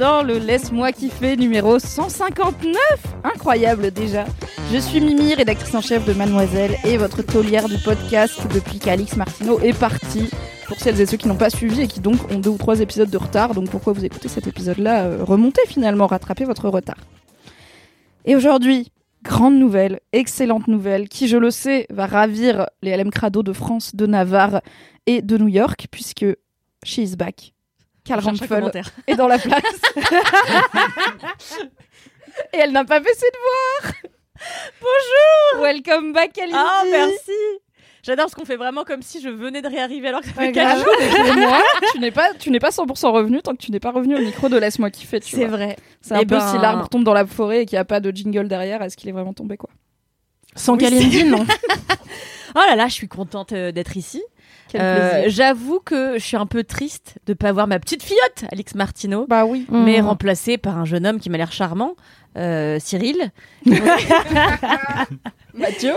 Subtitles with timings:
[0.00, 2.74] Dans le Laisse-moi kiffer numéro 159
[3.22, 4.24] Incroyable déjà
[4.72, 9.14] Je suis Mimi, rédactrice en chef de Mademoiselle et votre taulière du podcast depuis qu'Alix
[9.16, 10.30] Martineau est parti.
[10.66, 12.80] Pour celles et ceux qui n'ont pas suivi et qui donc ont deux ou trois
[12.80, 16.98] épisodes de retard, donc pourquoi vous écoutez cet épisode-là euh, Remontez finalement, rattrapez votre retard.
[18.24, 18.92] Et aujourd'hui,
[19.22, 23.94] grande nouvelle, excellente nouvelle, qui je le sais va ravir les LM Crado de France,
[23.94, 24.62] de Navarre
[25.06, 26.24] et de New York, puisque
[26.84, 27.52] she is back.
[28.04, 28.70] Karl Rampfel
[29.06, 29.62] est dans la place.
[32.52, 33.38] et elle n'a pas baissé de
[33.82, 33.92] voir.
[34.80, 35.62] Bonjour.
[35.64, 36.56] Welcome back, Kalindi.
[36.58, 37.32] Ah, merci
[38.02, 40.56] J'adore ce qu'on fait vraiment comme si je venais de réarriver alors que ça fait
[40.56, 40.86] Ouais, jours.
[41.00, 43.80] mais pour moi, tu n'es pas, tu n'es pas 100% revenu tant que tu n'es
[43.80, 45.20] pas revenu au micro de Laisse-moi kiffer.
[45.22, 45.76] C'est vrai.
[46.00, 47.84] C'est un Eh peu ben- si l'arbre tombe dans la forêt et qu'il n'y a
[47.84, 49.68] pas de jingle derrière, est-ce qu'il est vraiment tombé quoi?
[50.56, 51.44] Sans Oui, Kalindi, non.
[52.54, 54.22] oh là là, je suis contente euh, d'être ici.
[54.74, 55.24] Euh.
[55.28, 59.26] J'avoue que je suis un peu triste de pas voir ma petite filleute, Alix Martineau,
[59.28, 59.66] Bah oui.
[59.70, 61.94] mais remplacée par un jeune homme qui m'a l'air charmant,
[62.36, 63.30] euh, Cyril.
[65.54, 65.92] Mathieu,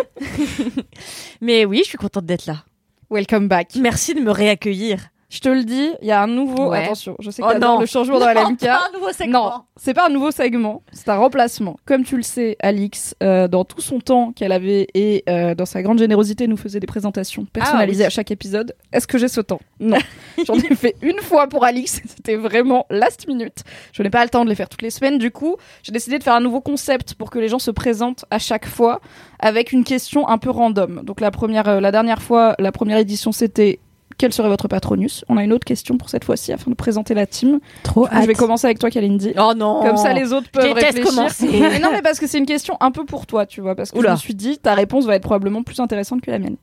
[1.41, 2.63] Mais oui, je suis contente d'être là.
[3.09, 3.75] welcome back.
[3.75, 5.09] Merci de me réaccueillir.
[5.33, 6.69] Je te le dis, il y a un nouveau.
[6.69, 6.83] Ouais.
[6.83, 7.79] Attention, je sais Oh a non.
[7.79, 8.59] le changement dans la LMK.
[8.59, 9.45] pas un nouveau segment.
[9.49, 11.75] Non, c'est pas un nouveau segment, c'est un remplacement.
[11.85, 15.65] Comme tu le sais, Alix, euh, dans tout son temps qu'elle avait et euh, dans
[15.65, 18.07] sa grande générosité, nous faisait des présentations personnalisées Ah oui.
[18.07, 18.75] à chaque épisode.
[18.91, 19.59] Est-ce que j'ai ce temps?
[19.79, 19.97] Non.
[20.45, 23.63] J'en ai fait une fois pour Alix, c'était vraiment last minute.
[23.91, 25.17] Je n'ai pas le temps de les faire toutes les semaines.
[25.17, 28.25] Du coup, j'ai décidé de faire un nouveau concept pour que les gens se présentent
[28.29, 29.01] à chaque fois
[29.39, 31.01] avec une question un peu random.
[31.03, 33.79] Donc la première, euh, la dernière fois, la première édition, c'était
[34.17, 35.23] quel serait votre patronus?
[35.29, 37.59] On a une autre question pour cette fois-ci afin de présenter la team.
[37.83, 39.33] Trop Je vais commencer avec toi, Kalindi.
[39.37, 41.09] Oh non Comme ça, les autres peuvent déteste réfléchir.
[41.15, 41.47] commencer.
[41.61, 43.75] Mais non, mais parce que c'est une question un peu pour toi, tu vois.
[43.75, 44.09] Parce que Oula.
[44.09, 46.57] je me suis dit, ta réponse va être probablement plus intéressante que la mienne.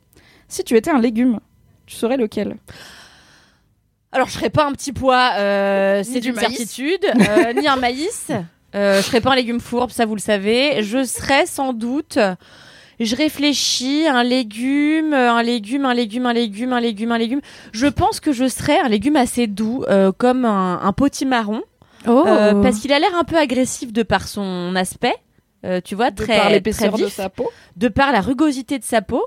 [0.48, 1.40] Si tu étais un légume,
[1.86, 2.56] tu serais lequel?
[4.12, 6.48] Alors, je serais pas un petit pois, euh, c'est du une maïs.
[6.56, 8.30] certitude, euh, ni un maïs.
[8.76, 10.84] Euh, je serais pas un légume fourbe, ça vous le savez.
[10.84, 12.20] Je serais sans doute.
[13.06, 17.40] Je réfléchis, un légume, un légume, un légume, un légume, un légume, un légume.
[17.72, 21.62] Je pense que je serais un légume assez doux, euh, comme un, un potimarron,
[22.06, 25.14] Oh euh, parce qu'il a l'air un peu agressif de par son aspect.
[25.64, 27.50] euh, tu vois, De très, par très l'épaisseur de sa peau.
[27.76, 29.22] de par la rugosité de sa peau.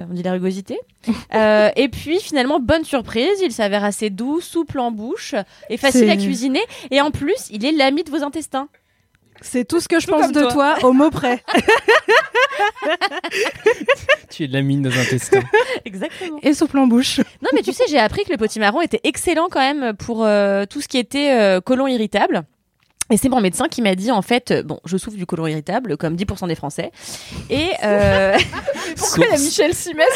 [0.00, 0.78] Euh, On dit la rugosité.
[1.34, 5.34] Euh, et puis finalement, bonne surprise, il s'avère assez doux, souple en bouche
[5.70, 6.60] et facile à cuisiner.
[6.90, 8.68] Et en plus, il est l'ami de vos intestins.
[9.48, 10.76] C'est tout ce que je Tout pense de toi.
[10.80, 10.88] toi.
[10.88, 11.42] au mot près.
[14.30, 15.40] Tu es de la mine de nos intestins.
[15.84, 16.38] Exactement.
[16.42, 17.18] Et souple en bouche.
[17.42, 20.64] Non, mais tu sais, j'ai appris que le potimarron était excellent quand même pour euh,
[20.66, 22.42] tout ce qui était euh, côlon irritable.
[23.10, 25.46] Et c'est mon médecin qui m'a dit en fait, euh, bon, je souffre du côlon
[25.46, 26.90] irritable comme 10% des Français.
[27.50, 28.36] Et euh,
[28.96, 29.44] Pourquoi il y a Source.
[29.44, 30.08] Michel Simès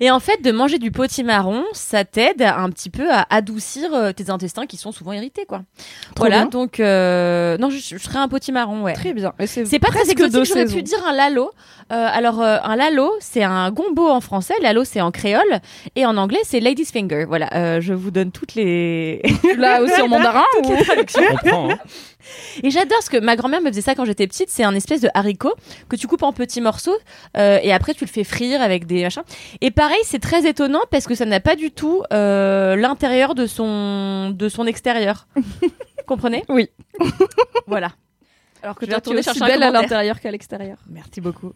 [0.00, 4.12] Et en fait, de manger du potimarron, ça t'aide un petit peu à adoucir euh,
[4.12, 5.62] tes intestins qui sont souvent irrités, quoi.
[6.16, 6.46] voilà, bien.
[6.46, 8.94] donc euh, non, je, je serais un potimarron, ouais.
[8.94, 9.32] Très bien.
[9.44, 11.50] C'est pas très exotique, j'aurais pu dire un lalo.
[11.92, 15.60] Euh, alors, un lalo, c'est un gombo en français, lalo c'est en créole,
[15.94, 17.24] et en anglais c'est lady's finger.
[17.26, 19.22] Voilà, je vous donne toutes les...
[19.56, 20.72] Là aussi en mandarin ou...
[20.72, 21.70] On comprend.
[21.70, 21.78] Hein.
[22.62, 24.48] Et j'adore ce que ma grand-mère me faisait ça quand j'étais petite.
[24.50, 25.54] C'est un espèce de haricot
[25.88, 26.96] que tu coupes en petits morceaux
[27.36, 29.22] euh, et après tu le fais frire avec des machins.
[29.60, 33.46] Et pareil, c'est très étonnant parce que ça n'a pas du tout euh, l'intérieur de
[33.46, 35.26] son de son extérieur.
[36.06, 36.44] Comprenez?
[36.48, 36.68] Oui.
[37.66, 37.92] Voilà.
[38.62, 40.78] Alors que Je vais tu aussi chercher belle à l'intérieur qu'à l'extérieur.
[40.88, 41.52] Merci beaucoup.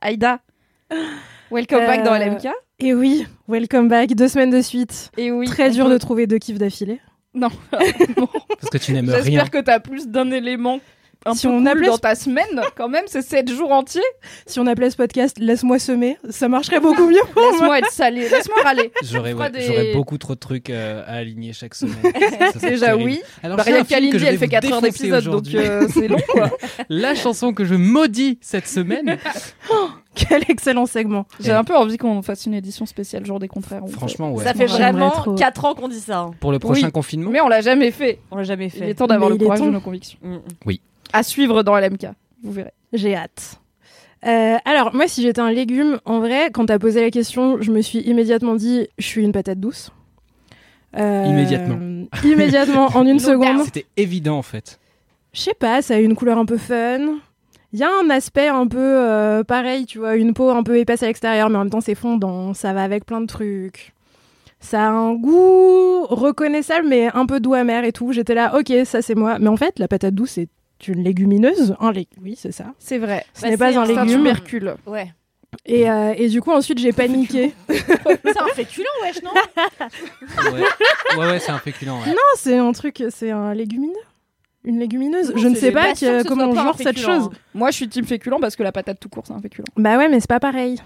[0.00, 0.40] Aïda,
[1.50, 2.48] welcome back Euh, dans LMK.
[2.78, 5.10] Et oui, welcome back, deux semaines de suite.
[5.16, 7.00] Et oui, Très dur peut- de trouver deux kiffs d'affilée.
[7.36, 7.50] Non.
[7.70, 9.22] Parce que tu n'aimes rien.
[9.22, 10.80] J'espère que t'as plus d'un élément
[11.28, 14.00] un Si peu on cool appelait dans ta semaine, quand même, c'est 7 jours entiers.
[14.46, 17.50] Si on appelait ce podcast Laisse-moi semer, ça marcherait beaucoup mieux pour moi.
[17.52, 18.92] Laisse-moi être salé, laisse-moi râler.
[19.02, 21.96] J'aurais ouais, des- beaucoup trop de trucs euh, à aligner chaque semaine.
[22.52, 23.04] Ça, Déjà terrible.
[23.04, 23.20] oui.
[23.42, 23.78] Alors, Bah, rien
[24.20, 25.58] je elle fait vous 4 heures d'épisode, donc aujourd'hui.
[25.58, 26.50] euh, c'est long quoi.
[26.88, 29.18] La chanson que je maudis cette semaine.
[30.28, 31.26] Quel excellent segment.
[31.40, 33.82] J'ai un peu envie qu'on fasse une édition spéciale jour des contraires.
[33.84, 34.42] on Franchement, ouais.
[34.42, 35.34] Ça fait vraiment trop.
[35.34, 36.20] 4 ans qu'on dit ça.
[36.20, 36.30] hein.
[36.40, 36.92] Pour le prochain Oui.
[36.92, 37.30] confinement.
[37.30, 38.18] Mais on l'a jamais fait.
[38.30, 38.94] On l'a jamais Il est fait.
[38.94, 40.18] temps d'avoir le courage de nos convictions.
[40.22, 40.72] Mm.
[41.12, 42.06] À suivre dans LMK.
[42.42, 42.72] Vous verrez.
[42.92, 43.60] J'ai hâte.
[44.26, 47.70] Euh, alors, moi, si j'étais un légume, en vrai, quand t'as posé la question, je
[47.70, 49.90] me suis immédiatement dit, je suis une patate douce.
[50.96, 52.06] Euh, Immédiatement.
[52.24, 53.64] Immédiatement, en une seconde.
[53.64, 54.80] C'était évident en fait.
[55.34, 57.18] Je sais pas, ça a une couleur un peu fun.
[57.76, 60.78] Il y a un aspect un peu euh, pareil, tu vois, une peau un peu
[60.78, 63.92] épaisse à l'extérieur, mais en même temps c'est fondant, ça va avec plein de trucs.
[64.60, 68.12] Ça a un goût reconnaissable, mais un peu doux amer et tout.
[68.12, 69.38] J'étais là, ok, ça c'est moi.
[69.38, 70.48] Mais en fait, la patate douce, c'est
[70.88, 71.76] une légumineuse.
[71.78, 72.64] Un lé- Oui, c'est ça.
[72.78, 73.26] C'est vrai.
[73.34, 74.18] Ce Bah, n'est pas c'est un un C'est un légume.
[74.20, 74.74] tubercule.
[74.86, 75.12] Ouais.
[75.66, 77.52] Et, euh, et du coup, ensuite, j'ai paniqué.
[77.68, 79.30] C'est un féculent, wesh, non?
[80.52, 80.60] Ouais,
[81.18, 81.90] ouais, ouais, c'est un féculent.
[81.92, 82.08] ouais.
[82.10, 83.92] Non, c'est un truc, c'est un légumineux.
[84.66, 85.30] Une légumineuse.
[85.30, 87.30] Non, je ne sais pas que- comment on genre cette chose.
[87.54, 89.64] Moi, je suis team féculent parce que la patate tout court, c'est un féculent.
[89.76, 90.78] Bah ouais, mais c'est pas pareil.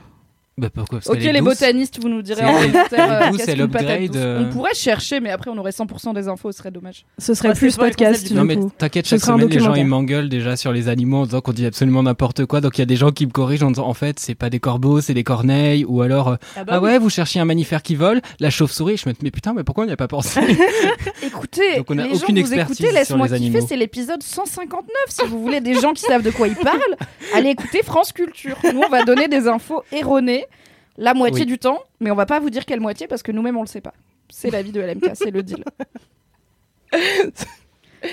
[0.60, 0.98] Bah pourquoi?
[0.98, 1.40] Parce Ok, les douce.
[1.58, 4.44] botanistes, vous nous direz C'est- en commentaire est euh, euh.
[4.46, 7.04] On pourrait chercher, mais après on aurait 100% des infos, ce serait dommage.
[7.18, 10.56] Ce serait Ouais, plus podcast Non mais t'inquiète, chaque semaine les gens ils m'engueulent déjà
[10.56, 12.60] sur les animaux en disant qu'on dit absolument n'importe quoi.
[12.60, 14.50] Donc il y a des gens qui me corrigent en disant en fait c'est pas
[14.50, 15.84] des corbeaux, c'est des corneilles.
[15.86, 18.98] Ou alors euh, bah ah ouais vous cherchiez un mammifère qui vole, la chauve-souris.
[18.98, 20.40] Je me dis mais putain mais pourquoi on n'y a pas pensé?
[21.22, 23.66] Écoutez, Donc on a les aucune gens, vous expertise écoutez, laisse-moi sur les kiffer, animaux.
[23.68, 24.84] c'est l'épisode 159.
[25.08, 26.78] Si vous voulez des gens qui savent de quoi ils parlent,
[27.34, 28.56] allez écouter France Culture.
[28.72, 30.44] Nous, on va donner des infos erronées
[30.98, 31.46] la moitié Oui.
[31.46, 33.66] du temps, mais on va pas vous dire quelle moitié parce que nous-mêmes on le
[33.68, 33.94] sait pas.
[34.28, 35.64] C'est la vie de LMK, c'est le deal.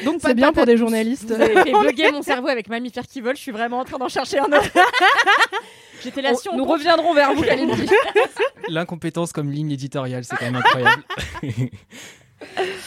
[0.03, 1.27] Donc C'est bien pour des journalistes.
[1.33, 3.37] Vous avez fait bugger mon cerveau avec mammifère qui vole.
[3.37, 4.69] Je suis vraiment en train d'en chercher un autre.
[6.03, 7.87] J'étais là, si on nous compte- reviendrons vers vous, Kalindi.
[8.67, 11.03] L'incompétence comme ligne éditoriale, c'est quand même incroyable.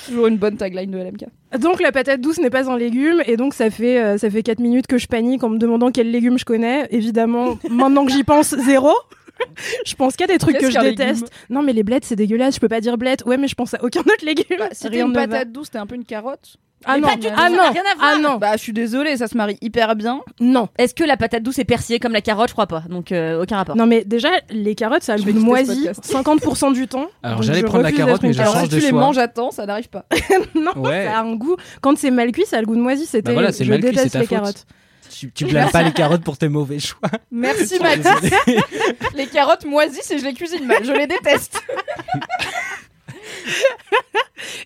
[0.07, 1.25] Toujours une bonne tagline de LMK.
[1.59, 4.45] Donc la patate douce n'est pas un légume et donc ça fait euh, ça fait
[4.45, 6.87] 4 minutes que je panique en me demandant quel légume je connais.
[6.91, 8.93] Évidemment, maintenant que j'y pense, zéro.
[9.87, 11.23] je pense qu'il y a des trucs que je déteste.
[11.23, 13.25] légume Non mais les blettes c'est dégueulasse, je peux pas dire blette.
[13.27, 14.45] Ouais mais je pense à aucun autre légume.
[14.59, 16.57] Bah, si une patate douce, t'es un peu une carotte.
[16.87, 17.75] Ah non, pas du tout, ah non, à voir.
[18.01, 20.23] ah non, Bah, je suis désolée, ça se marie hyper bien.
[20.41, 20.69] non.
[20.79, 22.49] Est-ce que la patate douce est persillée comme la carotte?
[22.49, 22.85] Je crois pas.
[22.89, 23.77] Donc euh, aucun rapport.
[23.77, 26.05] Non mais déjà les carottes ça a le Je goût vais de quitter ce moisi
[26.05, 26.67] podcast.
[26.71, 27.07] 50% du temps.
[27.23, 28.81] Alors, j'allais je prendre la refuse carotte, d'être mais je Alors change si de tu
[28.83, 29.01] les choix.
[29.01, 30.07] manges à temps, ça n'arrive pas.
[30.55, 31.05] non, Ouais.
[31.05, 31.57] ça a un goût.
[31.83, 33.05] Quand c'est mal cuit, ça a le goût de moisi.
[33.05, 33.23] C'était.
[33.29, 34.39] Bah voilà, c'est je déteste c'est ta les faute.
[34.39, 34.65] carottes.
[35.11, 37.09] Tu, tu blâmes pas les carottes pour tes mauvais choix.
[37.31, 38.31] Merci Mathis.
[39.15, 40.85] les carottes moisissent et je les cuisine mal.
[40.85, 41.61] Je les déteste.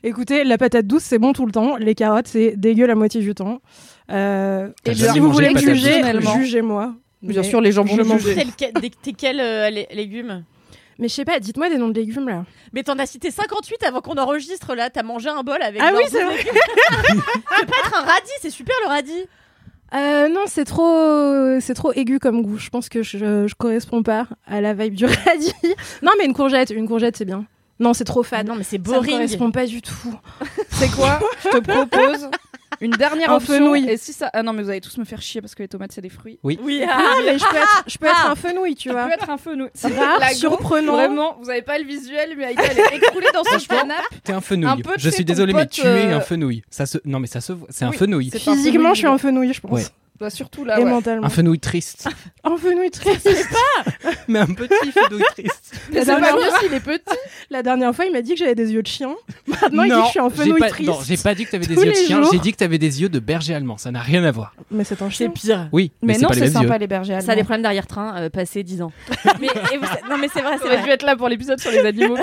[0.03, 1.77] Écoutez, la patate douce c'est bon tout le temps.
[1.77, 3.61] Les carottes c'est dégueu la moitié du temps.
[4.11, 6.03] Euh, et si vous voulez juger,
[6.37, 6.95] jugez-moi.
[7.23, 8.47] Bien Mais- sûr, les gens vont me juger.
[9.03, 10.45] T'es quel euh, lé- légume
[10.99, 12.45] Mais je sais pas, dites-moi des noms de légumes là.
[12.75, 14.91] Mais t'en as cité 58 avant qu'on enregistre là.
[14.91, 15.81] T'as mangé un bol avec.
[15.83, 16.37] Ah oui, 12 c'est vrai.
[16.37, 16.51] Ça
[17.61, 19.25] peut pas être un radis, c'est super le radis.
[19.95, 22.59] Euh, non, c'est trop, c'est trop aigu comme goût.
[22.59, 25.55] Je pense que je, je correspond pas à la vibe du radis.
[26.03, 27.47] non, mais une courgette, une courgette, c'est bien.
[27.81, 28.47] Non, c'est trop fade.
[28.47, 29.13] non, mais c'est ça me boring.
[29.13, 30.15] correspond pas du tout.
[30.71, 31.19] C'est quoi?
[31.45, 32.29] Je te propose
[32.85, 33.55] une dernière Un option.
[33.55, 33.89] fenouil.
[33.89, 35.69] Et si ça, ah non, mais vous allez tous me faire chier parce que les
[35.69, 36.39] tomates c'est des fruits.
[36.43, 36.59] Oui,
[36.89, 39.07] Ah, mais je peux être, je peux être un fenouil, tu vois.
[39.07, 39.71] peut être un fenouil.
[39.75, 40.95] C'est rare, surprenant.
[40.95, 44.03] Vraiment, vous avez pas le visuel, mais Aïda elle est écroulée dans son canapé.
[44.23, 44.71] T'es un fenouil.
[44.71, 46.63] Un peu, je suis désolé, mais tu es euh, un fenouil.
[46.71, 46.99] Ça se...
[47.05, 47.67] Non, mais ça se voit.
[47.71, 48.31] C'est un Oui, fenouil.
[48.31, 49.91] Physiquement, fenouil, je suis un fenouil, je pense.
[50.21, 50.91] Bah, surtout là, Et ouais.
[50.91, 51.27] mentalement.
[51.27, 52.09] Un fenouil triste.
[52.45, 53.29] Un fenouil triste.
[54.29, 55.75] mais un petit fenouil triste.
[55.93, 57.17] La c'est pas dernière mieux fois- s'il est petit.
[57.51, 59.15] La dernière fois, il m'a dit que j'avais des yeux de chien.
[59.47, 60.69] Maintenant, il dit que je suis un fenouil pas...
[60.69, 60.89] triste.
[60.89, 62.23] non, j'ai pas dit que t'avais des yeux de chien.
[62.31, 63.77] J'ai dit que t'avais des yeux de berger allemand.
[63.77, 64.55] Ça n'a rien à voir.
[64.71, 65.31] Mais c'est un C'est chien.
[65.31, 65.69] pire.
[65.73, 66.55] Oui, mais, Mais c'est non, pas c'est mêmes yeux.
[66.61, 67.35] sympa les bergers Ça a allemands.
[67.35, 68.93] des problèmes d'arrière-train euh, passé 10 ans.
[69.41, 70.85] mais, et vous- non, mais c'est vrai, c'est J'aurais vrai.
[70.85, 72.17] dû être là pour l'épisode sur les animaux.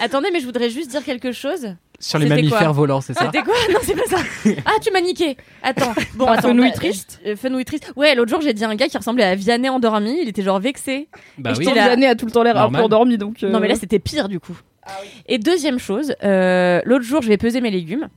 [0.00, 1.74] Attendez, mais je voudrais juste dire quelque chose.
[2.00, 4.22] Sur les mammifères volants, c'est ça C'était quoi Non, c'est pas ça.
[4.66, 5.36] Ah, tu m'as niqué.
[5.62, 5.92] Attends.
[6.14, 6.48] Bon, Un attends.
[6.48, 7.92] fenouil bah, triste euh, Fenouil triste.
[7.96, 10.18] Ouais, l'autre jour, j'ai dit à un gars qui ressemblait à Vianney endormi.
[10.22, 11.08] Il était genre vexé.
[11.38, 11.64] Bah Et oui.
[11.64, 12.82] là- Vianney a tout le temps l'air un peu Normal.
[12.84, 13.42] endormi donc.
[13.42, 14.56] euh, Non, mais là, c'était pire du coup.
[15.26, 18.08] Et deuxième chose, euh, l'autre jour, je vais peser mes légumes.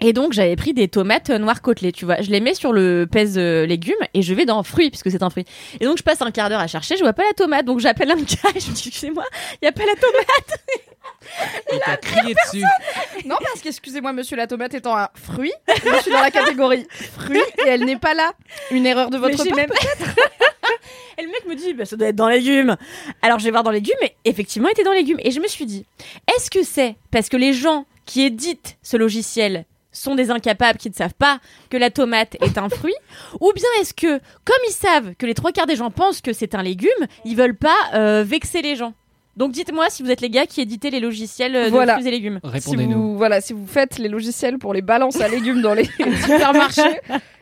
[0.00, 2.20] Et donc, j'avais pris des tomates euh, noires côtelées, tu vois.
[2.20, 5.30] Je les mets sur le pèse légumes et je vais dans fruits, puisque c'est un
[5.30, 5.46] fruit.
[5.80, 7.64] Et donc, je passe un quart d'heure à chercher, je vois pas la tomate.
[7.64, 9.24] Donc, j'appelle un gars et je me dis, excusez-moi,
[9.62, 10.60] il y a pas la tomate.
[11.72, 12.64] Il t'a crié dessus.
[13.24, 16.86] Non, parce qu'excusez-moi, monsieur la tomate étant un fruit, je suis dans la catégorie
[17.18, 18.32] fruit et elle n'est pas là.
[18.70, 19.56] Une erreur de votre part.
[19.56, 19.70] même-
[21.18, 22.76] Et le mec me dit, bah, ça doit être dans les légumes.
[23.22, 25.18] Alors, je vais voir dans les légumes, et effectivement, il était dans les légumes.
[25.22, 25.86] Et je me suis dit,
[26.36, 30.90] est-ce que c'est parce que les gens qui éditent ce logiciel sont des incapables qui
[30.90, 31.38] ne savent pas
[31.70, 32.94] que la tomate est un fruit?
[33.40, 36.34] Ou bien est-ce que, comme ils savent que les trois quarts des gens pensent que
[36.34, 36.90] c'est un légume,
[37.24, 38.92] ils veulent pas euh, vexer les gens?
[39.36, 41.94] Donc dites-moi si vous êtes les gars qui éditez les logiciels euh, de Voilà.
[41.94, 42.40] fruits et légumes.
[42.44, 42.94] Si Répondez-nous.
[43.12, 45.84] vous, voilà, si vous faites les logiciels pour les balances à légumes dans les
[46.24, 47.00] supermarchés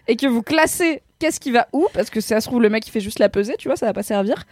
[0.09, 2.87] et que vous classez qu'est-ce qui va où Parce que ça se trouve, le mec,
[2.87, 4.45] il fait juste la peser, tu vois, ça va pas servir.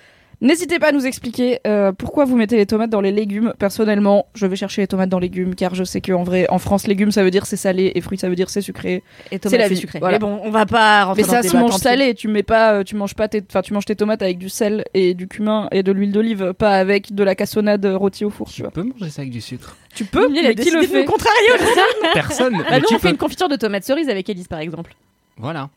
[0.42, 3.54] N'hésitez pas à nous expliquer euh, pourquoi vous mettez les tomates dans les légumes.
[3.60, 6.58] Personnellement, je vais chercher les tomates dans les légumes car je sais qu'en vrai, en
[6.58, 9.04] France, légumes ça veut dire c'est salé et fruits ça veut dire c'est sucré.
[9.30, 10.00] Et C'est la c'est vie, sucré.
[10.00, 10.16] voilà.
[10.16, 12.14] Mais bon, on va pas rentrer Mais dans ça se mange salé.
[12.14, 14.48] Tu mets pas, euh, tu manges pas, tes, enfin tu manges tes tomates avec du
[14.48, 18.30] sel et du cumin et de l'huile d'olive, pas avec de la cassonade rôtie au
[18.30, 18.72] four, tu Tu vois.
[18.72, 19.76] peux manger ça avec du sucre.
[19.94, 21.74] Tu peux, a mais qui le fait contrarier aujourd'hui.
[22.14, 22.56] Personne.
[22.58, 23.10] Bah mais nous, tu on fait peux.
[23.10, 24.94] une confiture de tomates cerises avec Elise, par exemple.
[25.36, 25.70] Voilà.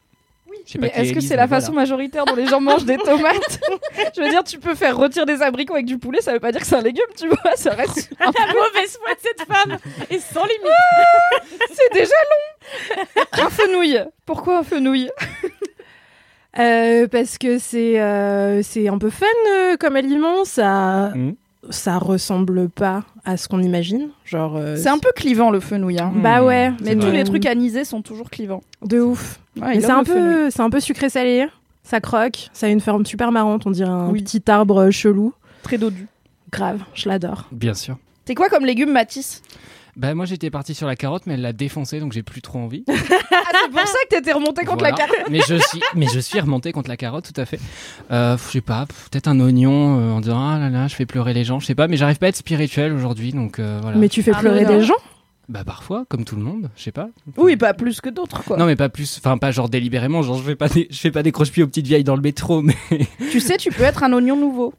[0.79, 3.59] Mais qui est-ce que c'est la façon majoritaire dont les gens mangent des tomates?
[4.15, 6.51] Je veux dire, tu peux faire rôtir des abricots avec du poulet, ça veut pas
[6.51, 8.09] dire que c'est un légume, tu vois, ça reste.
[8.19, 9.77] La mauvaise foi de cette femme
[10.09, 11.59] est sans limite.
[11.71, 15.09] C'est déjà long Un fenouil Pourquoi un fenouil?
[16.57, 21.35] Euh, parce que c'est euh, c'est un peu fun euh, comme aliment, ça Mhm.
[21.69, 25.99] ça ressemble pas à ce qu'on imagine, genre euh, C'est un peu clivant le fenouil,
[25.99, 26.13] hein.
[26.15, 28.61] bah Mmh, ouais, Mais tous les trucs anisés sont toujours clivants.
[28.83, 29.39] de ouf.
[29.61, 31.47] Ouais, c'est un peu c'est un peu sucré salé,
[31.83, 34.21] ça croque, ça a une forme super marrante, on dirait un Oui.
[34.23, 35.33] petit arbre chelou.
[35.63, 36.07] Très dodu.
[36.51, 37.45] Grave, je l'adore.
[37.51, 37.97] Bien sûr.
[38.25, 39.41] T'es quoi comme légume, Mathis?
[39.97, 42.59] Bah moi j'étais parti sur la carotte, mais elle l'a défoncée, donc j'ai plus trop
[42.59, 42.83] envie.
[43.47, 45.11] Ah, c'est pour ça que t'étais remonté contre la carte.
[45.29, 47.59] mais je suis, mais je suis remonté contre la carotte, tout à fait.
[48.11, 51.05] Euh, je sais pas, peut-être un oignon euh, en disant ah là là, je fais
[51.05, 53.79] pleurer les gens, je sais pas, mais j'arrive pas à être spirituel aujourd'hui, donc euh,
[53.81, 53.97] voilà.
[53.97, 54.95] Mais tu fais Ah, pleurer des gens?
[55.47, 57.09] Bah parfois, comme tout le monde, je sais pas.
[57.37, 58.57] Oui, pas plus que d'autres, quoi.
[58.57, 61.11] Non mais pas plus, enfin pas genre délibérément, genre je fais pas des, je fais
[61.11, 62.75] pas des croche-pieds aux petites vieilles dans le métro, mais
[63.31, 64.73] Tu sais, tu peux être un oignon nouveau.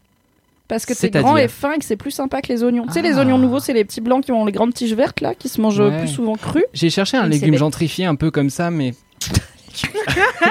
[0.68, 2.86] Parce que c'est grand et fin et que c'est plus sympa que les oignons.
[2.88, 3.20] Tu sais, les Ah.
[3.20, 5.60] oignons nouveaux, c'est les petits blancs qui ont les grandes tiges vertes, là, qui se
[5.60, 5.98] mangent Ouais.
[6.00, 6.64] plus souvent crus.
[6.74, 8.92] j'ai cherché un légume gentrifié un peu comme ça, mais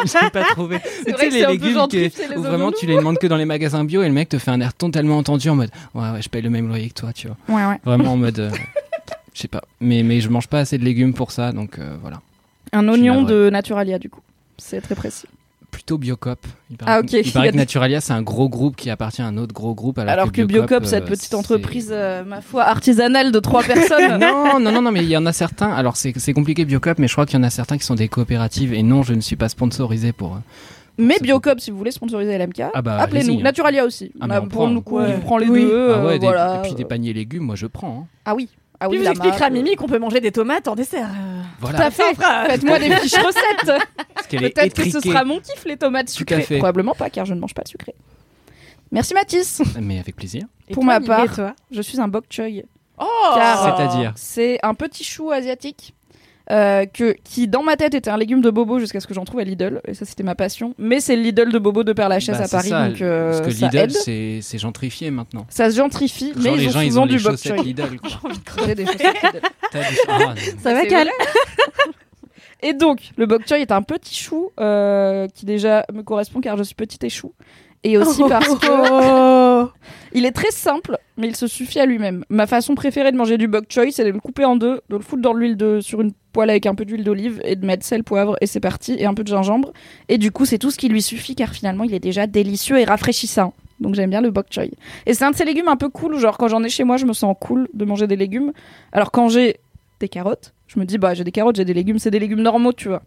[0.06, 0.80] j'ai pas trouvé.
[0.80, 3.44] Tu sais que les légumes qui- les où vraiment tu les demandes que dans les
[3.46, 6.22] magasins bio et le mec te fait un air totalement entendu en mode ouais ouais
[6.22, 7.38] je paye le même loyer que toi, tu vois.
[7.50, 7.80] Ouais, ouais.
[7.84, 8.52] Vraiment en mode euh,
[9.36, 11.96] je sais pas, mais mais je mange pas assez de légumes pour ça, donc euh,
[12.02, 12.22] voilà.
[12.74, 14.22] Un oignon de Naturalia, du coup.
[14.58, 15.28] C'est très précis.
[15.72, 16.40] Plutôt Biocop.
[16.72, 17.12] Il paraît, Ah, ok.
[17.12, 20.00] Il paraît que Naturalia, c'est un gros groupe qui appartient à un autre gros groupe.
[20.00, 24.20] Alors, Alors que Biocop, cette euh, petite entreprise, euh, ma foi, artisanale de trois personnes.
[24.20, 25.70] Non, non, non, non, mais il y en a certains.
[25.72, 28.08] Alors, c'est compliqué Biocop, mais je crois qu'il y en a certains qui sont des
[28.08, 28.74] coopératives.
[28.74, 30.40] Et non, je ne suis pas sponsorisé pour.
[30.98, 33.40] Mais Biocop, si vous voulez sponsoriser LMK, Ah bah, appelez-nous.
[33.40, 33.44] hein.
[33.44, 34.12] Naturalia aussi.
[34.22, 35.14] Ah, On on prend, nous, ouais.
[35.18, 35.66] on prend les Oui.
[35.66, 35.92] deux.
[35.94, 36.60] ah ouais, euh, des- voilà.
[36.60, 38.04] et puis des paniers légumes, moi je prends.
[38.06, 38.08] hein.
[38.24, 38.48] Ah oui.
[38.80, 39.52] Ah Puis oui, vous à marque.
[39.52, 41.08] Mimi qu'on peut manger des tomates en dessert.
[41.10, 41.42] euh.
[41.60, 41.78] Voilà.
[41.78, 42.16] Tout à fait.
[42.16, 43.82] Faites-moi des fiches recettes.
[44.30, 46.46] Peut-être que ce sera mon kiff, les tomates sucrées.
[46.58, 47.96] Probablement pas, car je ne mange pas de sucré.
[48.92, 49.62] Merci Mathis.
[49.82, 50.44] Mais avec plaisir.
[50.68, 51.56] Et Pour toi, ma part, Et toi?
[51.72, 52.64] je suis un bok choy.
[52.98, 53.06] Oh
[53.36, 55.94] Car- C'est-à-dire C'est un petit chou asiatique
[56.52, 59.26] euh, que, qui, dans ma tête, était un légume de bobo jusqu'à ce que j'en
[59.26, 59.82] trouve à Lidl.
[59.88, 60.74] Et ça, c'était ma passion.
[60.78, 62.70] Mais c'est le Lidl de bobo de Père Lachaise Bah, à Paris.
[62.70, 63.92] ça, donc euh, Parce que ça Lidl, aide.
[63.92, 65.46] c'est c'est gentrifié maintenant.
[65.50, 67.66] Ça se gentrifie, Genre, mais les ils gens, ont ils ont du bok chaussettes choy.
[67.66, 68.00] Lidl.
[68.00, 68.32] quoi.
[68.68, 69.42] J'ai des chaussettes Lidl.
[69.72, 70.34] T'as du- Ah.
[70.62, 71.10] Ça va Cal
[72.62, 76.58] Et donc, le bok choy est un petit chou euh, qui déjà me correspond car
[76.58, 77.34] je suis petite et chou.
[77.86, 79.70] Et aussi parce que Oh.
[80.14, 82.26] il est très simple, mais il se suffit à lui-même.
[82.30, 84.96] Ma façon préférée de manger du bok choy, c'est de le couper en deux, de
[84.96, 87.66] le foutre dans l'huile de sur une poêle avec un peu d'huile d'olive et de
[87.66, 89.72] mettre sel, poivre et c'est parti et un peu de gingembre.
[90.10, 92.80] Et du coup, c'est tout ce qui lui suffit car finalement, il est déjà délicieux
[92.80, 93.54] et rafraîchissant.
[93.80, 94.72] Donc j'aime bien le bok choy.
[95.06, 96.98] Et c'est un de ces légumes un peu cool, genre quand j'en ai chez moi,
[96.98, 98.52] je me sens cool de manger des légumes.
[98.94, 99.58] Alors quand j'ai
[100.00, 102.42] des carottes, je me dis bah j'ai des carottes, j'ai des légumes, c'est des légumes
[102.42, 103.04] normaux, tu vois.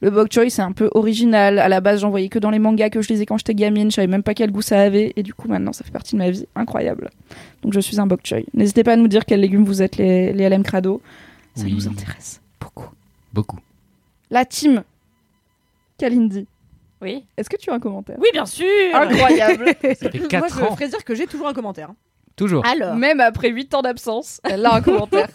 [0.00, 1.58] Le bok choy, c'est un peu original.
[1.58, 3.90] À la base, j'en voyais que dans les mangas que je lisais quand j'étais gamine.
[3.90, 5.12] Je savais même pas quel goût ça avait.
[5.16, 6.46] Et du coup, maintenant, ça fait partie de ma vie.
[6.54, 7.10] Incroyable.
[7.62, 8.46] Donc, je suis un bok choy.
[8.54, 11.02] N'hésitez pas à nous dire quels légumes vous êtes, les, les LM Crado.
[11.56, 11.72] Ça Oui.
[11.74, 12.90] nous intéresse beaucoup.
[13.32, 13.58] Beaucoup.
[14.30, 14.84] La team
[15.98, 16.46] Kalindi.
[17.00, 17.24] Oui.
[17.36, 18.16] Est-ce que tu as un commentaire?
[18.20, 18.66] Oui, bien sûr.
[18.94, 19.66] Incroyable.
[19.82, 20.74] Ça fait Moi, 4 je ans.
[20.76, 21.90] ferais dire que j'ai toujours un commentaire.
[22.36, 22.64] Toujours.
[22.66, 25.28] Alors, Même après 8 ans d'absence, elle a un commentaire.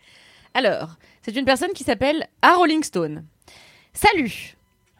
[0.54, 3.24] alors, c'est une personne qui s'appelle A Rolling Stone.
[3.92, 4.56] Salut.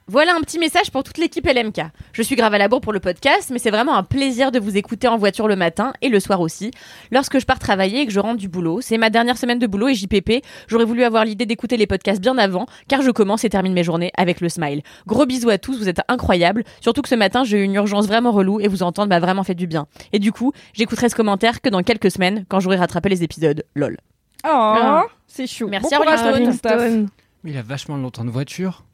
[0.09, 1.83] Voilà un petit message pour toute l'équipe LMK.
[2.13, 4.59] Je suis grave à la bourre pour le podcast, mais c'est vraiment un plaisir de
[4.59, 6.73] vous écouter en voiture le matin et le soir aussi.
[7.13, 9.69] Lorsque je pars travailler et que je rentre du boulot, c'est ma dernière semaine de
[9.69, 10.45] boulot et JPP.
[10.67, 13.85] J'aurais voulu avoir l'idée d'écouter les podcasts bien avant, car je commence et termine mes
[13.85, 14.83] journées avec le smile.
[15.07, 16.65] Gros bisous à tous, vous êtes incroyables.
[16.81, 19.45] Surtout que ce matin, j'ai eu une urgence vraiment relou et vous entendre m'a vraiment
[19.45, 19.87] fait du bien.
[20.13, 23.65] Et du coup, j'écouterai ce commentaire que dans quelques semaines, quand j'aurai rattrapé les épisodes.
[23.77, 23.97] Lol.
[24.45, 25.69] Oh, c'est chou.
[25.69, 28.85] Merci bon à Mais il a vachement longtemps de voiture.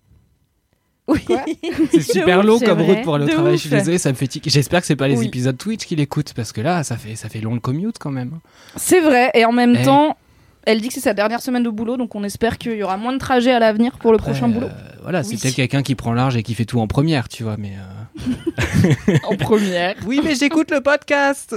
[1.08, 1.20] Oui.
[1.92, 2.94] C'est super long comme vrai.
[2.96, 3.54] route pour aller au De travail.
[3.54, 3.62] ouf.
[3.62, 4.50] Je suis ça me fait tiquer.
[4.50, 5.26] J'espère que c'est pas les Oui.
[5.26, 8.10] épisodes Twitch qui l'écoutent parce que là, ça fait, ça fait long le commute quand
[8.10, 8.38] même.
[8.76, 9.30] C'est vrai.
[9.34, 9.84] Et en même Eh.
[9.84, 10.16] temps,
[10.64, 11.96] elle dit que c'est sa dernière semaine de boulot.
[11.96, 14.66] Donc, on espère qu'il y aura moins de trajets à l'avenir pour le prochain boulot.
[14.66, 14.70] euh,
[15.02, 15.38] voilà, c'est Oui.
[15.40, 17.56] peut-être quelqu'un qui prend large et qui fait tout en première, tu vois.
[17.56, 17.95] Mais euh,
[19.24, 19.94] en première.
[20.06, 21.54] Oui, mais j'écoute le podcast.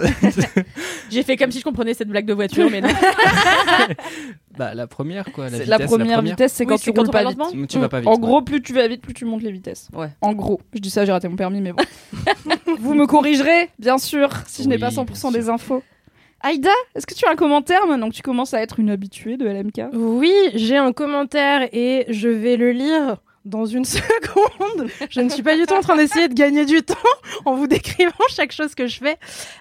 [1.10, 2.90] J'ai fait comme si je comprenais cette blague de voiture, mais non.
[4.58, 5.46] bah la première quoi.
[5.46, 7.68] La, C'est- vitesse, La première vitesse, c'est Oui, quand tu quand roules pas vite.
[7.70, 8.08] Tu vas pas vite.
[8.10, 8.20] En ouais.
[8.20, 9.88] gros, plus tu vas vite, plus tu montes les vitesses.
[9.94, 10.10] Ouais.
[10.22, 11.84] En gros, je dis ça, j'ai raté mon permis, mais bon.
[12.80, 15.32] Vous me corrigerez, bien sûr, si je n'ai pas bien 100% sûr.
[15.32, 15.84] des infos.
[16.42, 19.36] Aïda, est-ce que tu as un commentaire maintenant que tu commences à être une habituée
[19.36, 24.90] de LMK Oui, j'ai un commentaire et je vais le lire dans une seconde.
[25.10, 26.96] Je ne suis pas du tout en train d'essayer de gagner du temps
[27.46, 29.18] en vous décrivant chaque chose que je fais.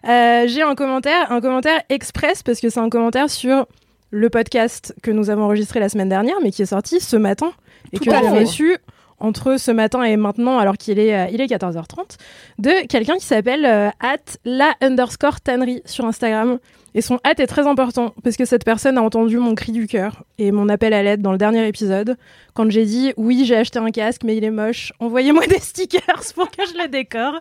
[0.08, 3.66] Euh, j'ai un commentaire, un commentaire express parce que c'est un commentaire sur
[4.10, 7.52] le podcast que nous avons enregistré la semaine dernière, mais qui est sorti ce matin
[7.92, 8.78] et Tout que j'ai reçu
[9.20, 12.16] entre ce matin et maintenant, alors qu'il est, euh, il est 14h30,
[12.58, 16.58] de quelqu'un qui s'appelle euh, at la underscore tannerie sur Instagram.
[16.94, 19.86] Et son hâte est très important parce que cette personne a entendu mon cri du
[19.86, 22.16] cœur et mon appel à l'aide dans le dernier épisode
[22.54, 26.22] quand j'ai dit oui j'ai acheté un casque mais il est moche, envoyez-moi des stickers
[26.34, 27.40] pour que je le décore.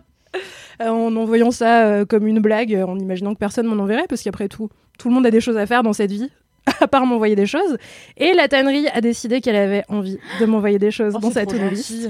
[0.81, 4.21] Euh, en envoyant ça euh, comme une blague, en imaginant que personne m'en enverrait parce
[4.21, 4.69] qu'après tout,
[4.99, 6.29] tout le monde a des choses à faire dans cette vie
[6.81, 7.77] à part m'envoyer des choses.
[8.17, 11.43] Et la tannerie a décidé qu'elle avait envie de m'envoyer des choses Oh, dans sa
[11.43, 12.09] gentil.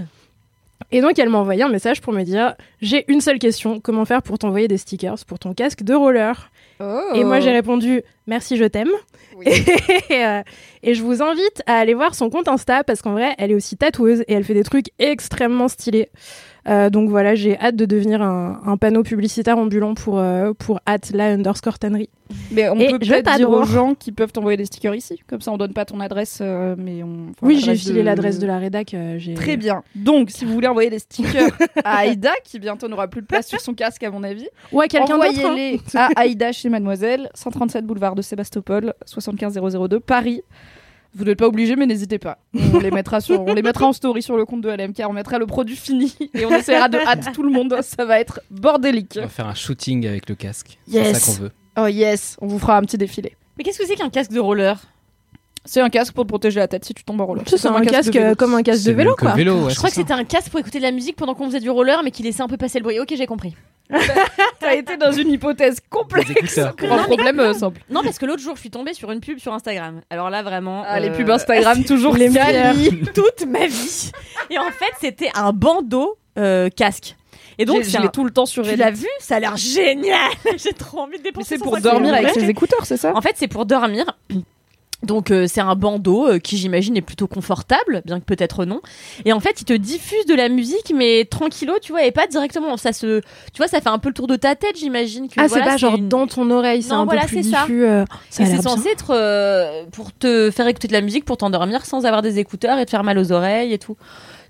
[0.91, 4.05] Et donc elle m'a envoyé un message pour me dire j'ai une seule question, comment
[4.05, 6.51] faire pour t'envoyer des stickers pour ton casque de roller?
[7.15, 8.91] Et moi j'ai répondu merci je t'aime.
[8.93, 9.39] Oh.
[9.39, 9.45] Oui.
[10.09, 10.41] Et, euh,
[10.83, 13.55] et je vous invite à aller voir son compte Insta parce qu'en vrai elle est
[13.55, 16.09] aussi tatoueuse et elle fait des trucs extrêmement stylés.
[16.67, 20.79] Euh, donc voilà j'ai hâte de devenir un, un panneau publicitaire ambulant pour euh, pour
[20.86, 22.09] at la underscore tannerie.
[22.51, 25.21] Mais on Et peut peut-être dire aux gens qui peuvent t'envoyer des stickers ici.
[25.27, 27.29] Comme ça, on donne pas ton adresse, euh, mais on.
[27.29, 28.93] enfin, oui j'ai filé de- l'adresse de la rédac.
[28.93, 29.81] euh, Très bien.
[29.95, 31.51] Donc, si vous voulez envoyer des stickers
[31.86, 34.81] à Aïda, qui bientôt n'aura plus de place sur son casque, à mon avis, Ou
[34.81, 35.29] à quelqu'un d'autre.
[35.39, 35.45] hein.
[35.45, 40.41] envoyez-les à Aïda chez Mademoiselle, 137 boulevard de Sébastopol, 75002, Paris.
[41.17, 42.38] Vous n'êtes pas obligé, mais n'hésitez pas.
[42.74, 45.13] On les, mettra sur, on les mettra en story sur le compte de LMK, on
[45.13, 47.75] mettra le produit fini et on essaiera de hâte tout le monde.
[47.81, 49.15] Ça va être bordélique.
[49.17, 50.77] On va faire un shooting avec le casque.
[50.88, 51.07] Yes.
[51.07, 51.51] C'est ça qu'on veut.
[51.79, 53.36] Oh yes, on vous fera un petit défilé.
[53.57, 54.79] Mais qu'est-ce que c'est qu'un casque de roller?
[55.67, 57.43] C'est un casque pour te protéger la tête si tu tombes en roller.
[57.47, 58.31] C'est comme un casque de vélo.
[58.31, 59.31] euh, comme un casque de vélo quoi.
[59.31, 61.36] le vélo, ouais, Je crois que c'était un casque pour écouter de la musique pendant
[61.36, 63.00] qu'on faisait du roller, mais qui laissait un peu passer le bruit.
[63.00, 63.53] Ok, j'ai compris.
[64.59, 67.81] T'as été dans une hypothèse complexe pour un problème euh, simple.
[67.89, 70.01] Non, parce que l'autre jour, je suis tombée sur une pub sur Instagram.
[70.09, 70.83] Alors là, vraiment.
[70.86, 73.01] Ah, les euh, pubs Instagram, toujours les quali.
[73.13, 74.12] toute ma vie.
[74.50, 77.15] Et en fait, c'était un bandeau euh, casque.
[77.60, 79.08] Et donc, je un- l'ai tout le temps sur tu l'as vu?
[79.19, 80.32] Ça a l'air génial.
[80.58, 81.56] J'ai trop envie de dépenser.
[81.58, 83.13] c'est pour 150 dormir avec ses écouteurs, c'est ça?
[83.15, 84.06] En fait, c'est pour dormir.
[85.03, 88.81] Donc euh, c'est un bandeau euh, qui j'imagine est plutôt confortable, bien que peut-être non.
[89.25, 92.25] Et en fait, il te diffuse de la musique, mais tranquillo, tu vois, et pas
[92.25, 92.77] directement.
[92.77, 95.27] Ça se, tu vois, ça fait un peu le tour de ta tête, j'imagine.
[95.27, 97.43] que Ah, voilà, c'est pas genre une- dans ton oreille, c'est un voilà, peu plus
[97.43, 97.62] c'est ça.
[97.62, 97.86] diffus.
[97.86, 101.25] euh, ça Et a c'est censé être euh, pour te faire écouter de la musique,
[101.25, 103.97] pour t'endormir sans avoir des écouteurs et te faire mal aux oreilles et tout.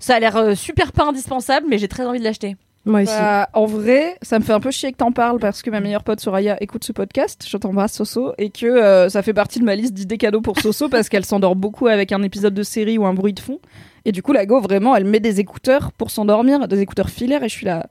[0.00, 2.56] Ça a l'air euh, super pas indispensable, mais j'ai très envie de l'acheter.
[2.88, 3.12] Moi aussi.
[3.12, 5.80] Bah, en vrai, ça me fait un peu chier que t'en parles parce que ma
[5.80, 9.60] meilleure pote Soraya écoute ce podcast, je t'embrasse Soso, et que euh, ça fait partie
[9.60, 12.62] de ma liste d'idées cadeaux pour Soso parce qu'elle s'endort beaucoup avec un épisode de
[12.62, 13.60] série ou un bruit de fond.
[14.06, 17.44] Et du coup, la go, vraiment, elle met des écouteurs pour s'endormir, des écouteurs filaires,
[17.44, 17.88] et je suis là.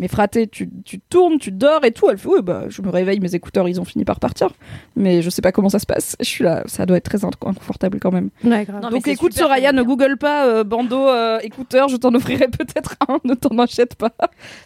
[0.00, 2.08] Mais fraté, tu, tu tournes, tu dors et tout.
[2.10, 4.48] Elle fait, oui, bah, je me réveille, mes écouteurs, ils ont fini par partir.
[4.96, 6.16] Mais je sais pas comment ça se passe.
[6.18, 8.30] Je suis là, ça doit être très inc- inconfortable quand même.
[8.42, 8.80] Ouais, grave.
[8.82, 12.96] Non, Donc écoute Soraya, ne google pas euh, bandeau euh, écouteur, je t'en offrirai peut-être
[13.08, 14.12] un, ne t'en achète pas.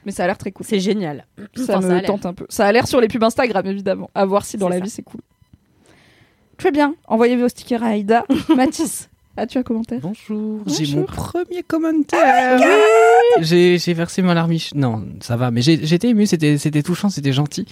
[0.06, 0.64] Mais ça a l'air très cool.
[0.64, 1.26] C'est génial.
[1.56, 2.46] Ça Enfin, me tente un peu.
[2.48, 4.10] Ça a l'air sur les pubs Instagram évidemment.
[4.14, 4.84] À voir si dans la ça.
[4.84, 5.20] vie c'est cool.
[6.58, 6.94] Très bien.
[7.08, 8.24] Envoyez vos stickers à Aïda.
[8.56, 10.00] Mathis, as-tu un commentaire?
[10.02, 10.84] Bonjour, Bonjour.
[10.84, 12.58] j'ai mon premier commentaire.
[13.40, 14.72] j'ai j'ai versé ma larmiche.
[14.74, 17.66] Non, ça va, mais j'ai- j'étais ému, c'était c'était touchant, c'était gentil.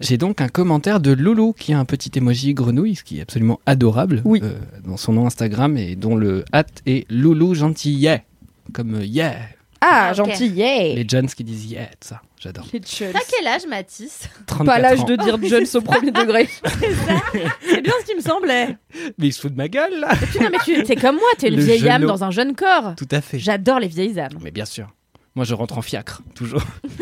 [0.00, 3.22] J'ai donc un commentaire de Loulou qui a un petit emoji grenouille, ce qui est
[3.22, 4.40] absolument adorable Oui.
[4.42, 8.24] euh, dans son nom Instagram et dont le hâte est Loulou gentillet,
[8.72, 9.34] comme euh, yeah.
[9.80, 10.16] Ah, Ah, ok.
[10.16, 12.66] gentil, yeah Les Jones qui disent yeah, tout ça, j'adore.
[12.70, 14.28] T'as quel âge, Mathis?
[14.46, 16.48] 34 Pas l'âge de dire jeunes au premier degré.
[16.62, 18.76] C'est bien ce qui me semblait.
[19.18, 20.12] Mais il se fout de ma gueule là.
[20.12, 22.30] Et puis, non, mais tu t'es comme moi, t'es une Le vieille âme dans un
[22.30, 22.94] jeune corps.
[22.96, 23.38] Tout à fait.
[23.38, 24.38] J'adore les vieilles âmes.
[24.42, 24.88] Mais bien sûr.
[25.36, 26.62] Moi, je rentre en fiacre, toujours.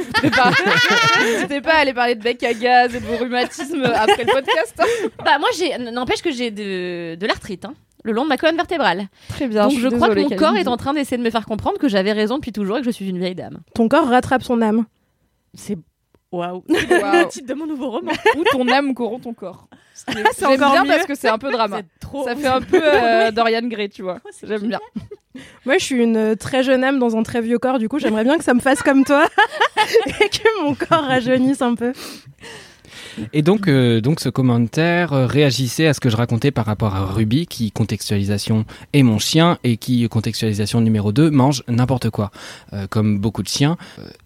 [1.20, 1.70] N'hésitez pas.
[1.70, 4.74] Pas à aller parler de bec à gaz et de vos rhumatismes après le podcast.
[5.22, 7.74] Bah moi, j'ai n'empêche que j'ai de, de l'arthrite, hein,
[8.04, 9.08] le long de ma colonne vertébrale.
[9.28, 9.68] Très bien.
[9.68, 11.78] Donc je, crois que mon corps est en en train d'essayer de me faire comprendre
[11.78, 13.58] que j'avais raison depuis toujours et que je suis une vieille dame.
[13.74, 14.86] Ton corps rattrape son âme.
[15.54, 15.78] C'est
[16.30, 16.64] waouh.
[16.68, 18.12] Le titre de mon nouveau roman.
[18.36, 19.68] Ou ton âme corrompt ton corps.
[20.08, 20.88] J'aime bien mieux.
[20.88, 21.82] parce que c'est un peu drama.
[22.00, 22.24] Trop.
[22.24, 24.20] Ça fait un peu euh, Dorian Gray, tu vois.
[24.42, 24.80] J'aime bien.
[25.64, 27.78] Moi, je suis une euh, très jeune âme dans un très vieux corps.
[27.78, 29.26] Du coup, j'aimerais bien que ça me fasse comme toi
[30.20, 31.92] et que mon corps rajeunisse un peu.
[33.32, 36.94] Et donc, euh, donc ce commentaire euh, réagissait à ce que je racontais par rapport
[36.94, 42.30] à Ruby, qui contextualisation est mon chien et qui contextualisation numéro 2 mange n'importe quoi,
[42.72, 43.76] euh, comme beaucoup de chiens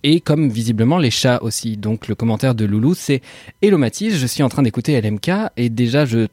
[0.02, 1.76] et comme visiblement les chats aussi.
[1.76, 3.22] Donc le commentaire de Loulou, c'est
[3.62, 6.26] Hello Mathis, je suis en train d'écouter LMK et déjà je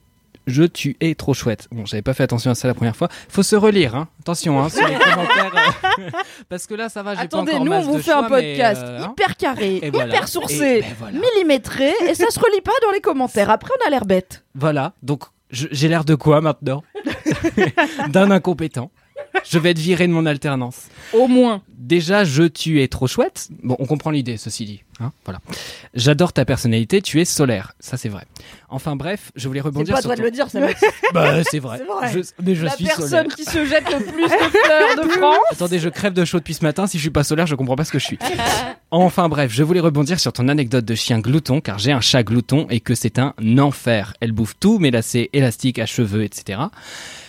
[0.47, 1.67] je tu es trop chouette.
[1.71, 3.07] Bon, j'avais pas fait attention à ça la première fois.
[3.29, 4.07] Faut se relire, hein.
[4.21, 5.51] Attention, hein, sur les commentaires.
[5.99, 6.09] euh,
[6.49, 8.11] parce que là, ça va, j'ai pas Attendez, encore nous on masse vous de fait
[8.11, 9.13] un choix, mais, podcast euh, hein.
[9.17, 11.19] hyper carré, Et hyper sourcé, Et ben voilà.
[11.19, 13.49] millimétré, et ça se relie pas dans les commentaires.
[13.49, 14.43] Après, on a l'air bête.
[14.55, 16.83] Voilà, donc je- j'ai l'air de quoi maintenant?
[18.09, 18.91] D'un incompétent.
[19.49, 20.83] Je vais être viré de mon alternance.
[21.13, 21.61] Au moins.
[21.77, 23.49] Déjà, je, tu es trop chouette.
[23.61, 24.83] Bon, on comprend l'idée, ceci dit.
[24.99, 25.41] Hein voilà.
[25.93, 27.73] J'adore ta personnalité, tu es solaire.
[27.79, 28.23] Ça, c'est vrai.
[28.69, 30.59] Enfin, bref, je voulais C'est rebondir pas à sur toi de ton- le dire, ça
[31.13, 31.79] Bah, c'est vrai.
[31.79, 32.13] C'est vrai.
[32.13, 33.35] Je- mais je la suis personne solaire.
[33.35, 35.37] qui se jette le plus de fleurs de France.
[35.51, 36.87] Attendez, je crève de chaud depuis ce matin.
[36.87, 38.19] Si je suis pas solaire, je comprends pas ce que je suis.
[38.91, 42.23] Enfin bref, je voulais rebondir sur ton anecdote de chien glouton, car j'ai un chat
[42.23, 44.13] glouton et que c'est un enfer.
[44.21, 46.59] Elle bouffe tout, mes lacets élastiques à cheveux, etc.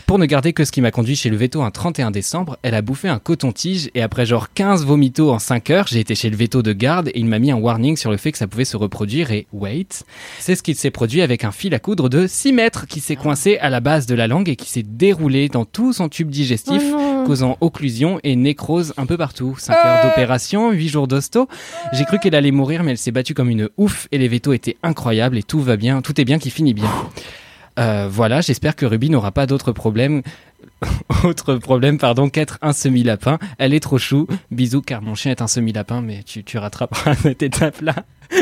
[0.07, 2.75] Pour ne garder que ce qui m'a conduit chez le veto un 31 décembre, elle
[2.75, 6.29] a bouffé un coton-tige et après genre 15 vomitos en 5 heures, j'ai été chez
[6.29, 8.47] le veto de garde et il m'a mis un warning sur le fait que ça
[8.47, 10.05] pouvait se reproduire et wait,
[10.39, 13.17] c'est ce qui s'est produit avec un fil à coudre de 6 mètres qui s'est
[13.17, 16.29] coincé à la base de la langue et qui s'est déroulé dans tout son tube
[16.29, 16.83] digestif
[17.25, 19.57] causant occlusion et nécrose un peu partout.
[19.59, 21.49] 5 heures d'opération, 8 jours d'hosto.
[21.95, 24.53] J'ai cru qu'elle allait mourir, mais elle s'est battue comme une ouf et les vétos
[24.53, 26.91] étaient incroyables et tout va bien, tout est bien qui finit bien.
[27.79, 30.23] Euh, voilà, j'espère que Ruby n'aura pas d'autres problèmes.
[31.25, 33.39] Autre problème, pardon, qu'être un semi-lapin.
[33.59, 34.27] Elle est trop chou.
[34.51, 37.95] Bisous, car mon chien est un semi-lapin, mais tu, tu rattraperas cette étape-là.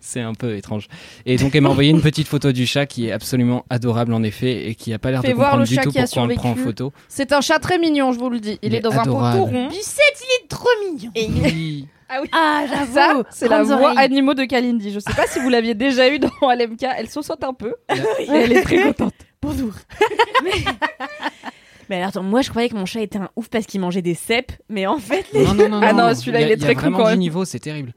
[0.00, 0.88] C'est un peu étrange.
[1.26, 4.22] Et donc, elle m'a envoyé une petite photo du chat qui est absolument adorable en
[4.22, 5.98] effet et qui a pas l'air de Fais voir comprendre le du chat tout qui
[5.98, 6.92] a pourquoi on le prend en photo.
[7.08, 8.58] C'est un chat très mignon, je vous le dis.
[8.62, 9.38] Il, Il est est dans un pot adorable.
[9.38, 9.68] tout rond.
[9.68, 11.10] Lucette, il est trop mignon.
[11.14, 11.86] Et Oui.
[12.32, 12.94] Ah, j'avoue.
[12.94, 13.98] ça, c'est la Grandes voix oreilles.
[14.06, 14.92] animaux de Kalindi.
[14.92, 16.86] Je sais pas si vous l'aviez déjà eu dans LMK.
[16.96, 17.74] Elle saute un peu.
[17.90, 19.12] Et elle est très contente.
[19.50, 19.72] Bonjour.
[21.88, 24.02] mais alors, attends, moi je croyais que mon chat était un ouf parce qu'il mangeait
[24.02, 25.44] des cèpes, mais en fait, les...
[25.44, 26.14] Non, non, non, Ah non, non.
[26.14, 27.94] celui-là, il est très con quand niveau, c'est terrible.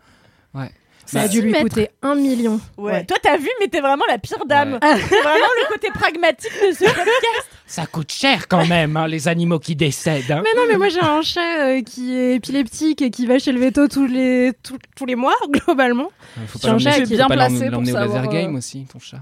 [0.54, 0.70] Ouais.
[1.06, 1.64] Ça a Bah, dû lui mettre.
[1.68, 2.62] coûter un million.
[2.78, 2.92] Ouais.
[2.94, 3.06] Ouais.
[3.06, 4.74] Toi, t'as vu, mais t'es vraiment la pire dame.
[4.74, 4.80] Ouais.
[5.10, 7.50] C'est vraiment le côté pragmatique de ce podcast.
[7.66, 10.32] Ça coûte cher quand même, hein, les animaux qui décèdent.
[10.32, 10.42] hein.
[10.44, 13.52] Mais non, mais moi j'ai un chat euh, qui est épileptique et qui va chez
[13.52, 16.12] le veto tous les, tous, tous les mois, globalement.
[16.48, 18.56] Faut C'est un chat qui est bien pas placé pour l'emmener au laser savoir, game
[18.56, 19.20] euh, aussi, ton chat.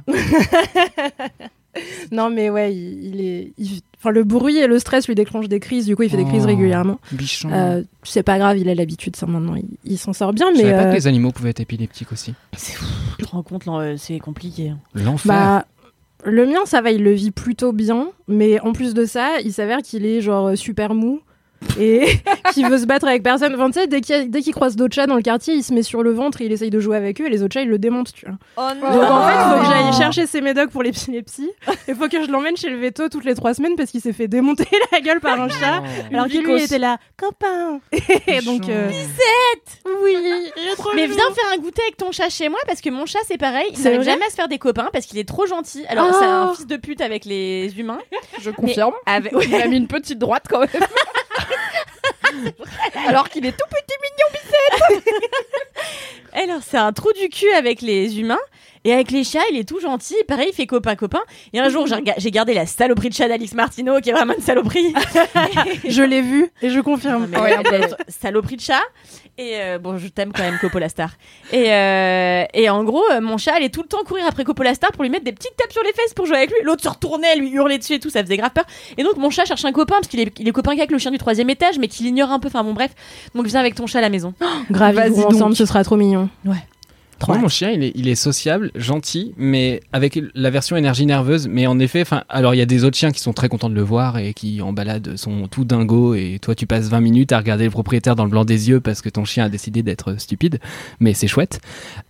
[2.12, 3.54] Non, mais ouais, il, il est.
[3.58, 6.16] il- Enfin, le bruit et le stress lui déclenchent des crises, du coup, il fait
[6.16, 7.00] des crises Oh, régulièrement.
[7.12, 7.50] Bichon.
[7.52, 10.58] Euh, c'est pas grave, il a l'habitude, ça maintenant, il, il s'en sort bien, Je
[10.58, 10.64] mais.
[10.64, 12.34] savais pas euh, que les animaux pouvaient être épileptiques aussi.
[13.18, 14.72] Tu te rends compte, là, euh, c'est compliqué.
[14.96, 15.28] L'enfer.
[15.28, 15.66] Bah,
[16.24, 18.08] le mien, ça va, il le vit plutôt bien.
[18.30, 21.20] Mais en plus de ça, il s'avère qu'il est genre super mou
[21.80, 22.20] et
[22.54, 23.54] qu'il veut se battre avec personne.
[23.56, 25.74] Enfin, tu sais, dès qu'il dès qu'il croise d'autres chats dans le quartier, il se
[25.74, 27.62] met sur le ventre et il essaye de jouer avec eux et les autres chats,
[27.62, 28.36] ils le démontent, tu vois.
[28.58, 31.50] Oh Donc en fait, il faut que j'aille non chercher ses médocs pour l'épilepsie.
[31.88, 34.14] Il faut que je l'emmène chez le veto toutes les trois semaines parce qu'il s'est
[34.14, 35.82] fait démonter la gueule par un chat.
[36.12, 36.62] Alors que lui vicose.
[36.62, 37.80] il était là, copain.
[38.28, 38.90] Et donc, euh,
[40.04, 40.16] oui,
[40.58, 42.90] il est trop Mais viens faire un goûter avec ton chat chez moi parce que
[42.90, 45.28] mon chat c'est pareil, il n'arrive jamais à se faire des copains parce qu'il est
[45.28, 45.86] trop gentil.
[45.88, 46.16] Alors Oh.
[46.20, 48.00] c'est un fils de pute avec les humains.
[48.40, 48.94] Je confirme.
[49.06, 49.34] Avec...
[49.48, 50.70] Il a mis une petite droite quand même.
[53.08, 53.90] Alors qu'il est tout petit.
[56.34, 58.40] Alors c'est un trou du cul avec les humains
[58.84, 60.16] et avec les chats il est tout gentil.
[60.28, 61.22] Pareil il fait copain copain.
[61.54, 61.88] Et un jour
[62.18, 64.94] j'ai gardé la saloperie de chat d'Alix Martineau qui est vraiment une saloperie.
[65.88, 67.28] Je l'ai vu et je confirme.
[67.34, 67.58] Ouais,
[68.08, 68.82] saloperie de chat.
[69.40, 71.12] Et euh, bon, je t'aime quand même, Coppola Star.
[71.54, 74.74] Et, euh, et en gros, euh, mon chat allait tout le temps courir après Coppola
[74.76, 76.58] Star pour lui mettre des petites tapes sur les fesses pour jouer avec lui.
[76.64, 78.66] L'autre se retournait, lui hurlait dessus et tout, ça faisait grave peur.
[78.98, 80.98] Et donc, mon chat cherche un copain parce qu'il est, il est copain qu'avec le
[80.98, 82.50] chien du troisième étage, mais qu'il ignore un peu.
[82.50, 82.92] Enfin bon, bref.
[83.34, 84.34] Donc, viens avec ton chat à la maison.
[84.72, 85.36] Grave, vont donc.
[85.36, 86.28] ensemble, ce sera trop mignon.
[87.28, 91.48] Mon chien, il est, il est sociable, gentil, mais avec la version énergie nerveuse.
[91.48, 93.70] Mais en effet, enfin, alors il y a des autres chiens qui sont très contents
[93.70, 96.16] de le voir et qui en balade sont tout dingos.
[96.16, 98.80] Et toi, tu passes 20 minutes à regarder le propriétaire dans le blanc des yeux
[98.80, 100.60] parce que ton chien a décidé d'être stupide.
[101.00, 101.60] Mais c'est chouette.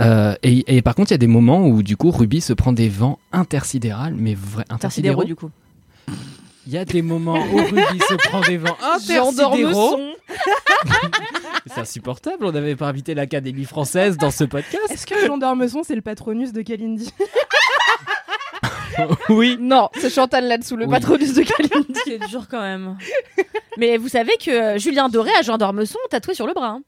[0.01, 2.53] Euh, et, et par contre, il y a des moments où du coup, Ruby se
[2.53, 5.23] prend des vents intersidérales, mais vrai Intersidéraux, intersidéraux.
[5.23, 5.49] du coup.
[6.71, 9.99] Il y a des moments où Ruby se prend des vents intersidéraux.
[11.65, 12.45] C'est insupportable.
[12.45, 14.83] On n'avait pas invité l'Académie française dans ce podcast.
[14.91, 17.11] Est-ce que Jean d'Ormesson, c'est le patronus de Kalindi?
[19.29, 19.57] Oui.
[19.59, 20.91] Non, c'est Chantal là-dessous, le Oui.
[20.91, 21.99] patronus de Kalindi.
[22.05, 22.97] C'est dur quand même.
[23.77, 26.67] Mais vous savez que euh, Julien Doré a Jean d'Ormesson tatoué sur le bras.
[26.67, 26.81] hein.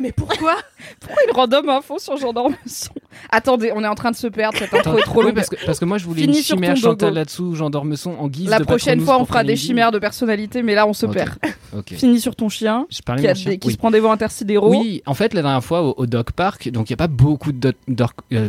[0.00, 0.54] Mais pourquoi
[1.00, 2.92] Pourquoi il random info sur Jean d'Ormesson
[3.30, 5.34] Attendez, on est en train de se perdre, cette intro est trop Oui, longue.
[5.34, 6.76] parce, que, parce que moi je voulais Finis une sur ton chimère.
[6.76, 9.98] Chantal là-dessous, Jean d'Ormesson en guise La de prochaine fois, on fera des chimères de
[9.98, 11.34] personnalité, mais là, on se perd.
[11.76, 11.88] Ok.
[11.94, 13.50] Finis sur ton chien, Je qui, a chien.
[13.52, 13.72] des- qui Oui.
[13.74, 14.70] se prend des voix intersidéraux.
[14.70, 17.08] Oui, en fait, la dernière fois au, au Dog Park, donc il n'y a pas
[17.08, 17.74] beaucoup de.
[17.88, 18.48] doc- euh,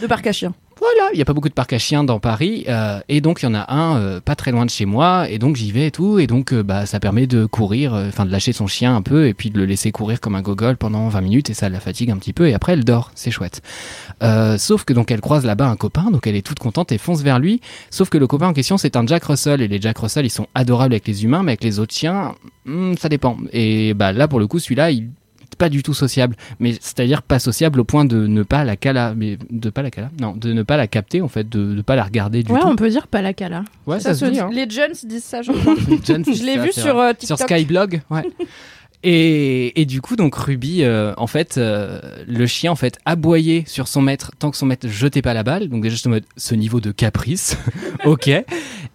[0.00, 0.54] De parc à chiens.
[0.80, 3.42] Voilà, il n'y a pas beaucoup de parcs à chiens dans Paris, euh, et donc
[3.42, 5.72] il y en a un euh, pas très loin de chez moi, et donc j'y
[5.72, 8.52] vais et tout, et donc euh, bah, ça permet de courir, euh, enfin de lâcher
[8.52, 11.20] son chien un peu, et puis de le laisser courir comme un gogol pendant 20
[11.20, 13.60] minutes, et ça la fatigue un petit peu, et après elle dort, c'est chouette.
[14.58, 17.22] Sauf que donc elle croise là-bas un copain, donc elle est toute contente et fonce
[17.22, 17.60] vers lui,
[17.90, 20.30] sauf que le copain en question c'est un Jack Russell, et les Jack Russell ils
[20.30, 22.34] sont adorables avec les humains, mais avec les autres chiens,
[22.66, 23.36] hmm, ça dépend.
[23.52, 25.08] Et bah là pour le coup celui-là il
[25.56, 29.14] pas du tout sociable, mais c'est-à-dire pas sociable au point de ne pas la cala,
[29.16, 31.82] mais de pas la cala, non, de ne pas la capter en fait, de ne
[31.82, 32.66] pas la regarder du Ouais, tout.
[32.68, 33.64] on peut dire pas la cala.
[33.86, 34.40] Ouais, ça, se dit.
[34.40, 34.50] Hein.
[34.52, 35.74] Les jeunes disent ça, je crois.
[35.76, 37.50] Je l'ai ça, vu sur euh, sur TikTok.
[37.50, 38.22] Skyblog, ouais.
[39.04, 43.62] Et, et du coup, donc Ruby, euh, en fait, euh, le chien en fait aboyait
[43.66, 45.68] sur son maître tant que son maître jetait pas la balle.
[45.68, 47.56] Donc déjà, juste en mode ce niveau de caprice,
[48.04, 48.28] ok.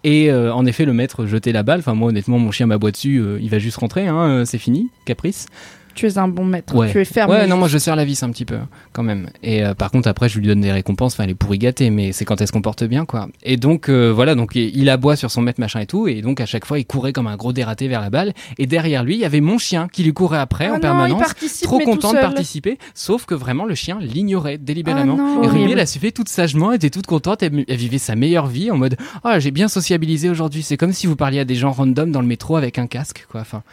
[0.03, 1.79] Et euh, en effet, le maître jetait la balle.
[1.79, 5.45] Enfin moi, honnêtement, mon chien m'aboie dessus, il va juste rentrer, hein, c'est fini, caprice.
[5.93, 6.75] Tu es un bon maître.
[6.75, 6.91] Ouais.
[6.91, 7.31] Tu es ferme.
[7.31, 8.57] Ouais, non, moi je serre la vis un petit peu,
[8.91, 9.29] quand même.
[9.43, 11.13] Et euh, par contre, après, je lui donne des récompenses.
[11.13, 13.27] Enfin, elle est pourri gâtée, mais c'est quand elle se comporte bien, quoi.
[13.43, 16.07] Et donc, euh, voilà, donc il aboie sur son maître, machin et tout.
[16.07, 18.33] Et donc, à chaque fois, il courait comme un gros dératé vers la balle.
[18.57, 20.79] Et derrière lui, il y avait mon chien qui lui courait après Ah en non,
[20.81, 21.23] permanence.
[21.61, 25.15] Trop content de participer, sauf que vraiment le chien l'ignorait délibérément.
[25.19, 25.43] Ah non.
[25.43, 25.71] et Horrible.
[25.73, 28.71] elle a suivi toute sagement, elle était toute contente, elle, elle vivait sa meilleure vie
[28.71, 30.63] en mode Ah, j'ai bien sociabilisé aujourd'hui.
[30.63, 33.27] C'est comme si vous parliez à des gens random dans le métro avec un casque,
[33.31, 33.41] quoi.
[33.41, 33.63] Enfin,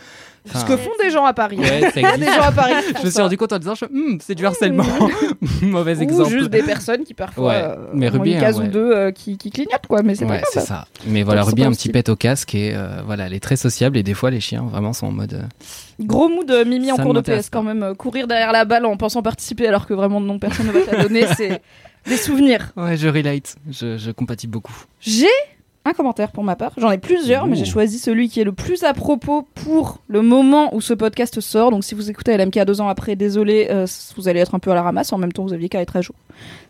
[0.46, 1.58] Ce que font des gens à Paris.
[1.58, 2.72] Ouais, ça des gens à Paris.
[3.00, 4.84] je me suis rendu compte en disant, Hmm, c'est du harcèlement.
[5.62, 6.30] Mauvais Ou exemple.
[6.30, 8.68] juste des personnes qui parfois Ouais, euh, mais ont Ruby, une case hein, ouais.
[8.68, 10.86] ou deux euh, qui, qui clignotent quoi mais c'est pas Ouais, c'est ça.
[11.06, 13.56] Mais voilà, Donc, Ruby un petit pet au casque et euh, voilà, elle est très
[13.56, 15.34] sociable et des fois les chiens vraiment sont en mode.
[15.34, 15.42] euh,
[16.04, 19.22] gros mood Mimi en cours de PS quand même courir derrière la balle en pensant
[19.22, 21.60] participer alors que vraiment non personne ne va te la donner c'est
[22.06, 24.74] des souvenirs Ouais, je relate, je, je compatis beaucoup.
[25.00, 25.26] j'ai
[25.84, 26.72] un commentaire pour ma part.
[26.76, 30.22] J'en ai plusieurs mais j'ai choisi celui qui est le plus à propos pour le
[30.22, 31.70] moment où ce podcast sort.
[31.70, 34.70] Donc si vous écoutez LMK deux ans après désolé euh, vous allez être un peu
[34.70, 35.12] à la ramasse.
[35.12, 36.16] En même temps vous aviez qu'à être à jour.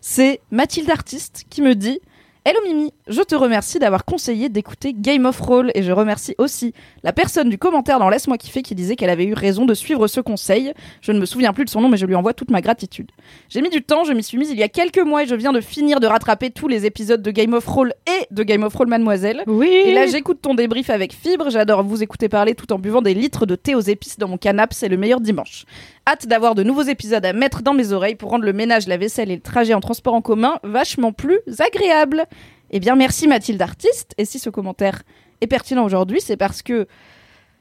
[0.00, 2.00] C'est Mathilde Artiste qui me dit
[2.44, 6.72] Hello Mimi, je te remercie d'avoir conseillé d'écouter Game of Roll et je remercie aussi
[7.02, 10.06] la personne du commentaire dans Laisse-moi kiffer qui disait qu'elle avait eu raison de suivre
[10.06, 10.72] ce conseil.
[11.02, 13.10] Je ne me souviens plus de son nom mais je lui envoie toute ma gratitude.
[13.48, 15.34] J'ai mis du temps, je m'y suis mise il y a quelques mois et je
[15.34, 18.62] viens de finir de rattraper tous les épisodes de Game of Roll et de Game
[18.62, 19.42] of Roll Mademoiselle.
[19.48, 19.68] Oui.
[19.68, 21.50] Et là, j'écoute ton débrief avec fibre.
[21.50, 24.36] J'adore vous écouter parler tout en buvant des litres de thé aux épices dans mon
[24.36, 24.76] canapé.
[24.76, 25.64] C'est le meilleur dimanche.
[26.06, 28.96] Hâte d'avoir de nouveaux épisodes à mettre dans mes oreilles pour rendre le ménage, la
[28.96, 32.26] vaisselle et le trajet en transport en commun vachement plus agréable.
[32.70, 34.14] Eh bien, merci Mathilde Artiste.
[34.16, 35.02] Et si ce commentaire
[35.40, 36.86] est pertinent aujourd'hui, c'est parce que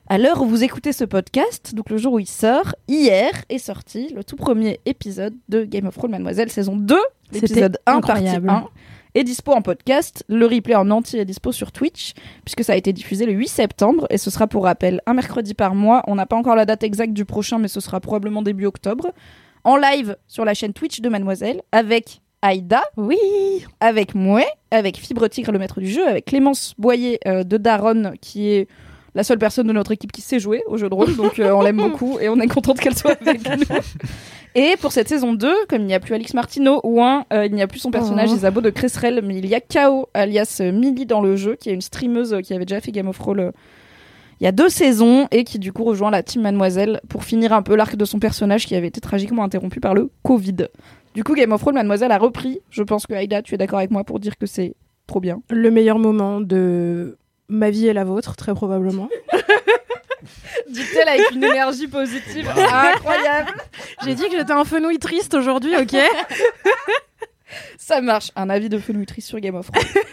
[0.07, 3.59] à l'heure où vous écoutez ce podcast, donc le jour où il sort, hier est
[3.59, 6.95] sorti le tout premier épisode de Game of Thrones Mademoiselle saison 2,
[7.31, 8.49] C'était l'épisode 1 partie incroyable.
[8.49, 8.65] 1
[9.15, 10.23] est dispo en podcast.
[10.27, 12.13] Le replay en entier est dispo sur Twitch,
[12.45, 15.55] puisque ça a été diffusé le 8 septembre, et ce sera pour rappel un mercredi
[15.55, 16.03] par mois.
[16.07, 19.11] On n'a pas encore la date exacte du prochain, mais ce sera probablement début octobre.
[19.63, 23.17] En live sur la chaîne Twitch de Mademoiselle, avec Aïda, Oui.
[23.79, 28.13] avec Mouet, avec Fibre Tigre, le maître du jeu, avec Clémence Boyer euh, de Daron,
[28.21, 28.67] qui est
[29.15, 31.51] la seule personne de notre équipe qui sait jouer au jeu de rôle, donc euh,
[31.51, 33.63] on l'aime beaucoup et on est contente qu'elle soit avec nous.
[34.55, 37.45] Et pour cette saison 2, comme il n'y a plus Alix Martineau ou un, euh,
[37.45, 38.35] il n'y a plus son personnage Oh.
[38.35, 41.73] Isabeau de Cresserelle, mais il y a Kao, alias Millie dans le jeu, qui est
[41.73, 43.51] une streameuse qui avait déjà fait Game of Thrones
[44.41, 47.51] il y a deux saisons et qui du coup rejoint la team Mademoiselle pour finir
[47.51, 50.67] un peu l'arc de son personnage qui avait été tragiquement interrompu par le Covid.
[51.15, 52.59] Du coup, Game of Thrones Mademoiselle a repris.
[52.69, 54.75] Je pense que Aïda, tu es d'accord avec moi pour dire que c'est
[55.07, 55.41] trop bien.
[55.49, 57.17] Le meilleur moment de
[57.47, 59.09] ma vie et la vôtre, très probablement.
[60.69, 63.53] Dit-elle avec une énergie positive incroyable.
[64.03, 65.95] J'ai dit que j'étais un fenouil triste aujourd'hui, ok
[67.77, 68.31] Ça marche.
[68.35, 70.03] Un avis de fenouitrice sur Game of Thrones.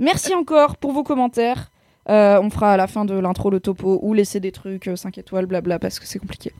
[0.00, 1.70] Merci encore pour vos commentaires.
[2.08, 5.18] Euh, on fera à la fin de l'intro le topo ou laisser des trucs 5
[5.18, 6.52] étoiles, blabla, parce que c'est compliqué.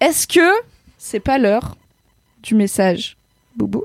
[0.00, 0.50] Est-ce que
[0.98, 1.76] c'est pas l'heure
[2.42, 3.16] du message
[3.56, 3.84] Boubou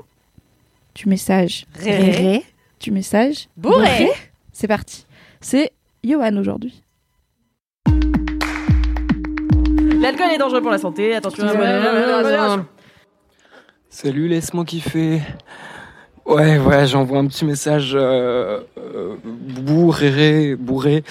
[0.94, 2.44] Du message Réré.
[2.80, 4.10] Du message Bourré.
[4.52, 5.06] C'est parti.
[5.40, 5.72] C'est
[6.04, 6.82] Johan aujourd'hui.
[10.00, 11.46] L'alcool est dangereux pour la santé, attention.
[13.88, 15.20] Salut, laisse-moi kiffer.
[16.24, 21.04] Ouais, ouais, j'envoie un petit message euh, euh, bourré, bourré.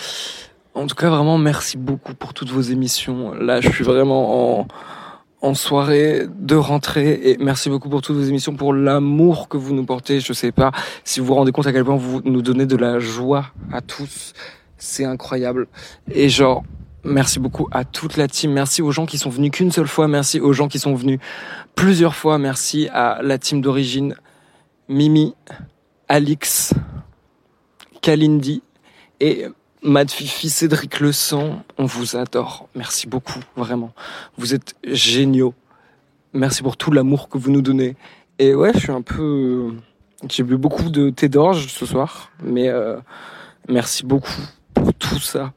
[0.73, 3.33] En tout cas, vraiment, merci beaucoup pour toutes vos émissions.
[3.33, 4.67] Là, je suis vraiment en,
[5.41, 9.73] en soirée de rentrée et merci beaucoup pour toutes vos émissions, pour l'amour que vous
[9.73, 10.19] nous portez.
[10.19, 10.71] Je sais pas
[11.03, 13.81] si vous vous rendez compte à quel point vous nous donnez de la joie à
[13.81, 14.33] tous.
[14.77, 15.67] C'est incroyable.
[16.11, 16.63] Et genre,
[17.03, 18.51] Merci beaucoup à toute la team.
[18.51, 20.07] Merci aux gens qui sont venus qu'une seule fois.
[20.07, 21.19] Merci aux gens qui sont venus
[21.73, 22.37] plusieurs fois.
[22.37, 24.15] Merci à la team d'origine.
[24.87, 25.33] Mimi,
[26.07, 26.75] Alix,
[28.01, 28.61] Kalindi
[29.19, 29.47] et
[29.83, 31.63] Mad Fifi, Cédric Le Sang.
[31.79, 32.69] On vous adore.
[32.75, 33.93] Merci beaucoup, vraiment.
[34.37, 35.55] Vous êtes géniaux.
[36.33, 37.95] Merci pour tout l'amour que vous nous donnez.
[38.37, 39.73] Et ouais, je suis un peu...
[40.29, 42.29] J'ai bu beaucoup de thé d'orge ce soir.
[42.43, 42.97] Mais euh,
[43.67, 44.29] merci beaucoup
[44.75, 45.51] pour tout ça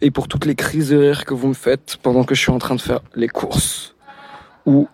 [0.00, 2.52] et pour toutes les crises de rire que vous me faites pendant que je suis
[2.52, 3.94] en train de faire les courses.
[4.64, 4.88] Ou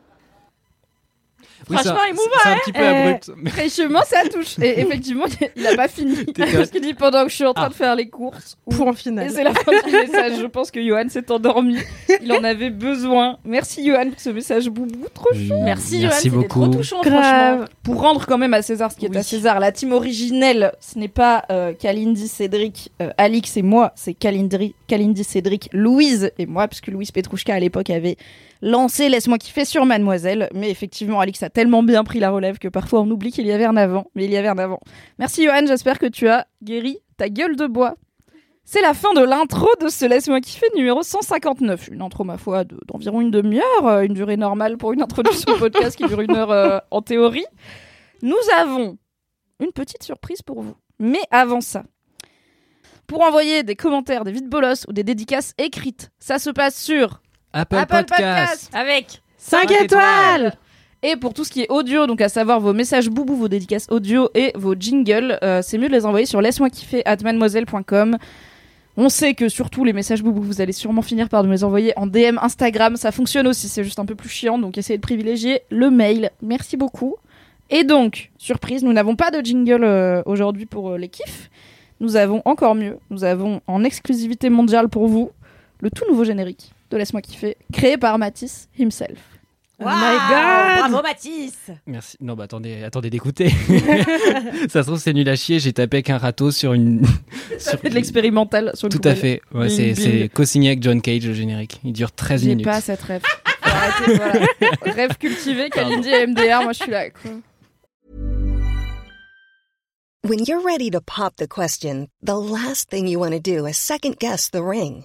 [1.71, 3.31] Franchement, un- émouvant, C'est un petit peu Eh, abrupt.
[3.37, 4.59] mais- Fraîchement, ça touche.
[4.63, 5.25] Et effectivement,
[5.57, 6.17] il a pas fini.
[6.37, 7.69] Parce qu'il dit pendant que je suis en train Ah.
[7.71, 8.57] de faire les courses.
[8.71, 9.31] Point Et final.
[9.31, 10.33] c'est la fin du message.
[10.41, 11.79] Je pense que Johan s'est endormi.
[12.23, 13.39] Il en avait besoin.
[13.45, 15.07] Merci Johan pour ce message boubou.
[15.13, 15.55] Trop chou.
[15.65, 16.61] Merci, Johan, Merci c'était beaucoup.
[16.67, 17.57] trop touchant, Grave.
[17.59, 17.65] franchement.
[17.83, 19.17] Pour rendre quand même à César ce qui est Oui.
[19.17, 23.93] à César, la team originelle, ce n'est pas euh, Kalindi, Cédric, euh, Alix et moi,
[23.97, 28.17] c'est Kalindri, Kalindi, Cédric, Louise et moi, puisque Louise Petrouchka à l'époque avait
[28.63, 30.49] lancé Laisse-moi kiffer sur Mademoiselle.
[30.55, 33.53] Mais effectivement, Alix a tellement bien pris la relève que parfois on oublie qu'il y
[33.53, 34.07] avait un avant.
[34.15, 34.81] Mais il y avait un avant.
[35.19, 37.95] Merci Johan, j'espère que tu as guéri ta gueule de bois.
[38.69, 41.89] C'est la fin de l'intro de ce Laisse-moi kiffer numéro 159.
[41.93, 45.53] Une intro, ma foi, de- d'environ une demi-heure, euh, une durée normale pour une introduction
[45.53, 47.47] au podcast qui dure une heure euh, en théorie.
[48.23, 48.99] Nous avons
[49.61, 50.75] une petite surprise pour vous.
[50.99, 51.85] Mais avant ça,
[53.07, 57.21] pour envoyer des commentaires, des vides bolos ou des dédicaces écrites, ça se passe sur
[57.53, 58.71] Apple, Apple Podcast.
[58.75, 60.57] Avec 5 Cinq étoiles
[61.03, 63.87] Et pour tout ce qui est audio, donc à savoir vos messages boubou, vos dédicaces
[63.91, 68.19] audio et vos jingles, euh, c'est mieux de les envoyer sur laisse-moi kiffer at mademoiselle.com.
[68.99, 71.93] On sait que surtout les messages boubou, vous allez sûrement finir par nous les envoyer
[71.97, 72.97] en DM Instagram.
[72.97, 76.31] Ça fonctionne aussi, c'est juste un peu plus chiant, donc essayez de privilégier le mail.
[76.43, 77.17] Merci beaucoup.
[77.69, 81.51] Et donc, surprise, nous n'avons pas de jingle euh, aujourd'hui pour euh, les kiffs.
[82.01, 85.31] Nous avons encore mieux, nous avons en exclusivité mondiale pour vous
[85.81, 89.19] le tout nouveau générique de Laisse-moi kiffer, créé par Matisse himself.
[89.79, 91.53] Oh my god Bravo Mathis
[91.87, 92.17] Merci.
[92.23, 93.51] Non, bah attendez, attendez d'écouter.
[94.71, 95.59] ça se trouve, c'est nul à chier.
[95.61, 97.05] J'ai tapé avec un râteau sur une.
[97.59, 99.43] sur- fait de l'expérimental sur le Tout à fait.
[99.53, 101.79] Ouais, c'est, c'est co-signé avec John Cage, le générique.
[101.85, 102.65] Il dure 13 J'ai minutes.
[102.65, 103.21] pas cette rêve.
[103.63, 104.47] Faut arrêter, voilà.
[104.95, 107.11] Rêve cultivé, Kalindi et MDR, moi je suis là.
[107.11, 107.33] Quoi.
[110.25, 113.75] When you're ready to pop the question, the last thing you want to do is
[113.77, 115.05] second guess the ring.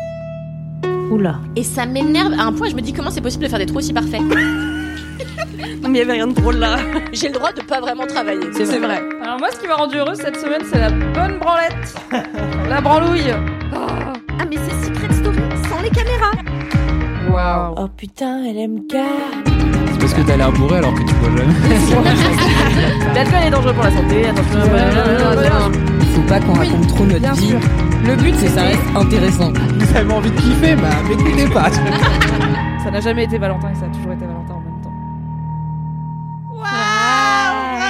[1.11, 1.35] Oula.
[1.57, 3.65] Et ça m'énerve à un point, je me dis comment c'est possible de faire des
[3.65, 4.21] trous aussi parfaits?
[5.81, 6.77] Mais il y avait rien de drôle là.
[7.11, 8.47] J'ai le droit de pas vraiment travailler.
[8.53, 9.01] C'est vrai.
[9.21, 11.95] Alors moi, ce qui m'a rendu heureuse cette semaine, c'est la bonne branlette.
[12.69, 13.33] la branlouille.
[13.73, 15.37] Ah mais c'est Secret Story
[15.69, 16.31] sans les caméras.
[17.29, 17.75] Waouh.
[17.77, 19.49] Oh putain, elle aime garde.
[19.91, 21.53] C'est parce que t'as l'air bourré alors que tu bois jamais.
[23.15, 26.00] L'alcool est dangereux pour la santé, attention.
[26.13, 27.47] Faut pas qu'on raconte trop notre Bien vie.
[27.47, 27.59] sûr.
[28.05, 29.51] Le but, c'est que ça reste intéressant.
[29.79, 31.69] Vous avez envie de kiffer Bah, m'écoutez pas.
[32.83, 34.91] Ça n'a jamais été Valentin et ça a toujours été Valentin en même temps.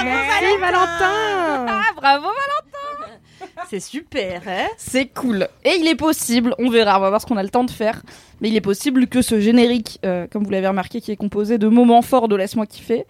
[0.04, 2.26] Merci Valentin Ah, bravo
[3.70, 5.48] C'est super, hein C'est cool.
[5.64, 7.70] Et il est possible, on verra, on va voir ce qu'on a le temps de
[7.70, 8.02] faire,
[8.42, 11.56] mais il est possible que ce générique, euh, comme vous l'avez remarqué, qui est composé
[11.58, 13.06] de moments forts de Laisse-moi kiffer,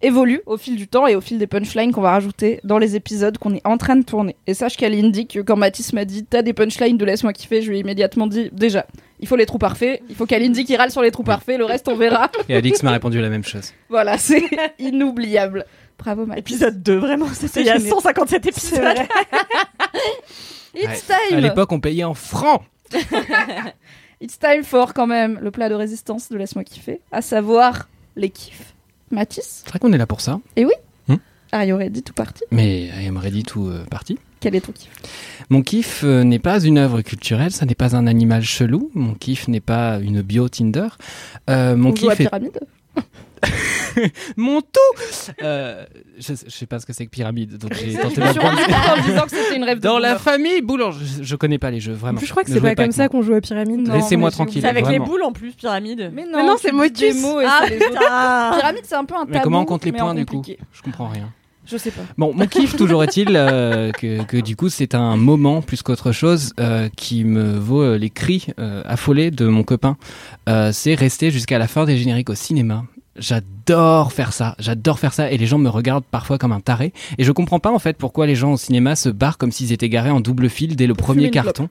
[0.00, 2.96] évolue au fil du temps et au fil des punchlines qu'on va rajouter dans les
[2.96, 4.36] épisodes qu'on est en train de tourner.
[4.46, 7.70] Et sache qu'Aline que quand Mathis m'a dit t'as des punchlines de Laisse-moi kiffer, je
[7.70, 8.86] lui ai immédiatement dit déjà,
[9.20, 11.64] il faut les trous parfaits, il faut qu'Aline qui râle sur les trous parfaits, le
[11.64, 12.30] reste on verra.
[12.48, 13.72] Et Alix m'a répondu la même chose.
[13.88, 14.44] voilà, c'est
[14.78, 15.66] inoubliable.
[15.98, 16.40] Bravo Mathis.
[16.40, 17.90] Épisode 2, vraiment, c'était il y a génial.
[17.90, 18.80] 157 épisodes.
[20.74, 21.14] It's Ouais.
[21.14, 22.62] À time l'époque, on payait en francs.
[24.20, 28.30] It's time for quand même le plat de résistance de Laisse-moi kiffer, à savoir les
[28.30, 28.74] kiffs.
[29.10, 30.40] Mathis, C'est vrai qu'on est là pour ça.
[31.50, 34.18] are you ready to party Mais I am ready to euh, party.
[34.40, 34.90] Quel est ton kiff?
[35.48, 38.90] Mon kiff euh, n'est pas une œuvre culturelle, ça n'est pas un animal chelou.
[38.94, 40.88] Mon kiff n'est pas une bio Tinder.
[41.50, 42.60] Euh, mon On joue à kiff est pyramide?
[44.36, 45.34] mon tout.
[45.42, 45.84] Euh,
[46.18, 49.22] je, je sais pas ce que c'est que pyramide, donc j'ai Je tenté en disant
[49.24, 51.92] que c'était une rêve de Dans la famille Boulanger, je, je connais pas les jeux
[51.92, 52.18] En vraiment.
[52.18, 53.86] plus, je crois que c'est pas comme avec ça qu'on joue à pyramide.
[53.86, 54.62] Non, Laissez-moi tranquille.
[54.62, 55.04] C'est avec vraiment.
[55.04, 56.10] les boules en plus, pyramide.
[56.12, 56.98] Mais non, Mais non, c'est motus.
[57.14, 58.54] des mots et Ah.
[58.58, 59.32] Pyramide, c'est un peu un tabou.
[59.32, 60.42] Mais comment on compte les points du coup?
[60.72, 61.32] Je comprends rien.
[61.70, 62.02] Je sais pas.
[62.16, 66.12] Bon, mon kiff, toujours est-il euh, que, que du coup, c'est un moment plus qu'autre
[66.12, 69.96] chose euh, qui me vaut euh, les cris euh, affolés de mon copain.
[70.72, 72.84] C'est rester jusqu'à la fin des génériques au cinéma.
[73.18, 76.92] J'adore faire ça, j'adore faire ça et les gens me regardent parfois comme un taré
[77.18, 79.72] et je comprends pas en fait pourquoi les gens au cinéma se barrent comme s'ils
[79.72, 81.68] étaient garés en double fil dès le premier carton.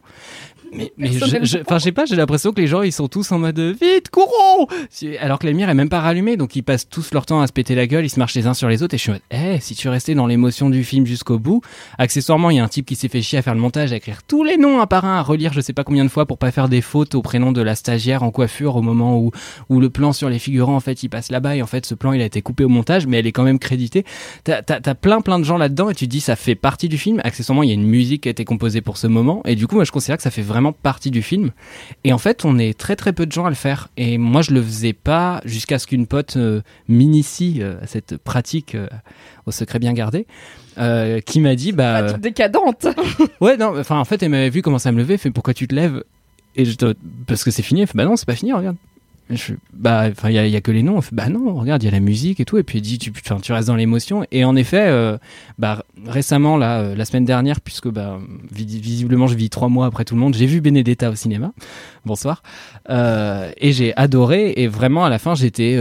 [0.72, 3.40] Mais, je, enfin, je sais pas, j'ai l'impression que les gens ils sont tous en
[3.40, 4.68] mode vite, courons
[5.20, 7.48] Alors que la lumière est même pas rallumée, donc ils passent tous leur temps à
[7.48, 9.12] se péter la gueule, ils se marchent les uns sur les autres et je suis
[9.12, 11.62] en mode, eh, si tu restais dans l'émotion du film jusqu'au bout,
[11.98, 13.96] accessoirement il y a un type qui s'est fait chier à faire le montage, à
[13.96, 16.26] écrire tous les noms un par un, à relire je sais pas combien de fois
[16.26, 19.32] pour pas faire des fautes au prénom de la stagiaire en coiffure au moment où,
[19.70, 21.96] où le plan sur les figurants en fait il passe là-bas et en fait ce
[21.96, 24.06] plan il a été coupé au montage mais elle est quand même créditée.
[24.44, 26.90] T'as, t'as, t'as plein plein de gens là-dedans et tu te dis ça fait partie
[26.90, 27.22] du film.
[27.24, 29.68] Accessoirement il y a une musique qui a été composée pour ce moment et du
[29.68, 31.52] coup moi je considère que ça fait vraiment partie du film.
[32.04, 34.42] Et en fait on est très très peu de gens à le faire et moi
[34.42, 38.88] je le faisais pas jusqu'à ce qu'une pote euh, m'initie euh, à cette pratique euh,
[39.46, 40.26] au secret bien gardé.
[41.26, 42.88] qui m'a dit bah Pratique décadente.
[43.42, 45.68] Ouais, non, enfin, en fait, elle m'avait vu commencer à me lever, fait pourquoi tu
[45.68, 46.04] te lèves?
[46.56, 46.96] Et je te-
[47.28, 47.82] parce que c'est fini.
[47.82, 48.78] Elle fait bah non, c'est pas fini, regarde.
[49.74, 51.00] Bah, il y, a- que les noms.
[51.12, 52.58] Bah non, regarde, il y a la musique et tout.
[52.58, 54.26] Et puis dit, tu, tu restes dans l'émotion.
[54.32, 55.18] Et en effet, euh,
[55.58, 58.20] bah, récemment, là, euh, la semaine dernière, puisque bah,
[58.52, 61.52] vis- visiblement, je vis trois mois après tout le monde, j'ai vu Benedetta au cinéma.
[62.06, 62.42] Bonsoir.
[62.90, 64.54] Euh, et j'ai adoré.
[64.58, 65.78] Et vraiment, à la fin, j'étais,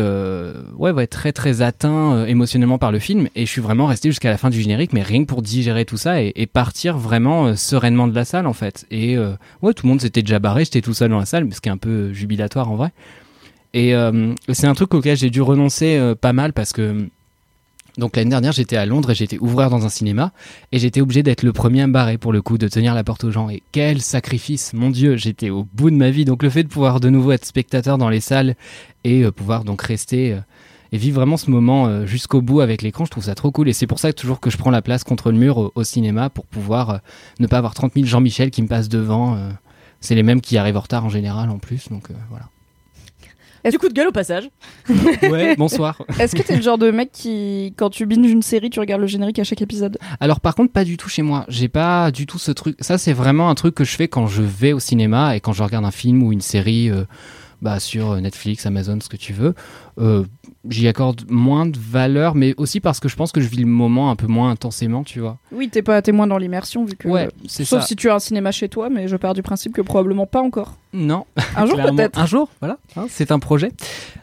[0.77, 3.29] ouais, très, très atteint émotionnellement par le film.
[3.37, 5.85] Et je suis vraiment resté jusqu'à la fin du générique, mais rien que pour digérer
[5.85, 8.87] tout ça et, et partir vraiment sereinement de la salle, en fait.
[8.91, 9.17] Et
[9.63, 10.65] ouais, tout le monde s'était déjà barré.
[10.65, 12.91] J'étais tout seul dans la salle, ce qui est un peu jubilatoire en vrai.
[13.77, 17.11] Et euh, c'est un truc auquel j'ai dû renoncer euh, pas mal parce que
[17.99, 20.33] donc l'année dernière j'étais à Londres et j'étais ouvreur dans un cinéma
[20.73, 23.05] et j'étais obligé d'être le premier à me barrer pour le coup, de tenir la
[23.05, 23.51] porte aux gens.
[23.51, 26.25] Et quel sacrifice, mon Dieu, j'étais au bout de ma vie.
[26.25, 28.57] Donc le fait de pouvoir de nouveau être spectateur dans les salles
[29.05, 30.39] et euh, pouvoir donc rester
[30.91, 33.69] et vivre vraiment ce moment jusqu'au bout avec l'écran, je trouve ça trop cool.
[33.69, 35.73] Et c'est pour ça que toujours que je prends la place contre le mur au,
[35.75, 37.01] au cinéma pour pouvoir
[37.41, 39.37] ne pas avoir 30 000 Jean-Michel qui me passent devant.
[40.01, 42.47] c'est les mêmes qui arrivent en retard en général en plus, donc voilà.
[43.71, 44.49] Du coup de gueule au passage.
[45.23, 46.03] Ouais, bonsoir.
[46.19, 49.01] Est-ce que t'es le genre de mec qui, quand tu binges une série, tu regardes
[49.01, 49.99] le générique à chaque épisode?
[50.21, 51.45] Alors par contre pas du tout chez moi.
[51.49, 52.77] J'ai pas du tout ce truc.
[52.81, 55.53] Ça c'est vraiment un truc que je fais quand je vais au cinéma et quand
[55.53, 57.05] je regarde un film ou une série euh,
[57.63, 59.55] bah, sur euh, Netflix, Amazon, ce que tu veux.
[59.99, 60.25] Euh,
[60.69, 63.67] J'y accorde moins de valeur, mais aussi parce que je pense que je vis le
[63.67, 65.39] moment un peu moins intensément, tu vois.
[65.53, 67.07] Oui, t'es pas témoin dans l'immersion vu que.
[67.09, 67.87] Ouais, c'est Sauf ça.
[67.87, 70.41] si tu as un cinéma chez toi, mais je pars du principe que probablement pas
[70.41, 70.75] encore.
[70.93, 71.25] Non.
[71.57, 72.19] Un jour peut-être.
[72.19, 72.79] Un jour, voilà.
[72.97, 73.71] hein, c'est un projet.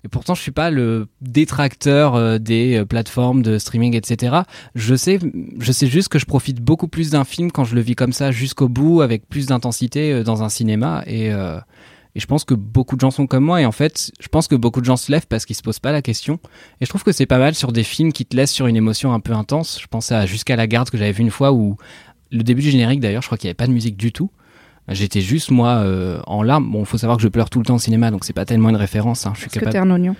[0.03, 4.41] Et pourtant, je suis pas le détracteur euh, des euh, plateformes de streaming, etc.
[4.75, 5.19] Je sais,
[5.59, 8.11] je sais juste que je profite beaucoup plus d'un film quand je le vis comme
[8.13, 11.03] ça jusqu'au bout, avec plus d'intensité dans un cinéma.
[11.07, 11.31] Et,
[12.15, 13.61] et je pense que beaucoup de gens sont comme moi.
[13.61, 15.79] Et en fait, je pense que beaucoup de gens se lèvent parce qu'ils se posent
[15.79, 16.39] pas la question.
[16.79, 18.75] Et je trouve que c'est pas mal sur des films qui te laissent sur une
[18.75, 19.79] émotion un peu intense.
[19.81, 21.77] Je pense à Jusqu'à la garde que j'avais vu une fois où
[22.31, 24.29] le début du générique d'ailleurs, je crois qu'il y avait pas de musique du tout.
[24.89, 26.69] J'étais juste moi euh, en larmes.
[26.71, 28.69] Bon, faut savoir que je pleure tout le temps au cinéma, donc c'est pas tellement
[28.69, 29.25] une référence.
[29.25, 29.31] Hein.
[29.33, 29.73] Je suis Est-ce que capable.
[29.73, 30.15] t'es un oignon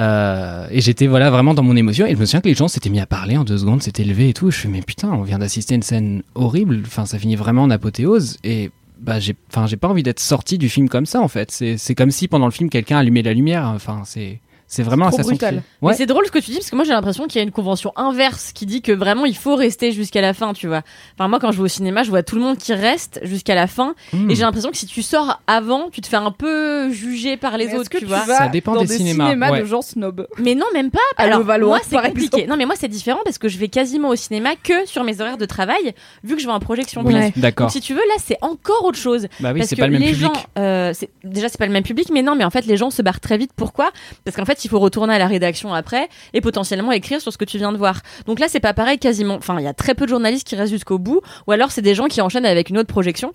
[0.00, 2.06] Euh, et j'étais voilà vraiment dans mon émotion.
[2.06, 4.04] Et je me souviens que les gens s'étaient mis à parler en deux secondes, s'étaient
[4.04, 4.50] levés et tout.
[4.50, 6.82] Je suis mais putain, on vient d'assister à une scène horrible.
[6.86, 8.38] Enfin, ça finit vraiment en apothéose.
[8.44, 8.70] Et
[9.04, 11.50] bah j'ai, enfin j'ai pas envie d'être sorti du film comme ça en fait.
[11.50, 13.68] C'est, comme si pendant le film quelqu'un allumait la lumière.
[13.68, 15.56] Enfin c'est, c'est vraiment trop brutal.
[15.56, 15.92] qui- Ouais.
[15.92, 17.42] Mais c'est drôle ce que tu dis parce que moi j'ai l'impression qu'il y a
[17.44, 20.82] une convention inverse qui dit que vraiment il faut rester jusqu'à la fin, tu vois.
[21.18, 23.54] Enfin moi quand je vais au cinéma, je vois tout le monde qui reste jusqu'à
[23.54, 24.30] la fin Hmm.
[24.30, 27.56] et j'ai l'impression que si tu sors avant, tu te fais un peu juger par
[27.58, 28.20] les Mais autres, que tu tu vois.
[28.24, 29.60] vas Ça dépend dans des des cinémas, ouais.
[29.60, 30.98] de gens snobs Mais non, même pas.
[31.16, 32.36] À Alors Levallois, moi c'est compliqué.
[32.38, 32.48] exemple.
[32.50, 35.20] Non mais moi c'est différent parce que je vais quasiment au cinéma que sur mes
[35.20, 37.32] horaires de travail vu que je vais en projection Oui, presse.
[37.36, 37.66] d'accord.
[37.66, 39.26] Donc si tu veux là c'est encore autre chose.
[39.40, 40.26] Bah oui, parce c'est que pas le même les public.
[40.34, 40.92] gens, euh,
[41.22, 43.20] déjà c'est pas le même public, mais non, mais en fait les gens se barrent
[43.20, 43.50] très vite.
[43.56, 43.90] Pourquoi?
[44.24, 47.38] Parce qu'en fait il faut retourner à la rédaction après et potentiellement écrire sur ce
[47.38, 48.00] que tu viens de voir.
[48.26, 49.34] Donc là c'est pas pareil quasiment.
[49.34, 51.82] Enfin il y a très peu de journalistes qui restent jusqu'au bout, ou alors c'est
[51.82, 53.32] des gens qui enchaînent avec une autre projection.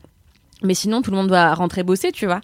[0.62, 2.42] Mais sinon, tout le monde doit rentrer bosser, tu vois.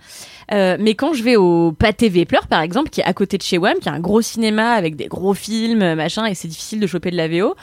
[0.54, 3.44] Euh, mais quand je vais au Pâté Vépleur, par exemple, qui est à côté de
[3.44, 6.80] chez WAM, qui est un gros cinéma avec des gros films, machin, et c'est difficile
[6.80, 7.56] de choper de la VO,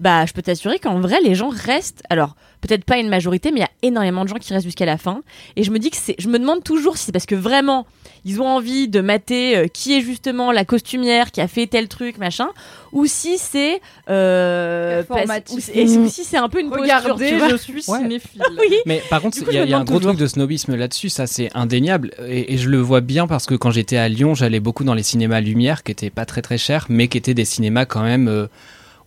[0.00, 2.02] bah, je peux t'assurer qu'en vrai, les gens restent.
[2.10, 4.86] Alors, peut-être pas une majorité, mais il y a énormément de gens qui restent jusqu'à
[4.86, 5.22] la fin.
[5.54, 7.86] Et je me dis que c'est, je me demande toujours si c'est parce que vraiment,
[8.24, 11.88] ils ont envie de mater euh, qui est justement la costumière qui a fait tel
[11.88, 12.48] truc, machin,
[12.92, 17.36] ou si c'est, euh, parce- ou et si c'est un peu une posture, Regardez, tu
[17.36, 17.48] vois.
[17.48, 17.98] je suis Ouais.
[17.98, 18.42] cinéphile.
[18.60, 18.76] Oui.
[18.86, 19.88] Mais par contre, Du coup, il y a, je me il y a un demande
[19.88, 20.12] gros toujours.
[20.12, 22.10] truc de snobisme là-dessus, ça c'est indéniable.
[22.26, 24.94] Et, et je le vois bien parce que quand j'étais à Lyon, j'allais beaucoup dans
[24.94, 28.02] les cinémas Lumière, qui étaient pas très très chers, mais qui étaient des cinémas quand
[28.02, 28.46] même, euh,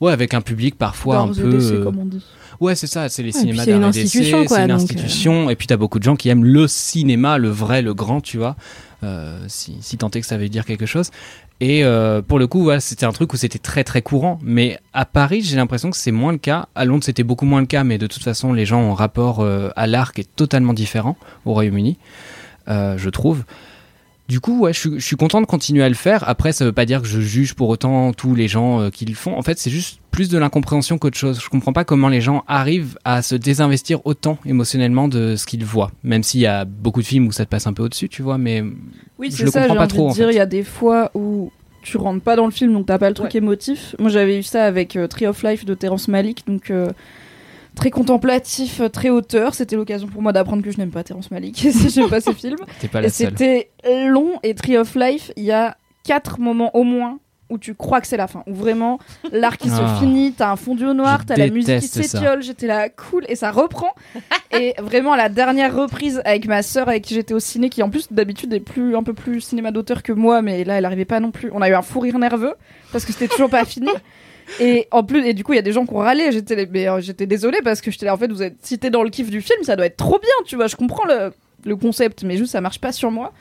[0.01, 1.59] ouais, avec un public parfois un peu.
[1.61, 2.23] Euh, comme on dit.
[2.59, 4.69] Ouais, c'est ça, c'est les cinémas c'est une d'art et d'essai, institution, quoi, C'est une
[4.69, 4.83] donc, euh.
[4.83, 8.21] institution, et puis t'as beaucoup de gens qui aiment le cinéma, le vrai, le grand,
[8.21, 8.55] tu vois.
[9.03, 11.09] Euh, si, si tant est que ça veut dire quelque chose.
[11.59, 14.37] Et euh, pour le coup, c'était un truc où c'était très très courant.
[14.41, 16.67] Mais à Paris, j'ai l'impression que c'est moins le cas.
[16.75, 17.85] À Londres, c'était beaucoup moins le cas.
[17.85, 20.73] Mais de toute façon, les gens ont un rapport euh, à l'art qui est totalement
[20.73, 21.97] différent au Royaume-Uni,
[22.67, 23.43] euh, je trouve.
[24.29, 26.27] Du coup, ouais, je, suis- je suis content de continuer à le faire.
[26.29, 29.03] Après, ça veut pas dire que je juge pour autant tous les gens euh, qui
[29.05, 29.37] le font.
[29.37, 31.41] En fait, c'est juste plus de l'incompréhension qu'autre chose.
[31.43, 35.65] Je comprends pas comment les gens arrivent à se désinvestir autant émotionnellement de ce qu'ils
[35.65, 35.91] voient.
[36.03, 38.21] Même s'il y a beaucoup de films où ça te passe un peu au-dessus, tu
[38.21, 38.37] vois.
[38.37, 38.63] Mais
[39.19, 40.33] Oui, Je c'est le ça, comprends pas envie trop, de en dire, fait.
[40.33, 41.51] il y a des fois où
[41.81, 43.93] tu rentres pas dans le film, donc t'as pas le truc émotif.
[43.99, 46.87] Moi, j'avais eu ça avec euh, Tree of Life de Terrence Malick, donc euh,
[47.75, 49.53] très contemplatif, euh, très auteur.
[49.55, 52.33] C'était l'occasion pour moi d'apprendre que je n'aime pas Terrence Malick, si j'aime pas ses
[52.33, 52.57] films.
[52.91, 53.69] pas la c'était
[54.07, 57.19] long, et Tree of Life, il y a quatre moments au moins
[57.49, 58.97] où tu crois que c'est la fin, où vraiment
[59.31, 59.95] l'arc qui Ah.
[59.95, 63.25] se finit, t'as un fondu au noir, t'as la musique qui s'étiole, j'étais là cool
[63.27, 63.89] et ça reprend.
[64.51, 67.89] et vraiment la dernière reprise avec ma sœur avec qui j'étais au ciné, qui en
[67.91, 71.05] plus d'habitude est plus un peu plus cinéma d'auteur que moi, mais là elle arrivait
[71.05, 71.51] pas non plus.
[71.53, 72.55] On a eu un fou rire nerveux
[72.91, 73.89] parce que c'était toujours pas fini.
[74.59, 76.31] Et en plus, et du coup, il y a des gens qui ont râlé.
[76.31, 78.13] J'étais, mais euh, j'étais désolée parce que j'étais là.
[78.13, 80.29] En fait, vous êtes cité dans le kiff du film, ça doit être trop bien,
[80.45, 80.67] tu vois.
[80.67, 81.31] Je comprends le,
[81.65, 83.33] le concept, mais juste ça marche pas sur moi.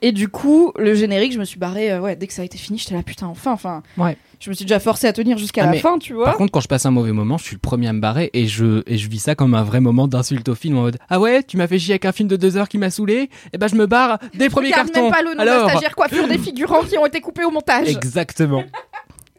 [0.00, 1.90] Et du coup, le générique, je me suis barrée.
[1.90, 3.82] euh, ouais, dès que ça a été fini, j'étais là, putain, enfin, enfin.
[3.96, 4.16] Ouais.
[4.38, 6.26] Je me suis déjà forcée à tenir jusqu'à Ah, la mais fin, tu vois.
[6.26, 8.30] Par contre, quand je passe un mauvais moment, je suis le premier à me barrer
[8.32, 10.98] et je, et je vis ça comme un vrai moment d'insulte au film en mode
[11.08, 13.30] Ah ouais, tu m'as fait chier avec un film de deux heures qui m'a saoulé
[13.52, 15.02] Et ben je me barre des premiers Regarde cartons.
[15.08, 17.50] même pas le nom de Alors, stagiaire coiffure des figurants qui ont été coupés au
[17.50, 17.88] montage.
[17.88, 18.62] exactement.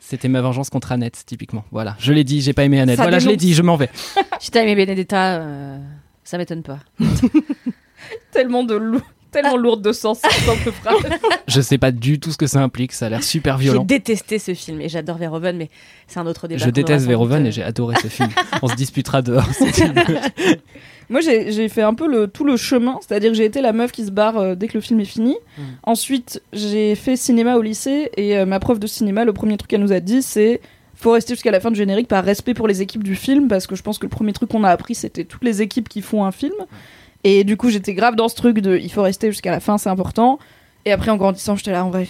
[0.10, 1.64] C'était ma vengeance contre Annette, typiquement.
[1.72, 2.97] Voilà, je l'ai dit, j'ai pas aimé Annette.
[2.97, 3.89] Ça voilà, je l'ai dit, je m'en vais.
[4.39, 5.78] Si t'as aimé Benedetta, euh,
[6.24, 6.80] ça m'étonne pas.
[8.32, 9.01] Tellement de lou-
[9.32, 10.97] tellement lourde de sens, cette simple phrase.
[11.47, 13.84] Je sais pas du tout ce que ça implique, ça a l'air super J'ai violent.
[13.84, 15.70] détesté ce film et j'adore Verhoeven, mais
[16.07, 16.66] c'est un autre débat.
[16.66, 18.30] Je déteste Verhoeven doute, et j'ai adoré ce film.
[18.64, 19.47] On se disputera dehors.
[21.10, 23.91] Moi, j'ai fait un peu le, tout le chemin, c'est-à-dire que j'ai été la meuf
[23.91, 25.36] qui se barre euh, dès que le film est fini.
[25.57, 25.62] Mm.
[25.84, 29.72] Ensuite, j'ai fait cinéma au lycée et euh, ma prof de cinéma, le premier truc
[29.72, 30.62] qu'elle nous a dit, c'est
[30.95, 33.68] faut rester jusqu'à la fin du générique par respect pour les équipes du film, parce
[33.68, 36.01] que je pense que le premier truc qu'on a appris, c'était toutes les équipes qui
[36.01, 36.53] font un film.
[37.24, 39.78] Et du coup, j'étais grave dans ce truc de il faut rester jusqu'à la fin,
[39.78, 40.39] c'est important.
[40.86, 42.05] Et après, en grandissant, j'étais là, en vrai,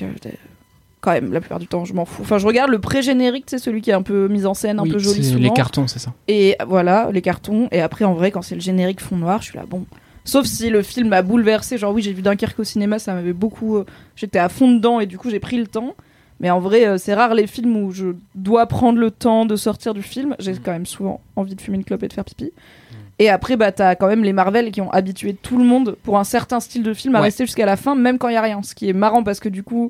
[1.02, 2.22] quand même, la plupart du temps, je m'en fous.
[2.24, 4.84] Enfin, je regarde le pré-générique, c'est celui qui est un peu mis en scène, un
[4.84, 5.44] Oui, peu joli c'est souvent.
[5.44, 6.14] les cartons, c'est ça.
[6.28, 7.68] Et voilà, les cartons.
[7.72, 9.86] Et après, en vrai, quand c'est le générique fond noir, je suis là, bon.
[10.26, 11.78] Sauf si le film m'a bouleversé.
[11.78, 13.78] Genre, oui, j'ai vu Dunkerque au cinéma, ça m'avait beaucoup.
[13.78, 13.86] euh,
[14.16, 15.96] J'étais à fond dedans et du coup, j'ai pris le temps.
[16.42, 19.56] Mais en vrai, euh, c'est rare les films où je dois prendre le temps de
[19.56, 20.36] sortir du film.
[20.40, 22.52] J'ai quand même souvent envie de fumer une clope et de faire pipi.
[23.22, 26.18] Et après, bah, t'as quand même les Marvel qui ont habitué tout le monde pour
[26.18, 27.26] un certain style de film à Ouais.
[27.26, 28.62] rester jusqu'à la fin, même quand il y a rien.
[28.64, 29.90] Ce qui est marrant parce que du coup,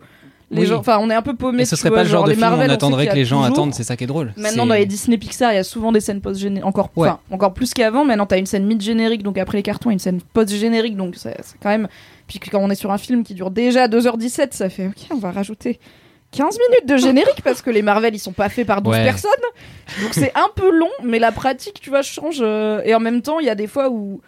[0.52, 0.66] les Oui.
[0.68, 0.80] gens.
[0.80, 1.58] Enfin, on est un peu paumés.
[1.60, 3.16] Mais ce serait vois, pas le genre de les film où Marvel, on attendrait que
[3.16, 4.34] les gens toujours- attendent, c'est ça qui est drôle.
[4.38, 6.66] Maintenant, dans les Disney Pixar, il y a souvent des scènes post-génériques.
[6.66, 7.10] Encore, Ouais.
[7.32, 8.04] encore plus qu'avant.
[8.06, 10.95] Maintenant, t'as une scène mid-générique, donc après les cartons, une scène post-générique.
[10.97, 11.88] Donc, c'est quand même.
[12.28, 15.18] Puis quand on est sur un film qui dure déjà 2h17, ça fait OK, on
[15.18, 15.80] va rajouter
[16.32, 19.04] 15 minutes de générique parce que les Marvel, ils sont pas faits par 12 Ouais.
[19.04, 19.32] personnes.
[20.02, 22.38] Donc, c'est un peu long, mais la pratique, tu vois, change.
[22.41, 24.22] euh, Et en même temps, il y a des fois où.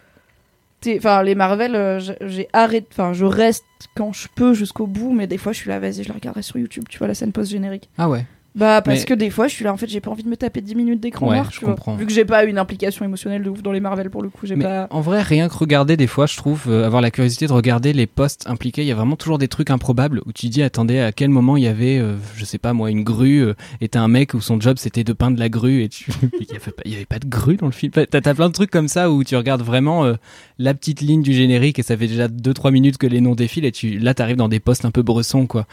[0.86, 2.86] Enfin, les Marvel, euh, j'ai arrêté.
[2.92, 3.64] Enfin, je reste
[3.96, 6.42] quand je peux jusqu'au bout, mais des fois, je suis là, vas-y, je la regarderai
[6.42, 7.88] sur YouTube, tu vois, la scène post-générique.
[7.98, 8.24] Ah ouais.
[8.54, 10.28] Bah parce Mais- que des fois je suis là en fait j'ai pas envie de
[10.28, 11.96] me taper 10 minutes d'écran Ouais, noir je comprends.
[11.96, 14.46] vu que j'ai pas une implication émotionnelle de ouf dans les Marvel pour le coup
[14.46, 17.46] j'ai pas en vrai, rien que regarder des fois, je trouve, euh, avoir la curiosité
[17.46, 20.48] de regarder les postes impliqués, il y a vraiment toujours des trucs improbables où tu
[20.48, 23.38] dis, attendez, à quel moment il y avait, euh, je sais pas moi, une grue,
[23.44, 26.10] euh, et t'as un mec où son job c'était de peindre la grue, et tu...
[26.40, 27.92] il, y avait pas, il y avait pas de grue dans le film.
[27.92, 30.14] T'as t'as plein de trucs comme ça où tu regardes vraiment euh,
[30.58, 33.64] la petite ligne du générique et ça fait déjà 2-3 minutes que les noms défilent
[33.64, 35.66] et tu, là t'arrives dans des postes un peu bressons quoi.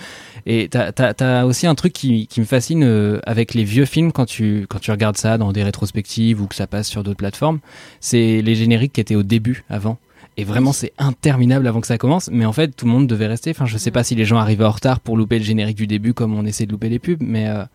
[0.45, 4.11] Et t'as t'as aussi un truc qui, qui me fascine euh, avec les vieux films
[4.11, 7.17] quand tu, quand tu regardes ça dans des rétrospectives ou que ça passe sur d'autres
[7.17, 7.59] plateformes,
[7.99, 9.97] c'est les génériques qui étaient au début avant.
[10.37, 12.29] Et vraiment, c'est interminable avant que ça commence.
[12.31, 13.51] Mais en fait, tout le monde devait rester.
[13.51, 15.87] Enfin, je sais pas si les gens arrivaient en retard pour louper le générique du
[15.87, 17.65] début comme on essaie de louper les pubs, mais euh,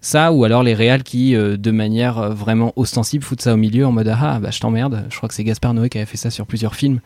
[0.00, 3.84] ça, ou alors les réals qui, euh, de manière vraiment ostensible, foutent ça au milieu
[3.84, 5.04] en mode ah bah je t'emmerde.
[5.10, 7.00] Je crois que c'est Gaspard Noé qui avait fait ça sur plusieurs films,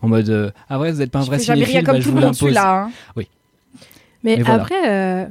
[0.00, 2.04] en mode euh, ah ouais vous êtes pas un je vrai cinéphile, comme bah, je
[2.04, 2.38] tout vous le monde l'impose.
[2.38, 2.90] celui-là hein.
[3.16, 3.28] Mais,
[4.24, 4.62] Mais voilà.
[4.62, 5.26] après, euh,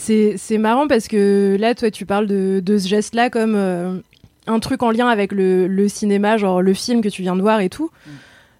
[0.00, 3.98] c'est c'est marrant parce que là, toi, tu parles de, de ce geste-là comme euh,
[4.46, 7.42] un truc en lien avec le, le cinéma, genre le film que tu viens de
[7.42, 7.90] voir et tout.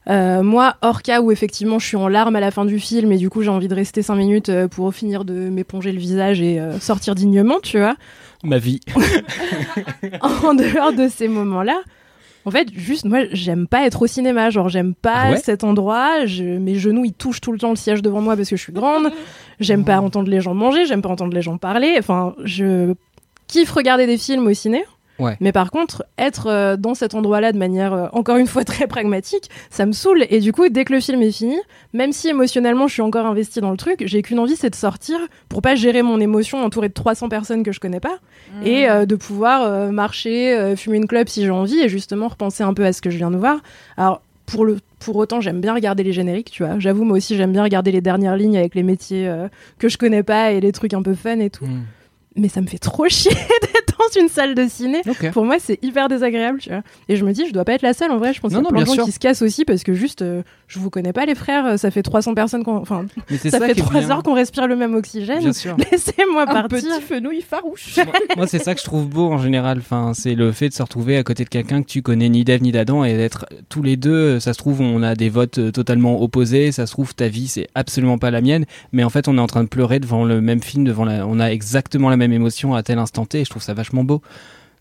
[0.08, 3.12] Euh, moi, hors cas où effectivement je suis en larmes à la fin du film
[3.12, 5.98] et du coup j'ai envie de rester 5 minutes euh, pour finir de m'éponger le
[5.98, 7.96] visage et euh, sortir dignement, tu vois.
[8.42, 8.80] Ma vie.
[10.22, 11.80] en dehors de ces moments-là,
[12.46, 14.50] en fait, juste moi, j'aime pas être au cinéma.
[14.50, 16.24] Genre, j'aime pas Ah ouais cet endroit.
[16.26, 18.62] Je, mes genoux, ils touchent tout le temps le siège devant moi parce que je
[18.62, 19.10] suis grande.
[19.60, 20.86] J'aime pas entendre les gens manger.
[20.86, 21.96] J'aime pas entendre les gens parler.
[21.98, 22.94] Enfin, je
[23.46, 24.84] kiffe regarder des films au ciné.
[25.20, 25.36] Ouais.
[25.40, 28.86] Mais par contre, être euh, dans cet endroit-là de manière, euh, encore une fois, très
[28.86, 30.24] pragmatique, ça me saoule.
[30.30, 31.58] Et du coup, dès que le film est fini,
[31.92, 34.74] même si émotionnellement je suis encore investie dans le truc, j'ai qu'une envie, c'est de
[34.74, 35.18] sortir
[35.48, 38.18] pour pas gérer mon émotion entourée de 300 personnes que je connais pas
[38.64, 42.28] et euh, de pouvoir euh, marcher, euh, fumer une clope si j'ai envie et justement
[42.28, 43.58] repenser un peu à ce que je viens de voir.
[43.96, 46.78] Alors, pour, le, pour autant, j'aime bien regarder les génériques, tu vois.
[46.78, 49.48] J'avoue, moi aussi, j'aime bien regarder les dernières lignes avec les métiers euh,
[49.78, 51.66] que je connais pas et les trucs un peu fun et tout.
[51.66, 51.84] Hmm.
[52.36, 53.32] Mais ça me fait trop chier
[53.98, 55.02] dans une salle de ciné.
[55.32, 56.82] Pour moi, c'est hyper désagréable, tu vois.
[57.08, 58.10] Et je me dis, je dois pas être la seule.
[58.10, 59.04] En vrai, je pense Non, qu'il y a plein de gens sûr.
[59.04, 61.66] qui se cassent aussi parce que juste, euh, je vous connais pas, les frères.
[61.66, 62.76] euh, Ça fait 300 personnes qu'on.
[62.76, 64.10] Enfin, Mais c'est ça, fait qui est 3 bien.
[64.10, 65.42] heures qu'on respire le même oxygène.
[65.90, 66.68] Laissez-moi Un partir.
[66.68, 67.96] petit fenouil farouche.
[67.96, 69.78] moi, moi, c'est ça que je trouve beau en général.
[69.78, 72.44] Enfin, c'est le fait de se retrouver à côté de quelqu'un que tu connais ni
[72.44, 74.40] d'Ève ni d'Adam et d'être tous les deux.
[74.40, 76.72] Ça se trouve, on a des votes euh, totalement opposés.
[76.72, 78.64] Ça se trouve, ta vie c'est absolument pas la mienne.
[78.92, 81.26] Mais en fait, on est en train de pleurer devant le même film, devant la...
[81.26, 83.40] on a exactement la même émotion à tel instant T.
[83.40, 84.22] Et je trouve ça vachement beau.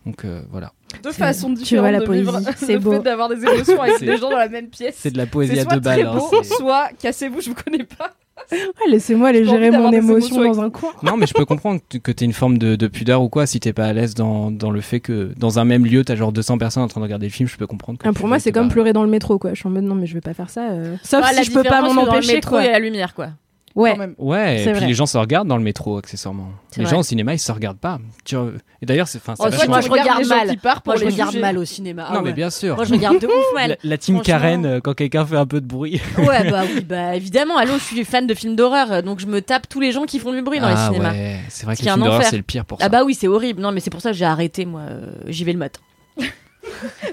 [0.06, 0.72] Donc euh, voilà,
[1.04, 2.92] Deux façons tu vois différentes la de poésie, vivre c'est le beau.
[2.94, 4.96] fait d'avoir des émotions avec des gens dans la même pièce.
[4.98, 6.08] c'est de la poésie à soit deux très balles.
[6.08, 8.12] hein, beau, c'est- soit cassez-vous, je vous connais pas.
[8.52, 8.58] Ouais,
[8.90, 10.92] laissez-moi aller gérer mon émotion dans un coin.
[11.04, 13.46] Non, mais je peux comprendre que tu aies une forme de, de pudeur ou quoi
[13.46, 16.16] si t'es pas à l'aise dans, dans le fait que dans un même lieu, t'as
[16.16, 17.50] genre 200 personnes en train de regarder le film.
[17.50, 18.00] Je peux comprendre.
[18.00, 19.52] que Ah, pour moi, c'est comme pleurer dans le métro, quoi.
[19.54, 20.70] Je suis en mode non, mais je vais pas faire ça.
[20.72, 22.58] euh, Sauf Ah, si je peux pas m'en c'est dans le empêcher, métro.
[22.60, 23.28] Il y a la lumière, quoi.
[23.76, 23.92] Ouais.
[23.92, 24.16] Quand même.
[24.18, 24.88] Ouais, et puis vrai.
[24.88, 26.50] les gens se regardent dans le métro, accessoirement.
[26.76, 26.92] Les vrai.
[26.92, 28.00] gens au cinéma, ils se regardent pas.
[28.26, 28.36] Tu...
[28.82, 30.50] Et d'ailleurs, c'est enfin, Oh, soit vachement- moi, je regarde regardes les gens mal.
[30.50, 31.42] qui partent pour Moi, je les regarde juger.
[31.42, 32.06] mal au cinéma.
[32.10, 32.76] Ah non, mais bien sûr.
[32.76, 33.70] Moi, je regarde de ouf mal.
[33.70, 34.22] La, la team.
[34.22, 36.02] Karen, euh, quand quelqu'un fait un peu de bruit.
[36.18, 37.58] Ouais, bah oui, bah évidemment.
[37.58, 40.20] Allô, je suis fan de films d'horreur, donc je me tape tous les gens qui
[40.20, 41.12] font du bruit dans ah les cinémas.
[41.12, 42.86] ouais, c'est vrai que les films d'horreur, c'est le pire pour ça.
[42.86, 43.62] Ah bah oui, c'est horrible.
[43.62, 44.82] Non, mais c'est pour ça que j'ai arrêté, moi.
[44.82, 45.80] euh, J'y vais le matin.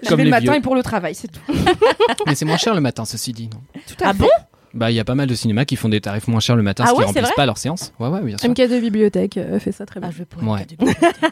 [0.08, 1.40] Comme vais le matin et pour le travail, c'est tout.
[2.26, 3.60] Mais c'est moins cher le matin, ceci dit, non?
[3.86, 4.18] Tout à Ah fait.
[4.20, 4.28] bon?
[4.76, 6.62] Bah, il y a pas mal de cinémas qui font des tarifs moins chers le
[6.62, 7.92] matin, Ah ce qui ouais, c'est remplissent pas leurs séances.
[7.98, 8.50] Ouais, ouais, bien sûr.
[8.50, 10.10] MK de bibliothèque euh, fait ça très bien.
[10.10, 10.36] Ah, je vais pas.
[10.44, 10.66] Ouais.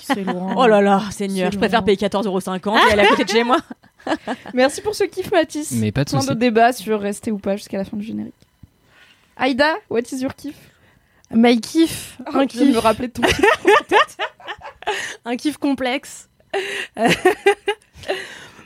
[0.03, 0.55] C'est loin.
[0.57, 3.59] Oh là là, Seigneur, je préfère payer 14,50€ et aller à côté de chez moi.
[4.55, 5.73] Merci pour ce kiff, Mathis.
[5.73, 6.35] Mais pas de Plein soucis.
[6.35, 8.33] de débats sur rester ou pas jusqu'à la fin du générique.
[9.37, 10.55] Aïda, what is your kiff?
[11.31, 13.41] My kiff, Oh, un Je de me kiff, rappeler de ton kiff.
[15.27, 16.29] un kiff complexe.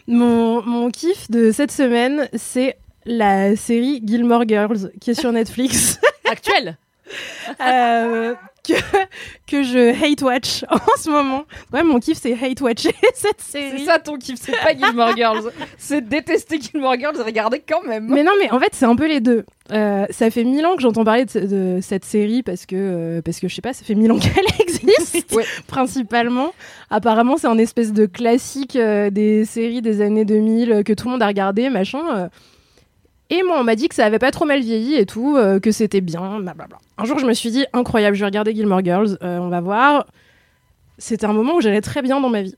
[0.06, 2.76] mon, mon kiff de cette semaine, c'est
[3.08, 5.98] la série Gilmore Girls qui est sur Netflix.
[6.30, 6.76] Actuel.
[7.60, 8.34] euh,
[8.66, 8.74] que,
[9.46, 11.44] que je hate watch en ce moment.
[11.72, 13.84] Ouais, mon kiff, c'est hate watcher cette C'est série.
[13.86, 15.50] ça ton kiff, c'est pas Gilmore Girls.
[15.78, 18.08] C'est détester Gilmore Girls et regarder quand même.
[18.10, 19.46] Mais non, mais en fait, c'est un peu les deux.
[19.72, 22.76] Euh, ça fait mille ans que j'entends parler de, ce- de cette série parce que,
[22.76, 25.44] euh, parce que je sais pas, ça fait mille ans qu'elle existe, Ouais.
[25.66, 26.52] principalement.
[26.90, 31.12] Apparemment, c'est un espèce de classique des séries des années 2000 euh, que tout le
[31.12, 32.28] monde a regardé, machin.
[33.30, 35.60] Et moi, on m'a dit que ça avait pas trop mal vieilli et tout, euh,
[35.60, 36.78] que c'était bien, blablabla.
[36.96, 39.60] Un jour, je me suis dit, incroyable, je vais regarder Gilmore Girls, euh, on va
[39.60, 40.06] voir.
[40.96, 42.54] C'était un moment où j'allais très bien dans ma vie.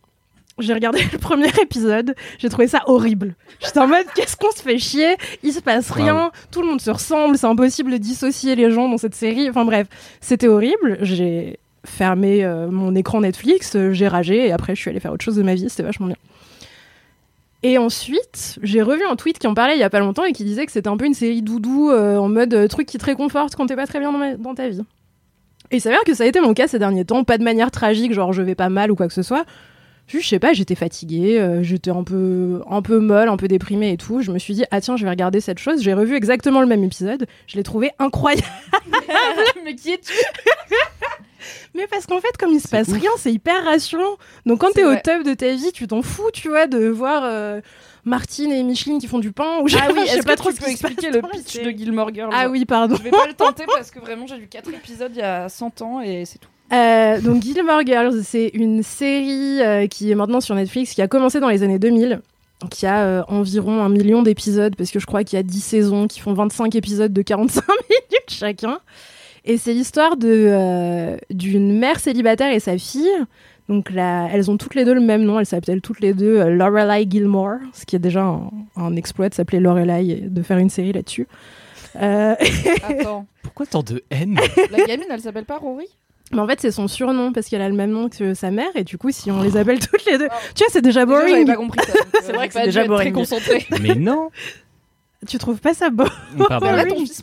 [0.60, 3.34] J'ai regardé le premier épisode, j'ai trouvé ça horrible.
[3.60, 5.16] J'étais en mode, qu'est-ce qu'on se fait chier?
[5.42, 8.88] Il se passe rien, tout le monde se ressemble, c'est impossible de dissocier les gens
[8.88, 9.50] dans cette série.
[9.50, 9.88] Enfin bref,
[10.20, 10.98] c'était horrible.
[11.00, 15.24] J'ai fermé euh, mon écran Netflix, j'ai ragé et après je suis allée faire autre
[15.24, 16.16] chose de ma vie, c'était vachement bien.
[17.62, 20.32] Et ensuite, j'ai revu un tweet qui en parlait il y a pas longtemps et
[20.32, 22.96] qui disait que c'était un peu une série doudou euh, en mode euh, truc qui
[22.96, 24.80] te réconforte quand t'es pas très bien dans, ta vie.
[25.70, 27.70] Et il s'avère que ça a été mon cas ces derniers temps, pas de manière
[27.70, 29.44] tragique, genre je vais pas mal ou quoi que ce soit.
[30.06, 33.46] Juste, je sais pas, j'étais fatiguée, euh, j'étais un peu, un peu molle, un peu
[33.46, 34.22] déprimée et tout.
[34.22, 35.82] Je me suis dit, ah tiens, je vais regarder cette chose.
[35.82, 37.26] J'ai revu exactement le même épisode.
[37.46, 38.48] Je l'ai trouvé incroyable.
[39.64, 40.14] mais qui es-tu?
[41.74, 43.00] Mais parce qu'en fait, comme il se passe ouf.
[43.00, 44.16] rien, c'est hyper rassurant.
[44.46, 47.22] Donc quand t'es au top de ta vie, tu t'en fous, tu vois, de voir
[47.24, 47.60] euh,
[48.04, 50.40] Martine et Micheline qui font du pain ou je, Ah oui, je sais pas que
[50.40, 51.70] trop tu ce peux qui expliquer le pitch de.
[51.70, 52.96] Gilmore Girls Ah oui, pardon.
[52.96, 55.48] Je vais pas le tenter parce que vraiment j'ai vu 4 épisodes il y a
[55.48, 56.48] 100 ans et c'est tout.
[56.72, 61.08] Euh, donc Gilmore Girls, c'est une série euh, qui est maintenant sur Netflix, qui a
[61.08, 62.20] commencé dans les années 2000,
[62.70, 65.60] qui a euh, environ un million d'épisodes, parce que je crois qu'il y a 10
[65.60, 68.78] saisons qui font 25 épisodes de 45 minutes chacun.
[69.44, 73.08] Et c'est l'histoire de euh, d'une mère célibataire et sa fille.
[73.68, 76.38] Donc là, elles ont toutes les deux le même nom, elles s'appellent toutes les deux
[76.40, 80.42] euh, Lorelai Gilmore, ce qui est déjà un, un exploit de s'appeler Lorelai et de
[80.42, 81.28] faire une série là-dessus.
[82.00, 82.34] Euh,
[82.88, 84.38] Attends, Pourquoi tant de haine?
[84.72, 85.86] La gamine elle s'appelle pas Rory?
[86.32, 88.70] Mais en fait, c'est son surnom parce qu'elle a le même nom que sa mère
[88.76, 91.16] et du coup, si on les appelle toutes les deux, tu vois, c'est déjà Déjà,
[91.20, 91.46] J'avais boring.
[91.46, 91.92] pas compris ça.
[92.22, 93.12] C'est vrai que c'est déjà boring.
[93.12, 93.66] Très concentré.
[93.82, 94.30] Mais non
[95.28, 96.04] Tu trouves pas ça beau
[96.48, 96.66] Pardon.
[96.66, 97.20] Voilà ton fils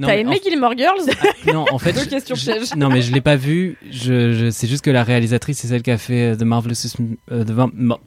[0.00, 1.02] T'as aimé en- Gilmore Girls
[1.52, 2.74] Non, en fait, Deux je- questions je- pièges.
[2.76, 3.76] non mais je l'ai pas vu.
[3.90, 6.74] Je, je- c'est juste que la réalisatrice c'est celle qui a fait euh, The Marvelous,
[7.32, 7.98] euh, The, Mar- Ma-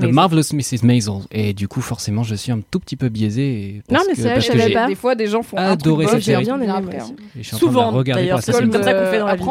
[0.00, 3.82] The Marvelous Mrs Maisel et du coup forcément je suis un tout petit peu biaisé.
[3.90, 4.86] Non, parce mais que- c'est vrai, je savais j'ai- pas.
[4.86, 6.44] Des fois, des gens font Adoré un truc cette série.
[6.44, 7.06] bien aimé, après, hein.
[7.38, 9.42] et je suis Souvent, d'ailleurs, c'est comme ça qu'on fait dans la vie.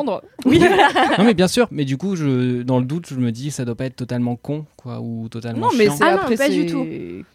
[0.46, 0.60] Oui.
[0.60, 3.64] Non mais bien sûr, mais du coup je dans le doute je me dis ça
[3.66, 5.96] doit pas être totalement con quoi ou totalement Non, mais chiant.
[5.98, 6.86] c'est Ah non, pas du c'est- tout.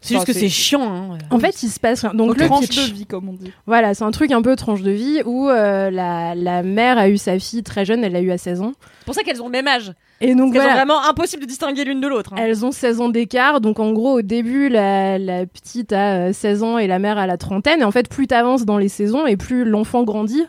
[0.01, 0.81] C'est juste que c'est chiant.
[1.13, 1.17] hein.
[1.29, 2.13] En fait, il se passe rien.
[2.13, 2.89] Donc, Donc, le tranche pitch.
[2.89, 3.51] de vie, comme on dit.
[3.65, 7.09] Voilà, c'est un truc un peu tranche de vie où euh, la, la mère a
[7.09, 8.73] eu sa fille très jeune, elle l'a eu à 16 ans.
[8.99, 9.93] C'est pour ça qu'elles ont le même âge.
[10.21, 12.31] Et donc voilà, vraiment impossible de distinguer l'une de l'autre.
[12.33, 12.37] hein.
[12.39, 13.59] elles ont 16 ans d'écart.
[13.59, 17.17] Donc en gros, au début, la, la petite a euh, 16 ans et la mère
[17.17, 17.81] a la trentaine.
[17.81, 20.43] Et en fait, plus t'avances dans les saisons et plus l'enfant grandit.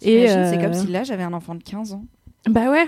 [0.00, 2.04] Et C'est euh, comme si là, j'avais un enfant de 15 ans.
[2.48, 2.86] Bah ouais.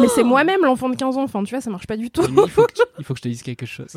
[0.00, 1.22] Mais c'est moi-même l'enfant de 15 ans.
[1.22, 2.22] Enfin, tu vois, ça marche pas du tout.
[2.22, 3.92] Il faut, que, il faut que je te dise quelque chose.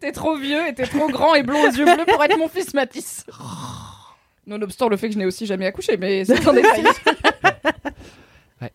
[0.00, 2.48] T'es trop vieux et t'es trop grand et blond aux yeux bleus pour être mon
[2.48, 3.26] fils Matisse.
[4.46, 6.84] Nonobstant le fait que je n'ai aussi jamais accouché, mais c'est un détail.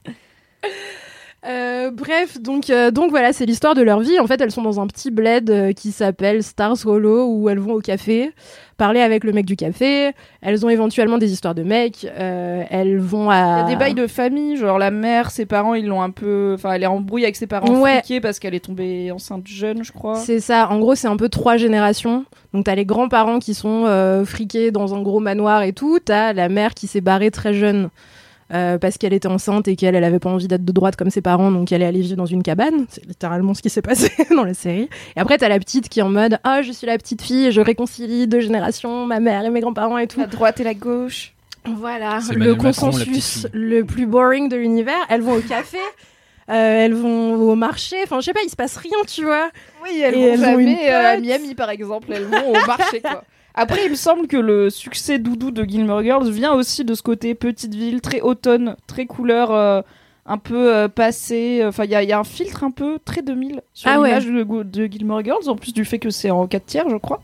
[1.46, 4.18] Euh, bref, donc, euh, donc voilà, c'est l'histoire de leur vie.
[4.20, 7.60] En fait, elles sont dans un petit bled euh, qui s'appelle Stars Hollow où elles
[7.60, 8.32] vont au café
[8.78, 10.12] parler avec le mec du café.
[10.42, 12.08] Elles ont éventuellement des histoires de mecs.
[12.18, 13.66] euh, elles vont Il y à.
[13.66, 16.54] a des bails de famille, genre la mère, ses parents, ils l'ont un peu.
[16.56, 17.98] Enfin, elle est embrouillée avec ses parents Ouais.
[18.00, 20.16] friqués parce qu'elle est tombée enceinte jeune, je crois.
[20.16, 20.70] C'est ça.
[20.70, 22.24] En gros, c'est un peu trois générations.
[22.54, 26.00] Donc, t'as les grands-parents qui sont euh, friqués dans un gros manoir et tout.
[26.04, 27.90] T'as la mère qui s'est barrée très jeune
[28.54, 31.10] euh, parce qu'elle était enceinte et qu'elle elle avait pas envie d'être de droite comme
[31.10, 32.86] ses parents, donc elle est allée vivre dans une cabane.
[32.90, 34.90] C'est littéralement ce qui s'est passé dans la série.
[35.16, 37.52] Et après, t'as la petite qui est en mode Ah, je suis la petite fille,
[37.52, 40.20] je réconcilie deux générations, ma mère et mes grands-parents et tout.
[40.20, 41.34] La droite et la gauche.
[41.66, 45.06] Voilà, le Macron, consensus le plus boring de l'univers.
[45.10, 45.78] Elles vont au café.
[46.50, 49.50] euh, elles vont au marché, enfin je sais pas, il se passe rien, tu vois.
[49.84, 51.18] Oui, elles Et vont elles ont jamais une euh, à.
[51.18, 52.12] Miami, par exemple.
[52.12, 53.24] Elles vont au marché, quoi.
[53.56, 57.02] Après, il me semble que le succès doudou de Gilmore Girls vient aussi de ce
[57.04, 59.82] côté petite ville, très automne, très couleur, euh,
[60.26, 61.64] un peu euh, passé.
[61.66, 64.00] Enfin, il y, a- il y a un filtre un peu très 2000 sur Ah
[64.00, 64.10] ouais.
[64.20, 66.98] l'image de, de Gilmore Girls, en plus du fait que c'est en 4 tiers, je
[66.98, 67.22] crois.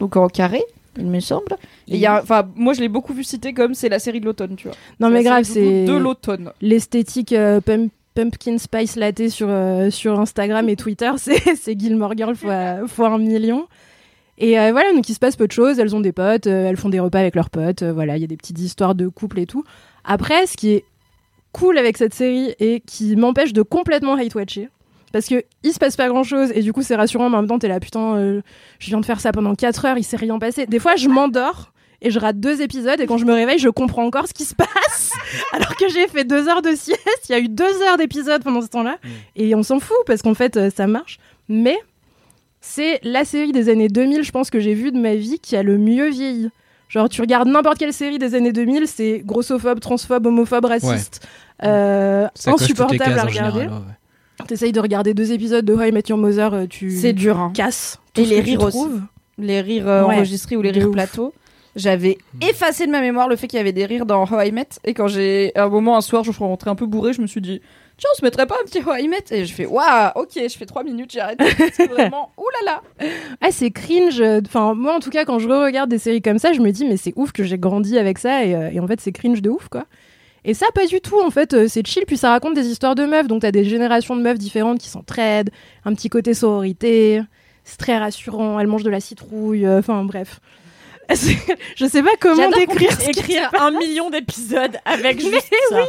[0.00, 0.62] Donc en carré,
[0.98, 1.56] il me semble.
[1.88, 2.22] Et y a,
[2.54, 4.76] moi, je l'ai beaucoup vu citer comme c'est la série de l'automne, tu vois.
[5.00, 6.52] Non mais grave, c'est de l'automne.
[6.62, 12.14] l'esthétique euh, pump- pumpkin spice latte sur, euh, sur Instagram et Twitter, c'est c'est Gilmore
[12.16, 13.66] Girl fois, fois un million.
[14.38, 16.66] Et euh, voilà, donc il se passe peu de choses, elles ont des potes, euh,
[16.68, 18.94] elles font des repas avec leurs potes, euh, voilà, il y a des petites histoires
[18.94, 19.64] de couple et tout.
[20.04, 20.84] Après, ce qui est
[21.52, 24.68] cool avec cette série et qui m'empêche de complètement hate-watcher,
[25.12, 27.40] parce que il se passe pas grand chose et du coup c'est rassurant, mais en
[27.40, 28.42] même temps t'es là, putain,
[28.78, 30.66] je viens de faire ça pendant 4 heures, il s'est rien passé.
[30.66, 31.72] Des fois je m'endors
[32.02, 34.44] et je rate deux épisodes et quand je me réveille, je comprends encore ce qui
[34.44, 35.12] se passe
[35.52, 37.00] alors que j'ai fait deux heures de sieste.
[37.30, 39.08] Il y a eu deux heures d'épisode pendant ce temps-là Mm.
[39.36, 41.18] et on s'en fout parce qu'en fait ça marche.
[41.48, 41.78] Mais
[42.68, 45.56] c'est la série des années 2000, je pense que j'ai vue de ma vie qui
[45.56, 46.50] a le mieux vieilli.
[46.88, 51.26] Genre, tu regardes n'importe quelle série des années 2000, c'est grossophobe, transphobe, homophobe, raciste,
[51.64, 53.32] euh, toutes les insupportable à regarder.
[53.32, 53.86] général, ouais,
[54.40, 54.46] ouais.
[54.46, 57.38] T'essayes de regarder deux épisodes de How I Met Your Mother, euh, tu C'est dur,
[57.38, 57.52] hein.
[57.54, 57.98] casses.
[58.16, 58.76] Et ce les que tu rires aussi.
[58.78, 59.00] trouves.
[59.38, 60.16] les rires euh, Ouais.
[60.16, 60.92] enregistrés ou les De rires ouf.
[60.94, 61.32] plateaux.
[61.74, 64.52] J'avais effacé de ma mémoire le fait qu'il y avait des rires dans How I
[64.52, 64.68] Met.
[64.84, 67.20] Et quand j'ai, à un moment, un soir, je suis rentrée un peu bourrée, je
[67.20, 67.60] me suis dit,
[67.98, 70.30] tiens, on se mettrait pas un petit How I Met Et je fais, waouh, ok,
[70.34, 71.38] je fais trois minutes, j'arrête.
[71.90, 72.82] Vraiment, oulala.
[73.40, 74.22] Ah, c'est cringe.
[74.46, 76.84] Enfin, moi, en tout cas, quand je re-regarde des séries comme ça, je me dis,
[76.84, 78.44] mais c'est ouf que j'ai grandi avec ça.
[78.44, 79.84] Et, euh, et en fait, c'est cringe de ouf, quoi.
[80.44, 81.20] Et ça, pas du tout.
[81.20, 82.04] En fait, euh, c'est chill.
[82.06, 83.26] Puis ça raconte des histoires de meufs.
[83.26, 85.50] Donc, t'as des générations de meufs différentes qui s'entraident.
[85.84, 87.20] Un petit côté sororité.
[87.64, 88.60] C'est très rassurant.
[88.60, 89.66] Elles mangent de la citrouille.
[89.66, 90.38] euh, Enfin, bref.
[91.10, 95.80] Je sais pas comment décrire écrire un million d'épisodes avec Mais juste ça.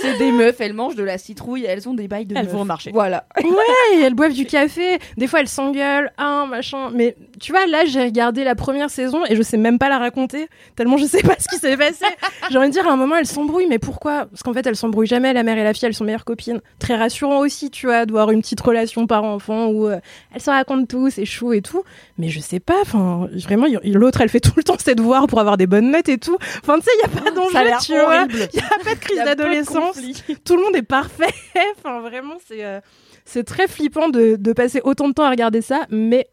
[0.00, 2.52] C'est des meufs, elles mangent de la citrouille, elles ont des bails de Elles meufs.
[2.52, 2.90] vont au marché.
[2.92, 3.26] Voilà.
[3.58, 4.98] Ouais, elles boivent du café.
[5.16, 6.90] Des fois, elles s'engueulent, un machin.
[6.92, 9.98] Mais tu vois, là, j'ai regardé la première saison et je sais même pas la
[9.98, 12.04] raconter, tellement je sais pas ce qui s'est passé.
[12.50, 14.26] j'ai envie de dire, à un moment, elles s'embrouillent, mais pourquoi?
[14.26, 15.32] Parce qu'en fait, elles s'embrouillent jamais.
[15.32, 16.60] La mère et la fille, elles sont meilleures copines.
[16.78, 19.98] Très rassurant aussi, tu vois, d'avoir une petite relation parent-enfant où euh,
[20.34, 21.82] elles se racontent tout, c'est chou et tout.
[22.18, 25.40] Mais je sais pas, enfin, vraiment, l'autre, elle fait tout le temps ses devoirs pour
[25.40, 26.36] avoir des bonnes notes et tout.
[26.62, 28.16] Enfin, tu sais, y a pas d'enjeu, tu vois.
[28.16, 28.48] horrible.
[28.54, 29.98] Y a pas de crise d'adolescence
[30.44, 31.32] tout le monde est parfait.
[31.78, 32.80] enfin, vraiment, c'est euh,
[33.24, 35.86] c'est très flippant de, de passer autant de temps à regarder ça.
[35.90, 36.28] Mais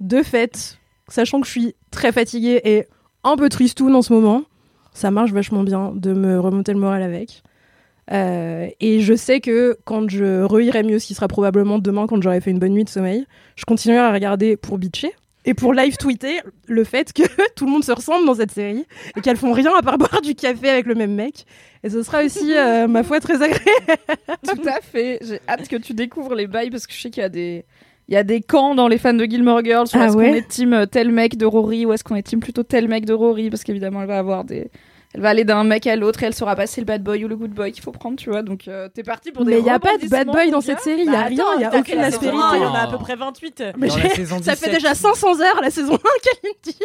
[0.00, 0.78] de fait,
[1.08, 2.84] sachant que je suis très fatiguée et
[3.24, 4.44] un peu tristoune en ce moment,
[4.92, 7.42] ça marche vachement bien de me remonter le moral avec.
[8.10, 12.22] Euh, et je sais que quand je reirai mieux, ce qui sera probablement demain quand
[12.22, 13.26] j'aurai fait une bonne nuit de sommeil,
[13.56, 15.12] je continuerai à regarder pour bitcher
[15.44, 17.22] et pour live tweeter le fait que
[17.56, 18.84] tout le monde se ressemble dans cette série
[19.16, 21.46] et qu'elles font rien à part boire du café avec le même mec.
[21.84, 23.62] Et ce sera aussi, euh, ma foi, très agréable.
[24.44, 25.18] Tout à fait.
[25.22, 27.64] J'ai hâte que tu découvres les bails parce que je sais qu'il y a des,
[28.08, 29.86] Il y a des camps dans les fans de Gilmore Girls.
[29.86, 31.86] Sur Ah est-ce ouais qu'on est team euh, tel mec de Rory?
[31.86, 33.48] Ou est-ce qu'on est team plutôt tel mec de Rory?
[33.48, 34.70] Parce qu'évidemment, elle va avoir des.
[35.14, 37.02] Elle va aller d'un mec à l'autre et elle saura pas si c'est le bad
[37.02, 38.42] boy ou le good boy qu'il faut prendre, tu vois.
[38.42, 40.60] Donc euh, t'es parti pour des Mais il y a pas de bad boy dans
[40.60, 42.36] cette série, il y a Bah, rien, il y a aucune aspérité.
[42.56, 43.62] Il y en a à peu près 28.
[43.78, 44.72] Mais Dans j'ai- la saison ça fait 17.
[44.74, 46.78] déjà 500 heures la saison 1 qu'elle me dit.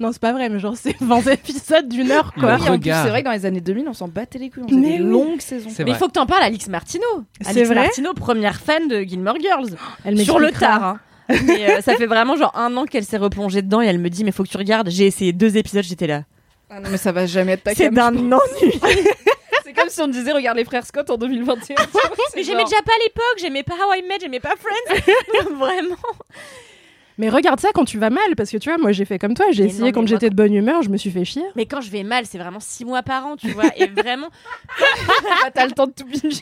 [0.00, 2.44] Non, c'est pas vrai, mais genre c'est 20 épisodes d'une heure quoi.
[2.44, 3.04] Oui, en plus, regard.
[3.04, 4.64] c'est vrai que dans les années 2000, on s'en battait les couilles.
[4.64, 5.10] On faisait des oui.
[5.10, 5.70] longues saisons.
[5.78, 6.66] Mais il faut que t'en parles à Alix.
[6.66, 9.70] C'est Alix Martineau, première fan de Gilmore Girls.
[10.04, 10.84] Elle Sur le tard.
[10.84, 11.00] hein.
[11.46, 14.10] Mais euh, ça fait vraiment genre un an qu'elle s'est replongée dedans et elle me
[14.10, 14.90] dit mais faut que tu regardes.
[14.90, 16.24] J'ai essayé deux épisodes, j'étais là.
[16.74, 18.80] Ah non, mais ça va jamais être ta C'est d'un ennui.
[19.64, 21.76] C'est comme si on disait regarde les frères Scott en 2021.
[21.76, 24.18] tu vois, c'est Mais j'aimais genre- déjà pas à l'époque, j'aimais pas How I Met,
[24.20, 25.00] j'aimais pas Friends.
[25.58, 25.96] Vraiment.
[27.18, 29.34] Mais regarde ça quand tu vas mal, parce que tu vois, moi j'ai fait comme
[29.34, 31.24] toi, j'ai Mais essayé non, quand mais j'étais de bonne humeur, je me suis fait
[31.26, 31.44] chier.
[31.56, 33.64] Mais quand je vais mal, c'est vraiment six mois par an, tu vois.
[33.76, 34.28] Et vraiment.
[35.44, 36.40] Ah, T'as le temps de tout binger.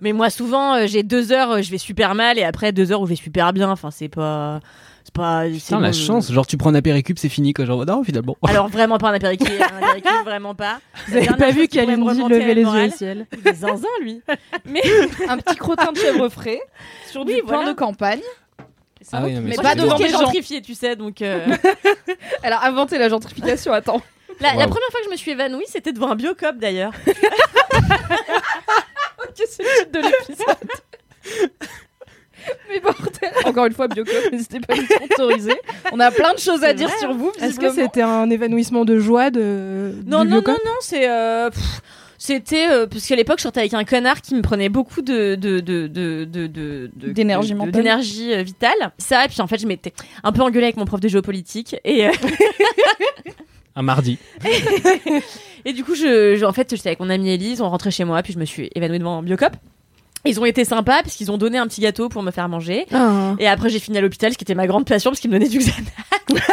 [0.00, 2.92] Mais moi, souvent, euh, j'ai deux heures, euh, je vais super mal et après deux
[2.92, 3.70] heures où je vais super bien.
[3.70, 4.60] Enfin, c'est pas.
[5.08, 5.44] C'est pas.
[5.50, 5.92] Putain, la bon.
[5.96, 6.30] chance.
[6.30, 7.64] Genre, tu prends un apéricube, c'est fini, quoi.
[7.64, 8.36] Genre, non, finalement.
[8.46, 10.80] Alors, vraiment pas un apéritif, un apéritif, vraiment pas.
[11.08, 13.88] Vous avez pas vu qu'elle me dit lever les yeux au ciel Il est zinzin,
[14.02, 14.20] lui.
[14.66, 14.82] Mais.
[15.28, 16.60] Un petit crottin de chèvre frais
[17.10, 17.72] sur du pain voilà.
[17.72, 18.20] de campagne.
[19.12, 20.06] Ah oui, non, mais Mais pas devant gens.
[20.20, 21.22] gentrifié, tu sais, donc.
[21.22, 21.46] euh,
[22.42, 24.02] Elle a inventé la gentrification, attends.
[24.40, 24.70] La, la Wow.
[24.70, 26.92] première fois que je me suis évanouie, c'était devant un biocop d'ailleurs.
[29.20, 31.56] Ok, c'est le titre de l'épisode.
[32.68, 35.54] Mais bordel Encore une fois, Biocop, n'hésitez pas à nous sponsoriser.
[35.92, 38.84] On a plein de choses à dire vrai, sur vous, Est-ce que c'était un évanouissement
[38.84, 41.08] de joie de Non, du non, non, non, c'est.
[41.08, 41.50] euh,
[42.18, 45.36] C'était euh, parce qu'à l'époque, je sortais avec un connard qui me prenait beaucoup de
[45.36, 48.92] de de de de de- de- D'énergie de- d'énergie euh, vitale.
[48.98, 49.92] Ça, et puis en fait, je m'étais
[50.24, 52.10] un peu engueulée avec mon prof de géopolitique et euh,
[53.76, 54.18] Un mardi.
[55.64, 58.04] et du coup, je, je- en fait, j'étais avec mon amie Elise, on rentrait chez
[58.04, 59.52] moi, puis je me suis évanouie devant biocop.
[60.24, 62.86] Ils ont été sympas parce qu'ils ont donné un petit gâteau pour me faire manger.
[62.92, 63.34] Ah.
[63.38, 65.36] Et après, j'ai fini à l'hôpital, ce qui était ma grande passion parce qu'ils me
[65.38, 65.82] donnaient du Xanax.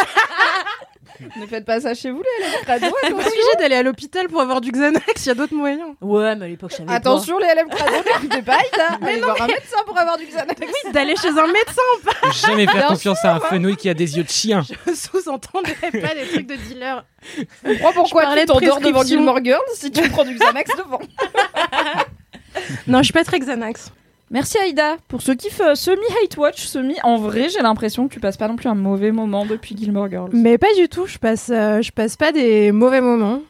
[1.37, 4.41] Ne faites pas ça chez vous, les élèves crado, pas obligé d'aller à l'hôpital pour
[4.41, 5.91] avoir du Xanax, il y a d'autres moyens.
[6.01, 6.93] Ouais, mais à l'époque, je savais pas.
[6.93, 8.99] Attention, les élèves crado, n'écoutez pas, Ida.
[9.01, 10.59] Allez voir un médecin pour avoir du Xanax.
[10.59, 14.23] Oui, d'aller chez un médecin, Jamais faire confiance à un fenouil qui a des yeux
[14.23, 14.61] de chien.
[14.87, 17.05] je sous-entendrais pas des trucs de dealer.
[17.63, 19.03] Je comprends pourquoi Je tu de t'endors devant.
[19.03, 20.99] Gilmore Girls si tu prends du Xanax devant.
[22.87, 23.91] Non, je suis pas très Xanax.
[24.31, 26.95] Merci Aïda pour ce kiff euh, semi-hate watch, semi.
[27.03, 30.09] En vrai, j'ai l'impression que tu passes pas non plus un mauvais moment depuis Gilmore
[30.09, 30.31] Girls.
[30.33, 33.41] Mais pas du tout, je passe, euh, je passe pas des mauvais moments.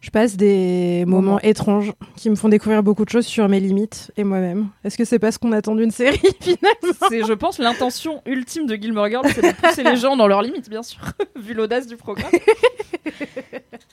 [0.00, 4.10] Je passe des moments étranges qui me font découvrir beaucoup de choses sur mes limites
[4.16, 4.66] et moi-même.
[4.84, 8.66] Est-ce que c'est pas ce qu'on attend d'une série finalement C'est, je pense, l'intention ultime
[8.66, 11.00] de Gilmore Girls, c'est de pousser les gens dans leurs limites, bien sûr,
[11.36, 12.32] vu l'audace du programme.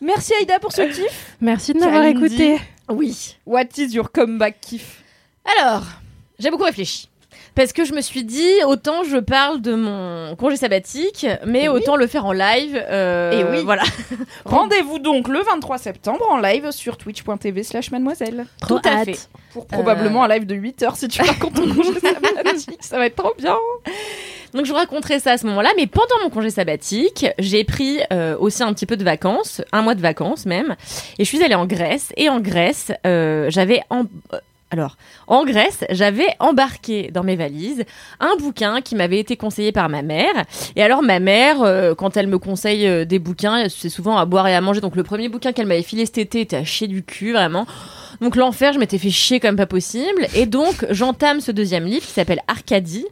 [0.01, 1.35] Merci Aïda pour ce kiff.
[1.41, 2.57] Merci de m'avoir écouté.
[2.89, 3.37] Oui.
[3.45, 5.03] What is your comeback kiff?
[5.59, 5.83] Alors,
[6.39, 7.07] j'ai beaucoup réfléchi.
[7.55, 11.69] Parce que je me suis dit, autant je parle de mon congé sabbatique, mais Eh
[11.69, 11.79] oui.
[11.81, 12.75] autant le faire en live.
[12.89, 13.63] euh, Eh oui.
[13.63, 13.83] Voilà.
[14.45, 18.45] Rendez-vous donc le 23 septembre en live sur twitch.tv slash mademoiselle.
[18.67, 19.27] Tout à fait.
[19.51, 22.79] Pour probablement un live de 8 heures si tu racontes ton congé sabbatique.
[22.83, 23.57] Ça va être trop bien.
[24.53, 27.99] Donc je vous raconterai ça à ce moment-là, mais pendant mon congé sabbatique, j'ai pris
[28.11, 30.75] euh, aussi un petit peu de vacances, un mois de vacances même,
[31.17, 32.11] et je suis allée en Grèce.
[32.17, 34.05] Et en Grèce, euh, j'avais en...
[34.33, 34.39] euh,
[34.71, 34.97] Alors,
[35.27, 37.85] en Grèce, j'avais embarqué dans mes valises
[38.19, 40.45] un bouquin qui m'avait été conseillé par ma mère.
[40.75, 41.57] Et alors, ma mère,
[41.97, 44.79] quand elle me conseille des bouquins, c'est souvent à boire et à manger.
[44.81, 47.65] Donc, le premier bouquin qu'elle m'avait filé cet été était à chier du cul, vraiment.
[48.21, 50.27] Donc, l'enfer, je m'étais fait chier comme pas possible.
[50.35, 53.07] Et donc, j'entame ce deuxième livre qui s'appelle Arcadie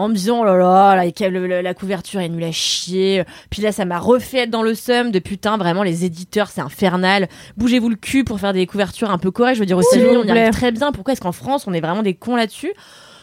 [0.00, 3.24] en me disant oh là là la, la- la couverture est nulle à chier.
[3.50, 6.60] Puis là ça m'a refait être dans le seum de putain vraiment les éditeurs c'est
[6.60, 7.28] infernal.
[7.56, 9.56] Bougez-vous le cul pour faire des couvertures un peu correctes.
[9.56, 10.92] Je veux dire vous on y arrive très bien.
[10.92, 12.72] Pourquoi est-ce qu'en France on est vraiment des cons là-dessus?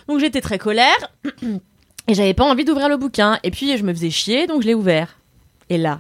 [0.08, 1.12] Donc j'étais très colère.
[2.10, 3.38] Et j'avais pas envie d'ouvrir le bouquin.
[3.44, 5.18] Et puis je me faisais chier donc je l'ai ouvert.
[5.70, 6.00] Et là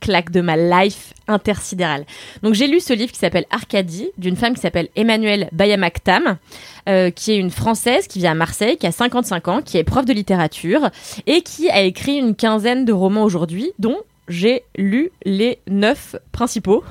[0.00, 2.04] claque de ma life intersidérale.
[2.42, 6.38] Donc j'ai lu ce livre qui s'appelle Arcadie d'une femme qui s'appelle Emmanuelle Bayamaktam
[6.88, 9.84] euh, qui est une française qui vit à Marseille, qui a 55 ans, qui est
[9.84, 10.90] prof de littérature
[11.26, 13.98] et qui a écrit une quinzaine de romans aujourd'hui, dont
[14.28, 16.82] j'ai lu les neuf principaux.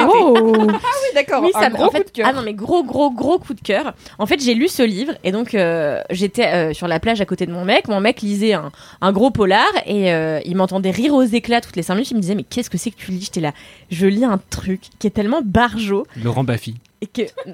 [0.00, 0.34] Oh
[0.66, 0.68] Oui,
[1.14, 1.42] d'accord.
[1.42, 2.26] Oui, un ça gros en fait, coup de cœur.
[2.28, 3.94] Ah non, mais gros, gros, gros coup de cœur.
[4.18, 7.24] En fait, j'ai lu ce livre et donc euh, j'étais euh, sur la plage à
[7.26, 7.88] côté de mon mec.
[7.88, 8.70] Mon mec lisait un,
[9.00, 12.10] un gros polar et euh, il m'entendait rire aux éclats toutes les cinq minutes.
[12.10, 13.22] Il me disait mais qu'est-ce que c'est que tu lis?
[13.22, 13.52] J'étais là,
[13.90, 16.74] je lis un truc qui est tellement barjot Laurent Baffy.
[17.00, 17.22] et que.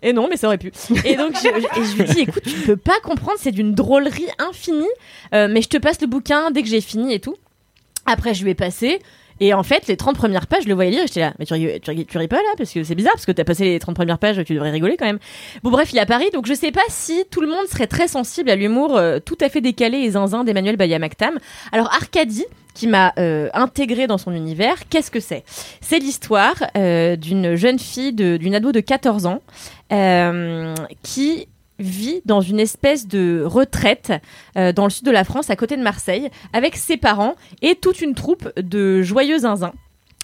[0.00, 0.70] Et non, mais ça aurait pu.
[1.04, 3.50] Et donc, je, je- et je lui dis, écoute, tu ne peux pas comprendre, c'est
[3.50, 4.86] d'une drôlerie infinie,
[5.34, 7.34] euh, mais je te passe le bouquin dès que j'ai fini et tout.
[8.08, 8.98] Après, je lui ai passé.
[9.40, 11.46] Et en fait, les 30 premières pages, je le voyais lire, et j'étais là, mais
[11.46, 13.66] tu, tu, ris- tu ris pas là Parce que c'est bizarre, parce que t'as passé
[13.66, 15.20] les 30 premières pages, tu devrais rigoler quand même.
[15.62, 17.86] Bon, bref, il est à Paris, donc je sais pas si tout le monde serait
[17.86, 21.38] très sensible à l'humour euh, tout à fait décalé et zinzin d'Emmanuel Bayamaktam.
[21.70, 25.44] Alors, Arcadie, qui m'a euh, intégré dans son univers, qu'est-ce que c'est?
[25.80, 29.40] C'est l'histoire euh, d'une jeune fille, d'une ado de 14 ans,
[31.04, 31.46] qui
[31.78, 34.12] vit dans une espèce de retraite
[34.56, 37.74] euh, dans le sud de la France, à côté de Marseille, avec ses parents et
[37.74, 39.72] toute une troupe de joyeux zinzins.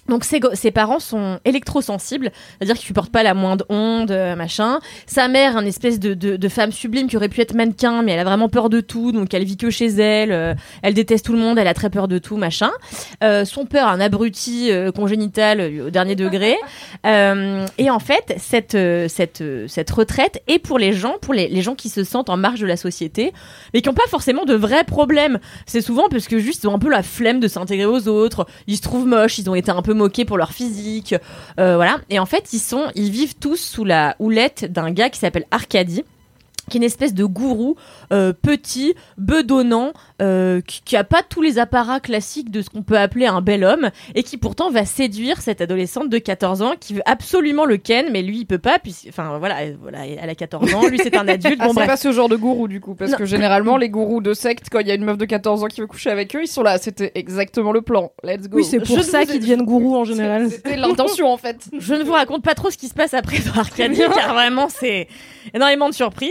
[0.08, 4.80] Donc ses, parents sont électrosensibles, c'est-à-dire qu'ils supportent pas la moindre onde, euh, machin.
[5.06, 8.12] Sa mère, un espèce de, de, de femme sublime qui aurait pu être mannequin, mais
[8.12, 10.32] elle a vraiment peur de tout, donc elle vit que chez elle.
[10.32, 12.70] euh, elle déteste tout le monde, elle a très peur de tout, machin.
[13.22, 16.56] Euh, son père, un abruti euh, congénital au dernier degré.
[17.78, 18.76] Et en fait, cette,
[19.08, 22.36] cette, cette retraite est pour les gens, pour les, les gens qui se sentent en
[22.36, 23.32] marge de la société,
[23.72, 25.38] mais qui n'ont pas forcément de vrais problèmes.
[25.66, 28.46] C'est souvent parce que juste ils ont un peu la flemme de s'intégrer aux autres,
[28.66, 31.14] ils se trouvent moches, ils ont été un peu moqués pour leur physique,
[31.58, 31.98] euh, voilà.
[32.10, 35.46] Et en fait, ils sont, ils vivent tous sous la houlette d'un gars qui s'appelle
[35.50, 36.04] Arcadie
[36.70, 37.76] qui est une espèce de gourou
[38.12, 39.92] euh, petit, bedonnant,
[40.22, 43.40] euh, qui, qui a pas tous les apparats classiques de ce qu'on peut appeler un
[43.40, 47.64] bel homme, et qui pourtant va séduire cette adolescente de 14 ans qui veut absolument
[47.64, 50.86] le ken, mais lui il peut pas, puis enfin voilà, voilà, elle a 14 ans,
[50.88, 53.12] lui c'est un adulte, Ah, bon c'est pas ce genre de gourou du coup, parce
[53.12, 53.18] Non.
[53.18, 55.66] que généralement les gourous de secte, quand il y a une meuf de 14 ans
[55.66, 56.78] qui veut coucher avec eux, ils sont là.
[56.78, 58.12] C'était exactement le plan.
[58.22, 58.58] Let's go.
[58.58, 60.50] Oui, c'est pour Je ça qu'ils deviennent gourous en général.
[60.50, 61.68] C'était l'intention en fait.
[61.78, 64.68] Je ne vous raconte pas trop ce qui se passe après dans Arcadie, car vraiment
[64.68, 65.08] c'est
[65.52, 66.30] énormément de surprises.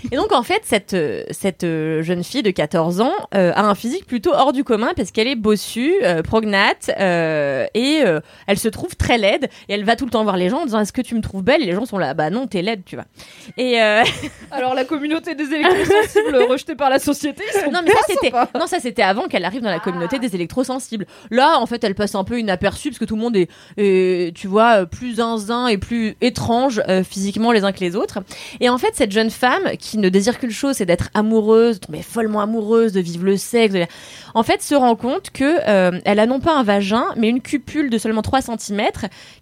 [0.11, 0.95] Et donc en fait, cette,
[1.31, 4.91] cette euh, jeune fille de 14 ans euh, a un physique plutôt hors du commun
[4.95, 8.03] parce qu'elle est bossue, euh, prognate, euh, et
[8.47, 9.49] elle se trouve très laide.
[9.69, 11.21] Et elle va tout le temps voir les gens en disant Est-ce que tu me
[11.21, 11.61] trouves belle?
[11.61, 13.05] Et les gens sont là Bah non, t'es laide, tu vois.
[13.57, 13.79] Et
[14.51, 18.31] Alors la communauté des électrosensibles rejetée par la société, ils sont non, mais ça c'était
[18.59, 21.05] non, ça c'était avant qu'elle arrive dans la communauté des électrosensibles.
[21.29, 24.35] Là, en fait, elle passe un peu inaperçue parce que tout le monde est, est,
[24.35, 28.19] tu vois, plus zinzin et plus étrange physiquement les uns que les autres.
[28.59, 31.85] Et en fait, cette jeune femme qui ne désire qu'une chose, c'est d'être amoureuse, de
[31.85, 33.75] tomber follement amoureuse, de vivre le sexe,
[34.33, 37.41] en fait, se rend compte que euh, elle a non pas un vagin, mais une
[37.41, 38.81] cupule de seulement 3 cm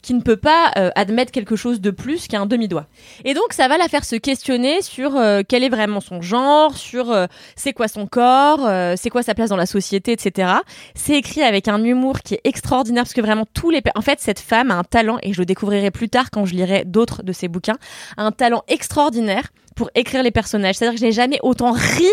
[0.01, 2.87] qui ne peut pas euh, admettre quelque chose de plus qu'un demi-doigt.
[3.25, 6.75] Et donc, ça va la faire se questionner sur euh, quel est vraiment son genre,
[6.75, 7.15] sur
[7.55, 10.51] c'est quoi son corps, c'est quoi sa place dans la société, etc.
[10.95, 13.81] C'est écrit avec un humour qui est extraordinaire parce que vraiment tous les...
[13.95, 16.55] En fait, cette femme a un talent, et je le découvrirai plus tard quand je
[16.55, 17.77] lirai d'autres de ses bouquins,
[18.17, 19.49] un talent extraordinaire
[19.79, 20.75] pour écrire les personnages.
[20.75, 22.05] C'est-à-dire que je n'ai jamais autant ri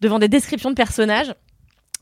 [0.00, 1.32] devant des descriptions de personnages.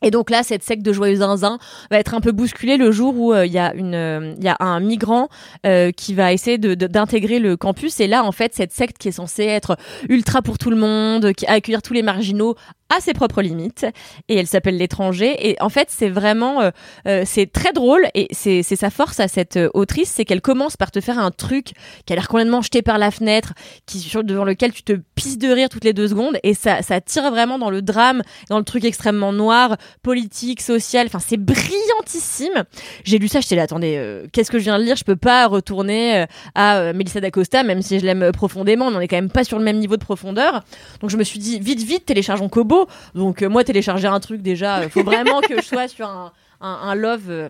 [0.03, 1.59] Et donc là, cette secte de joyeux zinzin
[1.91, 4.55] va être un peu bousculée le jour où euh, il y a une, euh, il
[4.61, 5.29] un migrant
[5.67, 8.01] euh, qui va essayer de- de- d'intégrer le campus.
[8.01, 9.77] Et là, en fait, cette secte qui est censée être
[10.09, 12.57] ultra pour tout le monde, qui accueillir tous les marginaux,
[12.93, 13.87] a ses propres limites.
[14.29, 15.49] Et elle s'appelle l'étranger.
[15.49, 16.71] Et en fait, c'est vraiment, euh,
[17.07, 18.09] euh, c'est très drôle.
[18.15, 21.73] Et c'est sa force à cette autrice, c'est qu'elle commence par te faire un truc
[22.05, 23.53] qui a l'air complètement jeté par la fenêtre,
[23.87, 26.37] qui devant lequel tu te pisses de rire toutes les deux secondes.
[26.43, 31.07] Et ça, ça tire vraiment dans le drame, dans le truc extrêmement noir, politique, social.
[31.07, 32.65] Enfin, c'est brillantissime.
[33.05, 34.97] J'ai lu ça, j'étais là, attendez, euh, qu'est-ce que je viens de lire?
[34.97, 38.91] Je peux pas retourner euh, à euh, Melissa d'Acosta, même si je l'aime profondément, on
[38.91, 40.63] n'en est quand même pas sur le même niveau de profondeur.
[41.01, 42.87] Donc je me suis dit, vite, vite, téléchargeons Kobo.
[43.15, 46.69] Donc euh, moi, télécharger un truc déjà, faut vraiment que je sois sur un, un,
[46.83, 47.31] un love.
[47.31, 47.49] euh,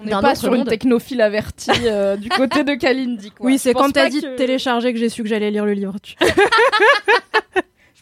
[0.00, 0.68] On n'est pas sur une monde.
[0.68, 3.30] technophile avertie euh, du côté de Kalindi.
[3.30, 3.46] quoi.
[3.46, 5.72] Oui, c'est quand t'as dit que- de télécharger que j'ai su que j'allais lire le
[5.72, 5.94] livre.
[6.02, 6.14] Tu-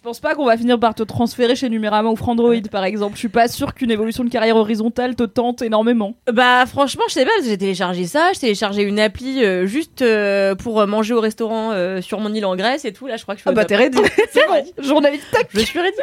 [0.05, 3.15] pense pas qu'on va finir par te transférer chez Numérama ou Frandroid par exemple?
[3.15, 6.15] Je suis pas sûre qu'une évolution de carrière horizontale te tente énormément.
[6.31, 9.67] Bah franchement, je sais pas, parce que j'ai téléchargé ça, j'ai téléchargé une appli euh,
[9.67, 13.07] juste euh, pour euh, manger au restaurant euh, sur mon île en Grèce et tout.
[13.07, 13.99] Là, je crois que je fais Ah bah t'es ready.
[14.31, 14.63] C'est bon.
[14.87, 15.49] Journaliste tac.
[15.55, 15.97] Je suis ready.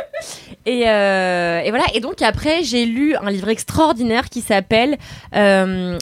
[0.66, 1.86] Et, et voilà.
[1.93, 4.97] Et donc après, j'ai lu un livre extraordinaire qui s'appelle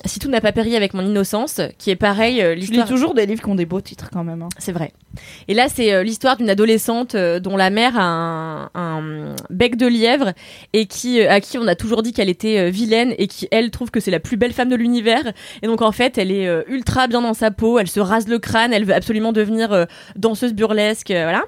[0.05, 2.41] Si tout n'a pas péri avec mon innocence, qui est pareil.
[2.61, 4.41] Tu lis toujours des livres qui ont des beaux titres quand même.
[4.41, 4.49] hein.
[4.57, 4.93] C'est vrai.
[5.49, 10.33] Et là, c'est l'histoire d'une adolescente dont la mère a un, bec de lièvre
[10.73, 13.47] et qui, euh, à qui on a toujours dit qu'elle était euh, vilaine et qui,
[13.51, 15.33] elle, trouve que c'est la plus belle femme de l'univers.
[15.61, 18.27] Et donc, en fait, elle est euh, ultra bien dans sa peau, elle se rase
[18.27, 21.43] le crâne, elle veut absolument devenir danseuse burlesque, voilà.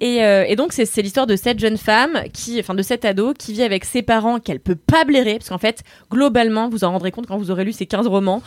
[0.00, 3.52] Et, et donc, c'est l'histoire de cette jeune femme, qui, enfin, de cet ado, qui
[3.52, 7.10] vit avec ses parents qu'elle peut pas blairer, parce qu'en fait, globalement, vous en rendrez
[7.10, 8.42] compte quand vous aurez lu ces 15 romans,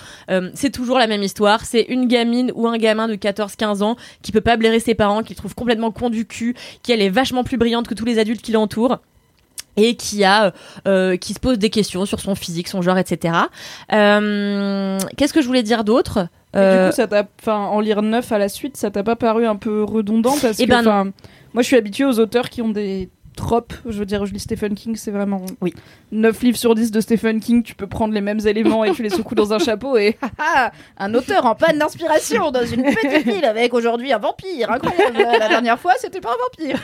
[0.54, 1.66] c'est toujours la même histoire.
[1.66, 5.24] C'est une gamine ou un gamin de 14-15 ans qui peut pas blairer ses parents,
[5.24, 8.20] qui trouve complètement con du cul, qui elle est vachement plus brillante que tous les
[8.20, 9.00] adultes qui l'entourent
[9.76, 10.54] et qui a
[10.88, 13.36] euh, qui se pose des questions sur son physique, son genre, etc.
[13.94, 16.28] Euh, Qu'est-ce que je voulais dire d'autre?
[16.54, 19.16] Et Euh, Du coup, ça t'a, en lire neuf à la suite, ça t'a pas
[19.16, 21.12] paru un peu redondant parce Eh que, ben
[21.54, 23.74] moi, je suis habituée aux auteurs qui ont des trope.
[23.86, 25.46] Je veux dire, je lis Stephen King, c'est vraiment.
[25.62, 25.74] Oui.
[26.12, 29.04] 9 livres sur 10 de Stephen King, tu peux prendre les mêmes éléments et tu
[29.04, 30.18] les secoues dans un chapeau et.
[30.98, 34.72] un auteur en panne d'inspiration dans une petite ville avec aujourd'hui un vampire.
[34.72, 35.18] Incroyable.
[35.40, 36.80] La dernière fois, c'était pas un vampire.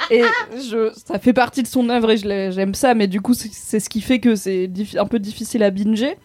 [0.10, 0.22] Et
[0.56, 3.88] je, ça fait partie de son œuvre et j'aime ça, mais du coup, c'est ce
[3.88, 6.16] qui fait que c'est un peu difficile à binger.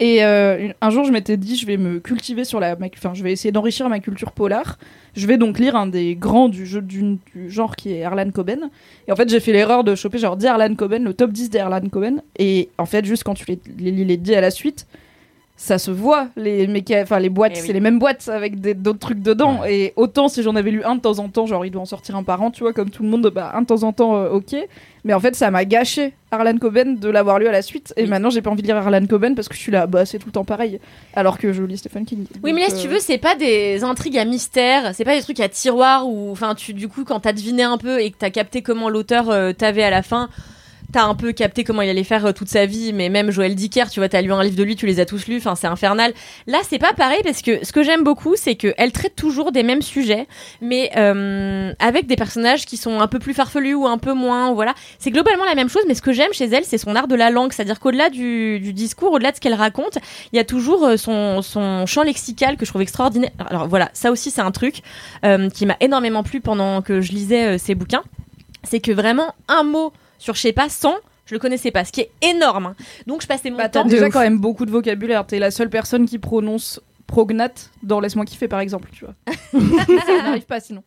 [0.00, 2.74] Et euh, un jour, je m'étais dit, je vais me cultiver sur la.
[2.96, 4.78] Enfin, je vais essayer d'enrichir ma culture polar.
[5.14, 8.70] Je vais donc lire un des grands du, jeu, du, genre qui est Erlan Coben.
[9.06, 11.50] Et en fait, j'ai fait l'erreur de choper genre 10 Erlan Coben, le top 10
[11.50, 12.22] d'Erlan Coben.
[12.38, 14.86] Et en fait, juste quand tu les, les les 10 à la suite,
[15.62, 16.28] ça se voit.
[16.36, 17.66] Les, méca- enfin, les boîtes, Eh oui.
[17.66, 19.62] c'est les mêmes boîtes avec des- d'autres trucs dedans.
[19.68, 21.86] Et autant si j'en avais lu un de temps en temps, genre il doit en
[21.86, 23.92] sortir un par an, tu vois, comme tout le monde, bah un de temps en
[23.92, 24.56] temps, euh, ok.
[25.04, 27.92] Mais en fait, ça m'a gâché Arlan Coben de l'avoir lu à la suite.
[27.98, 28.08] Et Oui.
[28.08, 30.18] maintenant, j'ai pas envie de lire Arlan Coben parce que je suis là, bah c'est
[30.18, 30.80] tout le temps pareil.
[31.14, 32.24] Alors que je lis Stephen King.
[32.42, 35.14] Oui, mais là, si tu euh, veux, c'est pas des intrigues à mystère, c'est pas
[35.14, 38.10] des trucs à tiroir où, enfin, tu, du coup, quand t'as deviné un peu et
[38.10, 40.30] que t'as capté comment l'auteur euh, t'avait à la fin,
[40.92, 43.54] t'as un peu capté comment il allait faire euh, toute sa vie, mais même Joël
[43.54, 45.54] Dicker, tu vois, t'as lu un livre de lui, tu les as tous lus, enfin,
[45.54, 46.12] c'est infernal.
[46.46, 49.62] Là, c'est pas pareil parce que ce que j'aime beaucoup, c'est qu'elle traite toujours des
[49.62, 50.26] mêmes sujets,
[50.60, 54.52] mais euh, avec des personnages qui sont un peu plus farfelus ou un peu moins,
[54.52, 54.74] voilà.
[54.98, 57.14] C'est globalement la même chose, mais ce que j'aime chez elle, c'est son art de
[57.14, 59.98] la langue, c'est-à-dire qu'au-delà du, discours, au-delà de ce qu'elle raconte,
[60.32, 61.40] il y a toujours euh, son,
[61.86, 63.30] champ lexical que je trouve extraordinaire.
[63.38, 64.82] Alors voilà, ça aussi c'est un truc
[65.54, 68.02] qui m'a énormément plu pendant que je lisais ces bouquins.
[68.62, 70.94] C'est que vraiment un mot sur je sais pas 100,
[71.26, 72.66] je le connaissais pas, ce qui est énorme.
[72.66, 72.74] hein.
[73.08, 73.88] Donc je passais mon Bah, t'as temps.
[73.88, 75.26] déjà quand même beaucoup de vocabulaire.
[75.26, 79.14] T'es la seule personne qui prononce prognate dans Laisse-moi kiffer, par exemple, tu vois.
[80.06, 80.84] ça n'arrive pas sinon.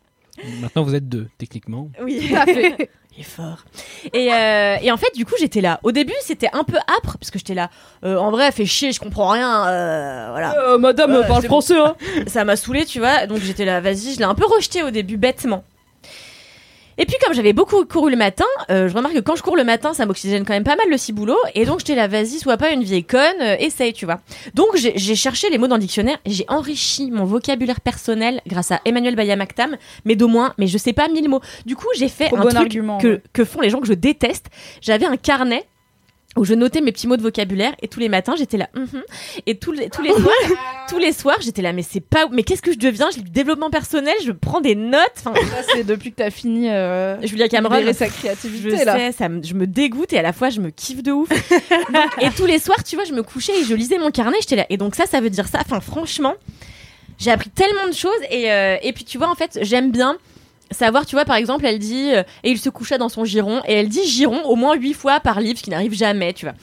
[0.62, 1.90] Maintenant, vous êtes deux, techniquement.
[2.02, 2.90] Oui, Tout à fait.
[3.16, 3.66] il est fort.
[4.14, 5.80] Et, euh, et en fait, du coup, j'étais là.
[5.84, 7.70] Au début, c'était un peu âpre parce que j'étais là.
[8.04, 9.68] euh, en vrai, fait chier, je comprends rien.
[9.68, 10.56] euh, voilà.
[10.60, 11.96] Euh, madame euh, parle français, hein.
[12.26, 13.28] ça m'a saoulé, tu vois.
[13.28, 15.64] Donc j'étais là, vas-y, je l'ai un peu rejeté au début, bêtement.
[16.98, 19.56] Et puis comme j'avais beaucoup couru le matin, euh, je remarque que quand je cours
[19.56, 21.38] le matin, ça m'oxygène quand même pas mal le ciboulot.
[21.56, 24.20] Et donc j'étais là, vas-y, sois pas une vieille conne, euh, essaye, tu vois.
[24.54, 28.72] Donc j'ai cherché les mots dans le dictionnaire et j'ai enrichi mon vocabulaire personnel grâce
[28.72, 31.42] à Emmanuel Bayamaktam, mais d'au moins, mais je sais pas mille mots.
[31.66, 33.22] Du coup, j'ai fait Trop un bon truc argument, que, ouais.
[33.34, 34.48] que font les gens que je déteste.
[34.82, 35.66] J'avais un carnet
[36.38, 39.04] où je notais mes petits mots de vocabulaire et tous les matins j'étais là Mhm.
[39.46, 40.34] et tous les, tous les soirs
[40.90, 43.10] tous les soirs j'étais là mais c'est pas mais qu'est-ce que je deviens?
[43.12, 46.32] Je lis du développement personnel je prends des notes enfin Ça, c'est depuis que t'as
[46.32, 46.70] fini.
[46.70, 47.22] Euh...
[47.26, 48.98] Julia Cameron sa je créativité, là.
[48.98, 51.30] sais ça je me dégoûte et à la fois je me kiffe de ouf
[51.94, 54.38] Donc, et tous les soirs tu vois je me couchais et je lisais mon carnet
[54.42, 56.34] j'étais là et donc ça ça veut dire ça enfin franchement
[57.20, 60.18] j'ai appris tellement de choses et, euh, et puis tu vois en fait j'aime bien
[60.74, 63.62] savoir tu vois par exemple elle dit euh, et il se coucha dans son giron
[63.68, 66.46] et elle dit giron au moins huit fois par livre ce qui n'arrive jamais tu
[66.46, 66.56] vois.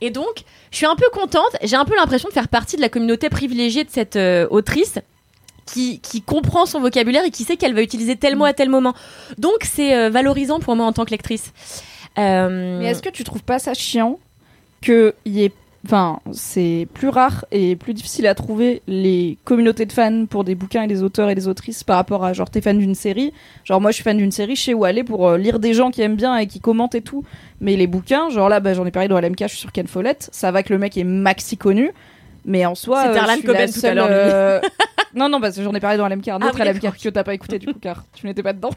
[0.00, 2.80] Et donc je suis un peu contente j'ai un peu l'impression de faire partie de
[2.80, 4.98] la communauté privilégiée de cette euh, autrice
[5.66, 8.68] qui, qui comprend son vocabulaire et qui sait qu'elle va utiliser tel mot à tel
[8.68, 8.94] moment.
[9.38, 11.52] Donc c'est euh, valorisant pour moi en tant que lectrice
[12.16, 14.18] Mais est-ce que tu trouves pas ça chiant
[14.82, 15.52] que y ait
[15.84, 20.54] Enfin, c'est plus rare et plus difficile à trouver les communautés de fans pour des
[20.54, 23.34] bouquins et des auteurs et des autrices par rapport à genre t'es fan d'une série.
[23.64, 25.74] Genre moi je suis fan d'une série, je sais où aller pour euh, lire des
[25.74, 27.22] gens qui aiment bien et qui commentent et tout.
[27.60, 29.86] Mais les bouquins, genre là bah, j'en ai parlé dans LMK, je suis sur Ken
[29.86, 31.90] Follett, ça va que le mec est maxi connu.
[32.46, 34.18] Mais en soi, C'était euh, Arlan je suis la Coben tout à seule, l'heure, Mimi.
[34.22, 34.60] euh,
[35.14, 37.08] non, non, parce que j'en ai parlé dans LMK, un Ah autre oui, LMK que
[37.10, 38.70] t'as pas écouté du coup, car tu n'étais pas dedans.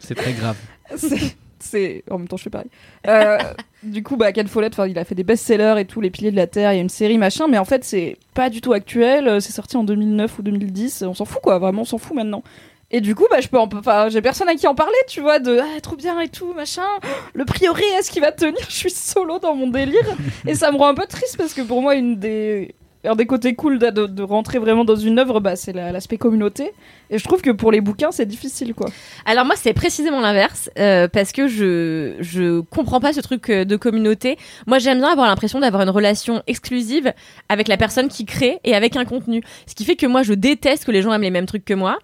[0.00, 0.56] C'est très grave.
[0.96, 2.68] C'est- c'est en même temps je fais pareil.
[3.06, 3.38] Euh,
[3.82, 6.30] du coup bah Ken Follett enfin il a fait des best-sellers et tout les piliers
[6.30, 8.60] de la terre il y a une série machin mais en fait c'est pas du
[8.60, 11.84] tout actuel euh, c'est sorti en 2009 ou 2010 on s'en fout quoi vraiment on
[11.86, 12.42] s'en fout maintenant.
[12.90, 15.20] Et du coup bah je peux en- enfin j'ai personne à qui en parler tu
[15.20, 16.86] vois de ah trop bien et tout machin.
[17.34, 18.56] Le prieuré est-ce qu'il va tenir?
[18.70, 20.06] Je suis solo dans mon délire.
[20.46, 22.74] Et ça me rend un peu triste parce que pour moi une des
[23.04, 26.18] un des côtés cool de, de- rentrer vraiment dans une œuvre bah c'est la- l'aspect
[26.18, 26.72] communauté
[27.10, 28.88] et je trouve que pour les bouquins c'est difficile quoi
[29.24, 33.64] Alors moi c'est précisément l'inverse euh, parce que je je comprends pas ce truc euh,
[33.64, 34.36] de communauté.
[34.66, 37.12] Moi j'aime bien avoir l'impression d'avoir une relation exclusive
[37.48, 39.42] avec la personne qui crée et avec un contenu.
[39.66, 41.74] Ce qui fait que moi je déteste que les gens aiment les mêmes trucs que
[41.74, 41.98] moi.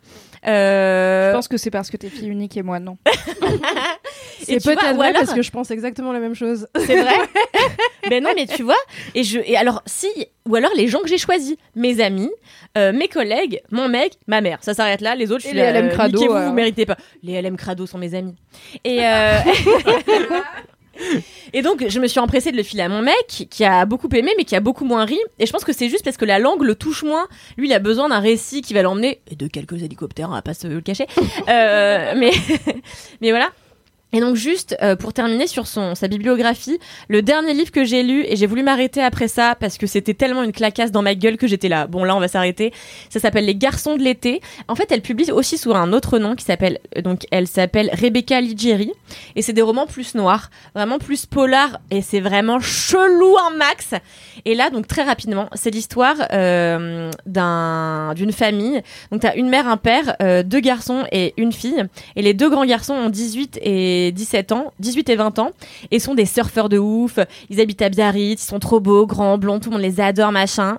[0.47, 2.97] Euh, Je pense que c'est parce que t'es fille unique et moi non.
[4.43, 6.67] C'est peut-être vrai alors- parce que je pense exactement la même chose.
[6.79, 7.15] C'est vrai
[8.11, 8.77] Ben non, mais tu vois,
[9.15, 10.09] et je et alors si
[10.47, 12.31] ou alors les gens que j'ai choisis, mes amis,
[12.77, 15.15] euh, mes collègues, mon mec, ma mère, ça s'arrête là.
[15.15, 16.47] Les autres, je suis les là, LM euh, crado, euh.
[16.49, 16.99] vous méritez pas.
[17.23, 18.37] Les LM crado sont mes amis.
[18.85, 19.39] Et euh,
[21.53, 24.09] Et donc, je me suis empressée de le filer à mon mec, qui a beaucoup
[24.15, 25.19] aimé, mais qui a beaucoup moins ri.
[25.39, 27.29] Et je pense que c'est juste parce que la langue le touche moins.
[27.57, 30.43] Lui, il a besoin d'un récit qui va l'emmener, et de quelques hélicoptères, on va
[30.43, 31.07] pas se le cacher.
[31.49, 32.33] Euh, mais,
[33.21, 33.51] mais voilà.
[34.15, 38.05] Et donc juste euh, pour terminer sur son sa bibliographie, le dernier livre que j'ai
[38.05, 41.17] lu et j'ai voulu m'arrêter après ça parce que c'était tellement une clacasse dans ma
[41.17, 41.89] gueule que j'étais là.
[41.89, 42.73] Bon là on va s'arrêter.
[43.11, 44.41] Ça s'appelle Les Garçons de l'été.
[44.69, 47.91] En fait elle publie aussi sous un autre nom qui s'appelle euh, donc elle s'appelle
[47.93, 48.93] Rebecca Ligieri
[49.35, 53.95] et c'est des romans plus noirs, vraiment plus polar et c'est vraiment chelou un max.
[54.45, 58.81] Et là donc très rapidement c'est l'histoire euh, d'un d'une famille.
[59.11, 61.85] Donc t'as une mère, un père, deux garçons et une fille
[62.15, 65.51] et les deux grands garçons ont 18 et 17 ans, 18 et 20 ans,
[65.91, 67.19] et sont des surfeurs de ouf.
[67.51, 70.33] Ils habitent à Biarritz, ils sont trop beaux, grands, blonds, tout le monde les adore,
[70.33, 70.78] machin.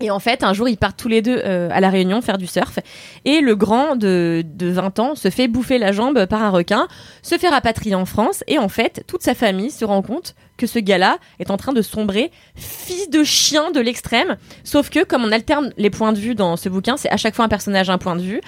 [0.00, 2.38] Et en fait, un jour, ils partent tous les deux euh, à la Réunion faire
[2.38, 2.78] du surf.
[3.24, 6.88] Et le grand de, de 20 ans se fait bouffer la jambe par un requin,
[7.22, 8.42] se fait rapatrier en France.
[8.48, 11.72] Et en fait, toute sa famille se rend compte que ce gars-là est en train
[11.72, 14.36] de sombrer, fils de chien de l'extrême.
[14.62, 17.34] Sauf que, comme on alterne les points de vue dans ce bouquin, c'est à chaque
[17.34, 18.40] fois un personnage, un point de vue,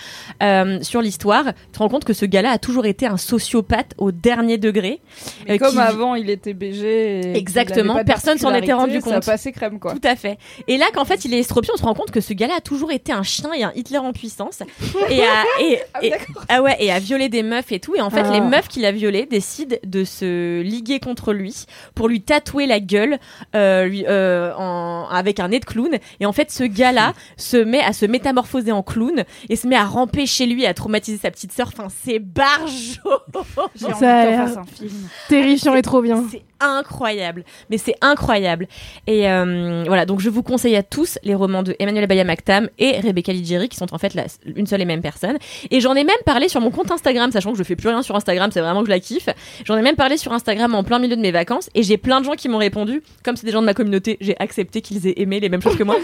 [0.42, 3.92] euh, sur l'histoire, tu te rends compte que ce gars-là a toujours été un sociopathe
[3.98, 5.00] au dernier degré.
[5.48, 7.20] Mais euh, comme qui- avant, il était BG.
[7.32, 9.24] et Exactement, personne s'en était rendu compte.
[9.24, 9.92] Ça passait crème, quoi.
[9.92, 10.38] Tout à fait.
[10.68, 12.60] Et là, qu'en fait, il est estropié, on se rend compte que ce gars-là a
[12.60, 14.60] toujours été un chien et un Hitler en puissance.
[15.10, 16.12] et, a, et, et-
[16.48, 17.94] ah ouais, et a violé des meufs et tout.
[17.96, 18.30] Et en fait, Ah.
[18.32, 21.64] les meufs qu'il a violées décident de se liguer contre lui
[21.96, 23.18] pour lui tatouer la gueule
[23.56, 25.88] euh, lui, euh, en, avec un nez de clown.
[26.20, 29.74] Et en fait, ce gars-là se met à se métamorphoser en clown et se met
[29.76, 31.70] à ramper chez lui, à traumatiser sa petite sœur.
[31.76, 33.00] Enfin, c'est barjo.
[33.74, 35.08] J'ai envie Ça a l'air- fasse un film.
[35.28, 36.22] Terrifiant et trop bien.
[36.30, 38.66] C'est incroyable, mais c'est incroyable.
[39.06, 42.68] Et euh, voilà, donc je vous conseille à tous les romans de Emmanuel Abaya Mactam
[42.78, 45.36] et Rebecca Ligieri, qui sont en fait la- une seule et même personne.
[45.70, 48.02] Et j'en ai même parlé sur mon compte Instagram, sachant que je fais plus rien
[48.02, 49.28] sur Instagram, c'est vraiment que je la kiffe.
[49.64, 52.20] J'en ai même parlé sur Instagram en plein milieu de mes vacances, et j'ai plein
[52.20, 53.02] de gens qui m'ont répondu.
[53.22, 55.76] Comme c'est des gens de ma communauté, j'ai accepté qu'ils aient aimé les mêmes choses
[55.76, 55.96] que moi.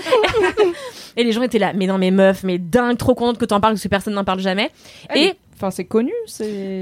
[1.17, 3.61] et les gens étaient là, mais non, mais meuf, mais dingue, trop contente que t'en
[3.61, 4.71] parles, parce que personne n'en parle jamais.
[5.15, 6.13] Et Enfin, c'est connu,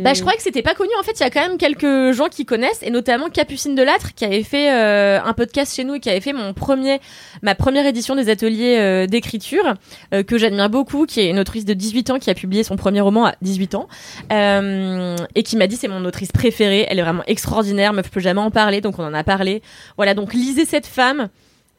[0.02, 0.90] bah, je croyais que c'était pas connu.
[0.98, 4.14] En fait, il y a quand même quelques gens qui connaissent, et notamment Capucine Delattre,
[4.14, 7.00] qui avait fait euh, un podcast chez nous et qui avait fait mon premier,
[7.42, 9.74] ma première édition des ateliers euh, d'écriture,
[10.14, 12.76] euh, que j'admire beaucoup, qui est une autrice de 18 ans qui a publié son
[12.76, 13.88] premier roman à 18 ans,
[14.30, 16.86] et qui m'a dit c'est mon autrice préférée.
[16.88, 19.62] Elle est vraiment extraordinaire, meuf, je peux jamais en parler, donc on en a parlé.
[19.96, 21.28] Voilà, donc lisez cette femme.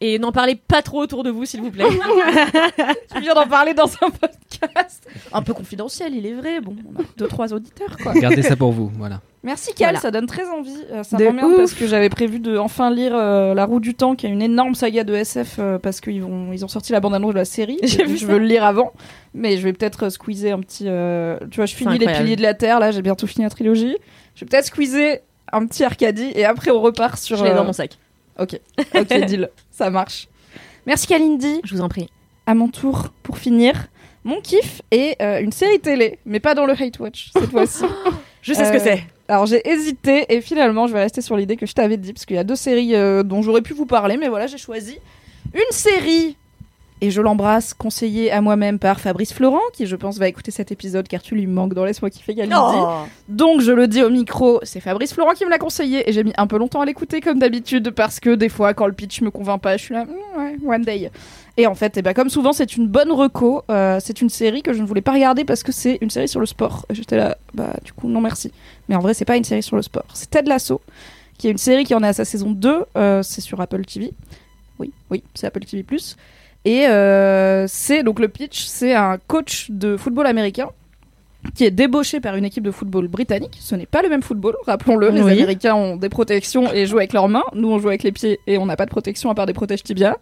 [0.03, 1.85] Et n'en parlez pas trop autour de vous, s'il vous plaît.
[3.13, 5.07] Tu viens d'en parler dans un podcast.
[5.31, 6.59] Un peu confidentiel, il est vrai.
[6.59, 8.13] Bon, on a deux, trois auditeurs, quoi.
[8.13, 9.21] Gardez ça pour vous, voilà.
[9.43, 9.99] Merci Cal, Voilà.
[9.99, 10.75] ça donne très envie.
[10.91, 13.95] Euh, ça De m'emmerde parce que j'avais prévu de enfin lire euh, La Roue du
[13.95, 16.91] Temps, qui est une énorme saga de SF euh, parce qu'ils vont ils ont sorti
[16.91, 17.79] la bande annonce de la série.
[17.83, 18.93] J'ai vu je veux le lire avant,
[19.33, 20.85] mais je vais peut-être euh, squeezer un petit.
[20.87, 22.79] euh, tu vois, je finis les piliers de la terre.
[22.79, 23.97] Là, j'ai bientôt fini la trilogie.
[24.35, 25.19] Je vais peut-être squeezer
[25.51, 27.37] un petit Arcadie et après on repart sur.
[27.37, 27.97] Je l'ai dans mon sac.
[28.39, 28.59] Ok,
[28.95, 30.27] ok, deal, ça marche.
[30.85, 31.61] Merci Kalindi.
[31.63, 32.09] Je vous en prie.
[32.45, 33.87] À mon tour pour finir.
[34.23, 37.85] Mon kiff est euh, une série télé, mais pas dans le Hate Watch cette fois-ci.
[38.43, 39.03] Je sais ce que Euh, c'est.
[39.27, 42.25] Alors j'ai hésité et finalement je vais rester sur l'idée que je t'avais dit parce
[42.25, 44.97] qu'il y a deux séries euh, dont j'aurais pu vous parler mais voilà j'ai choisi
[45.53, 46.35] une série
[47.01, 50.71] et je l'embrasse conseillée à moi-même par Fabrice Florent qui je pense va écouter cet
[50.71, 52.55] épisode car tu lui manques dans Laisse-moi kiffer Kalindi.
[53.27, 56.23] Donc je le dis au micro, c'est Fabrice Florent qui me l'a conseillé et j'ai
[56.23, 59.21] mis un peu longtemps à l'écouter comme d'habitude parce que des fois quand le pitch
[59.21, 61.11] me convainc pas je suis là Hmm, ouais one day.
[61.57, 63.63] Et en fait, eh ben, comme souvent, c'est une bonne reco.
[63.69, 66.27] Euh, c'est une série que je ne voulais pas regarder parce que c'est une série
[66.27, 66.85] sur le sport.
[66.89, 68.51] J'étais là, bah du coup, non merci.
[68.87, 70.05] Mais en vrai, c'est pas une série sur le sport.
[70.13, 70.81] C'est Ted Lasso,
[71.37, 72.85] qui est une série qui en est à sa saison 2.
[72.95, 74.13] Euh, c'est sur Apple TV.
[74.79, 75.85] Oui, oui, c'est Apple TV+.
[76.65, 80.69] Et euh, c'est donc le pitch, c'est un coach de football américain
[81.55, 83.57] qui est débauché par une équipe de football britannique.
[83.59, 85.09] Ce n'est pas le même football, rappelons-le.
[85.09, 85.21] Les.
[85.21, 87.43] Américains ont des protections et jouent avec leurs mains.
[87.55, 89.53] Nous, on joue avec les pieds et on n'a pas de protection à part des
[89.53, 90.17] protèges tibia.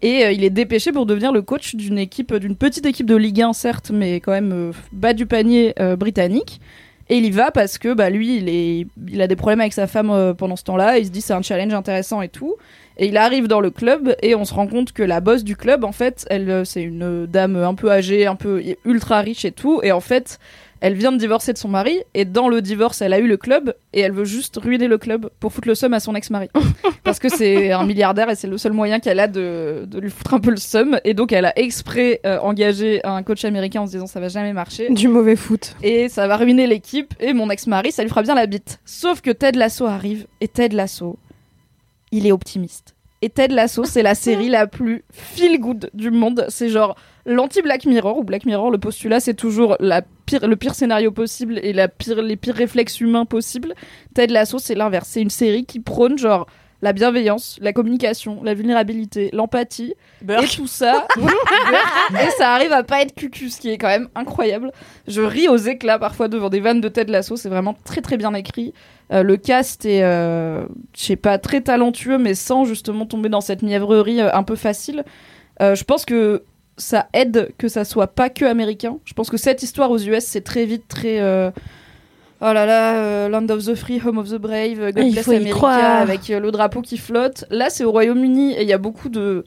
[0.00, 3.16] Et euh, il est dépêché pour devenir le coach d'une équipe, d'une petite équipe de
[3.16, 6.62] Ligue 1 certes, mais quand même euh, bas du panier britannique.
[7.10, 9.74] Et il y va parce que bah, lui, il, est, il a des problèmes avec
[9.74, 10.96] sa femme pendant ce temps-là.
[10.96, 12.56] Il se dit c'est un challenge intéressant et tout.
[12.96, 15.56] Et il arrive dans le club et on se rend compte que la boss du
[15.56, 19.20] club, en fait, elle, euh, c'est une euh, dame un peu âgée, un peu ultra
[19.20, 19.80] riche et tout.
[19.82, 20.38] Et en fait,
[20.80, 23.36] elle vient de divorcer de son mari et dans le divorce, elle a eu le
[23.36, 26.48] club et elle veut juste ruiner le club pour foutre le seum à son ex-mari.
[27.04, 30.10] Parce que c'est un milliardaire et c'est le seul moyen qu'elle a de, de lui
[30.10, 30.98] foutre un peu le seum.
[31.04, 34.28] Et donc, elle a exprès euh, engagé un coach américain en se disant ça va
[34.28, 35.74] jamais marcher Du mauvais foot.
[35.82, 38.78] et ça va ruiner l'équipe et mon ex-mari ça lui fera bien la bite.
[38.84, 41.18] Sauf que Ted Lasso arrive et Ted Lasso,
[42.12, 42.94] il est optimiste.
[43.22, 46.44] Et Ted Lasso, c'est la série la plus feel good du monde.
[46.50, 46.94] C'est genre
[47.24, 48.70] l'anti Black Mirror ou Black Mirror.
[48.70, 49.78] Le postulat c'est toujours
[50.26, 53.74] pire, le pire scénario possible et pire, les pires réflexes humains possibles.
[54.14, 55.08] Ted Lasso, c'est l'inverse.
[55.08, 56.46] C'est une série qui prône genre
[56.84, 59.94] la bienveillance, la communication, la vulnérabilité, l'empathie
[60.28, 61.08] et tout ça.
[62.10, 64.70] et ça arrive à pas être cucu, ce qui est quand même incroyable.
[65.08, 68.18] Je ris aux éclats parfois devant des vannes de Ted Lasso, c'est vraiment très très
[68.18, 68.74] bien écrit.
[69.12, 73.40] Euh, le cast est, euh, je sais pas, très talentueux, mais sans justement tomber dans
[73.40, 75.04] cette mièvrerie euh, un peu facile.
[75.60, 76.42] Je pense que
[76.76, 78.98] ça aide que ça soit pas que américain.
[79.06, 81.18] Je pense que cette histoire aux US, c'est très vite très.
[82.46, 85.26] Oh là là, euh, Land of the Free, Home of the Brave, God Il Bless
[85.28, 86.00] y America, croire.
[86.02, 87.46] avec euh, le drapeau qui flotte.
[87.50, 89.44] Là, c'est au Royaume-Uni et il y a beaucoup de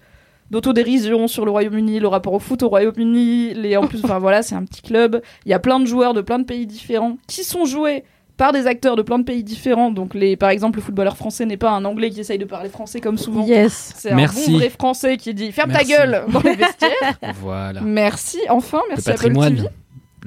[0.49, 3.53] d'autodérision sur le Royaume-Uni, le rapport au foot au Royaume-Uni.
[3.53, 5.21] Les en plus, enfin voilà, c'est un petit club.
[5.45, 8.03] Il y a plein de joueurs de plein de pays différents qui sont joués
[8.37, 9.91] par des acteurs de plein de pays différents.
[9.91, 12.69] Donc, les, par exemple, le footballeur français n'est pas un Anglais qui essaye de parler
[12.69, 13.43] français comme souvent.
[13.45, 13.93] Yes.
[13.95, 14.51] C'est un Merci.
[14.51, 15.87] bon vrai français qui dit ferme Merci.
[15.87, 17.17] ta gueule dans les vestiaires.
[17.41, 17.81] Voilà.
[17.81, 19.55] Merci, enfin, Le merci Apple patrimoine.
[19.55, 19.67] TV.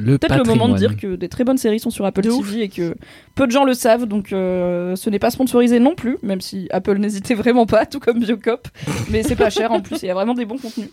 [0.01, 2.31] Le Peut-être le moment de dire que des très bonnes séries sont sur Apple De
[2.31, 2.95] TV et que
[3.35, 6.69] peu de gens le savent, donc euh, ce n'est pas sponsorisé non plus, même si
[6.71, 8.69] Apple n'hésitait vraiment pas, tout comme Biocop,
[9.11, 10.91] mais c'est pas cher en plus, il y a vraiment des bons contenus.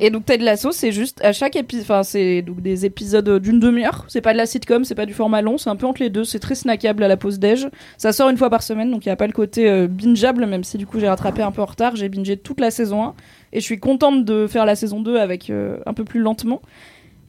[0.00, 3.60] Et donc Ted Lasso, c'est juste à chaque épisode, enfin c'est donc des épisodes d'une
[3.60, 4.04] demi-heure.
[4.08, 6.10] C'est pas de la sitcom, c'est pas du format long, c'est un peu entre les
[6.10, 6.24] deux.
[6.24, 7.68] C'est très snackable à la pause déj.
[7.96, 10.46] Ça sort une fois par semaine, donc il y a pas le côté euh, bingeable,
[10.46, 11.94] même si du coup j'ai rattrapé un peu en retard.
[11.94, 13.14] J'ai bingé toute la saison 1
[13.52, 16.60] et je suis contente de faire la saison 2 avec euh, un peu plus lentement.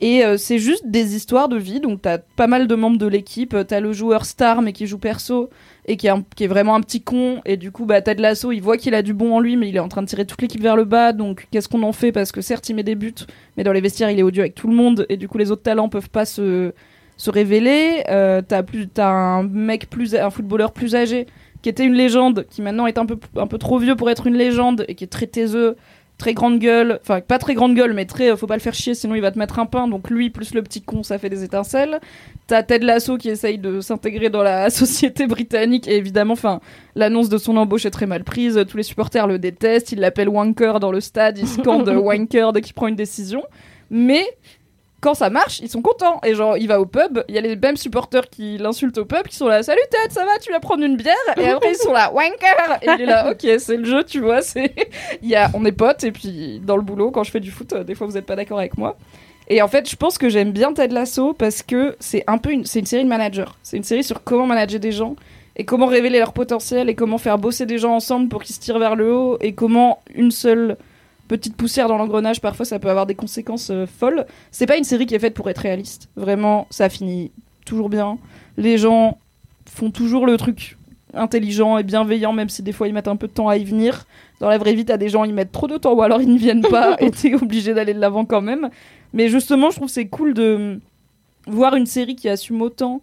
[0.01, 1.79] Et euh, c'est juste des histoires de vie.
[1.79, 3.53] Donc, t'as pas mal de membres de l'équipe.
[3.53, 5.49] Euh, T'as le joueur star, mais qui joue perso,
[5.87, 7.41] et qui est, vraiment un petit con.
[7.45, 9.69] Et du coup, bah, Ted Lasso, il voit qu'il a du bon en lui, mais
[9.69, 11.13] il est en train de tirer toute l'équipe vers le bas.
[11.13, 12.11] Donc, qu'est-ce qu'on en fait?
[12.11, 13.13] Parce que certes, il met des buts,
[13.57, 15.05] mais dans les vestiaires, il est odieux avec tout le monde.
[15.09, 16.73] Et du coup, les autres talents peuvent pas se,
[17.17, 18.03] se révéler.
[18.09, 21.27] Euh, t'as plus, t'as un mec plus, un footballeur plus âgé,
[21.61, 24.27] qui était une légende, qui maintenant est un peu, un peu trop vieux pour être
[24.27, 25.77] une légende, et qui est très taiseux
[26.17, 28.73] très grande gueule, enfin pas très grande gueule, mais très, euh, faut pas le faire
[28.73, 29.87] chier, sinon il va te mettre un pain.
[29.87, 31.99] Donc lui plus le petit con, ça fait des étincelles.
[32.47, 36.61] T'as Ted Lasso qui essaye de s'intégrer dans la société britannique et évidemment, enfin
[36.95, 38.63] l'annonce de son embauche est très mal prise.
[38.67, 42.61] Tous les supporters le détestent, ils l'appellent wanker dans le stade, ils scandent wanker dès
[42.61, 43.43] qu'il prend une décision.
[43.89, 44.25] Mais
[45.05, 46.19] quand ça marche, ils sont contents.
[46.25, 49.05] Et genre, il va au pub, il y a les mêmes supporters qui l'insultent au
[49.05, 51.73] pub, qui sont là, salut Ted, ça va, tu vas prendre une bière Et après,
[51.73, 54.73] ils sont là, wanker Et il est là, ok, c'est le jeu, tu vois, c'est.
[55.21, 57.51] il y a, on est potes, et puis dans le boulot, quand je fais du
[57.51, 58.97] foot, euh, des fois vous êtes pas d'accord avec moi.
[59.47, 62.49] Et en fait, je pense que j'aime bien Ted Lasso parce que c'est un peu
[62.49, 63.59] une, c'est une série de manager.
[63.61, 65.15] C'est une série sur comment manager des gens
[65.55, 68.59] et comment révéler leur potentiel et comment faire bosser des gens ensemble pour qu'ils se
[68.59, 70.77] tirent vers le haut et comment une seule
[71.27, 74.25] petite poussière dans l'engrenage, parfois ça peut avoir des conséquences euh, folles.
[74.51, 76.09] C'est pas une série qui est faite pour être réaliste.
[76.15, 77.31] Vraiment, ça finit
[77.65, 78.17] toujours bien.
[78.57, 79.17] Les gens
[79.65, 80.77] font toujours le truc
[81.13, 83.63] intelligent et bienveillant, même si des fois ils mettent un peu de temps à y
[83.63, 84.05] venir.
[84.39, 86.29] Dans la vraie vie, t'as des gens, ils mettent trop de temps ou alors ils
[86.29, 88.69] n'y viennent pas et t'es obligé d'aller de l'avant quand même.
[89.13, 90.79] Mais justement, je trouve c'est cool de
[91.47, 93.01] voir une série qui assume autant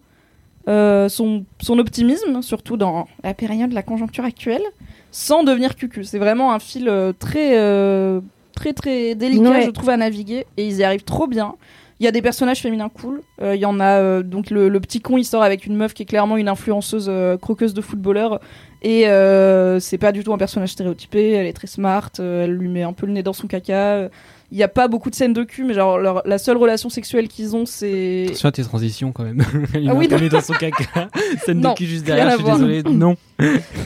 [0.67, 4.63] euh, son, son optimisme, surtout dans la période de la conjoncture actuelle,
[5.13, 6.03] sans devenir cucu.
[6.03, 8.19] C'est vraiment un fil euh, très, euh,
[8.55, 9.61] très, très délicat, Ouais.
[9.63, 10.45] je trouve, à naviguer.
[10.57, 11.53] Et ils y arrivent trop bien.
[11.99, 13.21] Il y a des personnages féminins cool.
[13.41, 15.75] Euh, Il y en a euh, donc le, le petit con, il sort avec une
[15.77, 17.09] meuf qui est clairement une influenceuse
[17.39, 18.41] croqueuse de footballeur.
[18.81, 19.03] Et
[19.79, 21.31] c'est pas du tout un personnage stéréotypé.
[21.31, 22.09] Elle est très smart.
[22.17, 24.09] elle lui met un peu le nez dans son caca.
[24.53, 26.87] Il y a pas beaucoup de scènes de cul, mais genre leur- la seule relation
[26.87, 29.43] sexuelle qu'ils ont, c'est Attention à tes transitions quand même.
[29.73, 31.09] Il Ah oui, mis dans son caca.
[31.43, 32.57] Scène Non, de cul juste derrière, je suis voir.
[32.57, 32.83] désolé.
[32.91, 33.15] Non.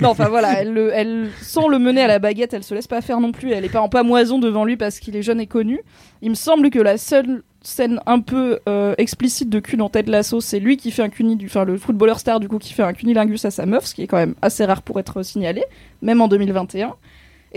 [0.01, 2.85] Non, enfin voilà, elle, le- elle, sans le mener à la baguette, elle se laisse
[2.87, 3.51] pas faire non plus.
[3.53, 5.79] Elle est pas en pamoison devant lui parce qu'il est jeune et connu.
[6.21, 10.11] Il me semble que la seule scène un peu euh, explicite de cul dans Ted
[10.11, 12.83] Lasso, c'est lui qui fait un cuni, enfin le footballeur star du coup qui fait
[12.83, 15.63] un cunilingus à sa meuf, ce qui est quand même assez rare pour être signalé,
[16.01, 16.93] même en 2021.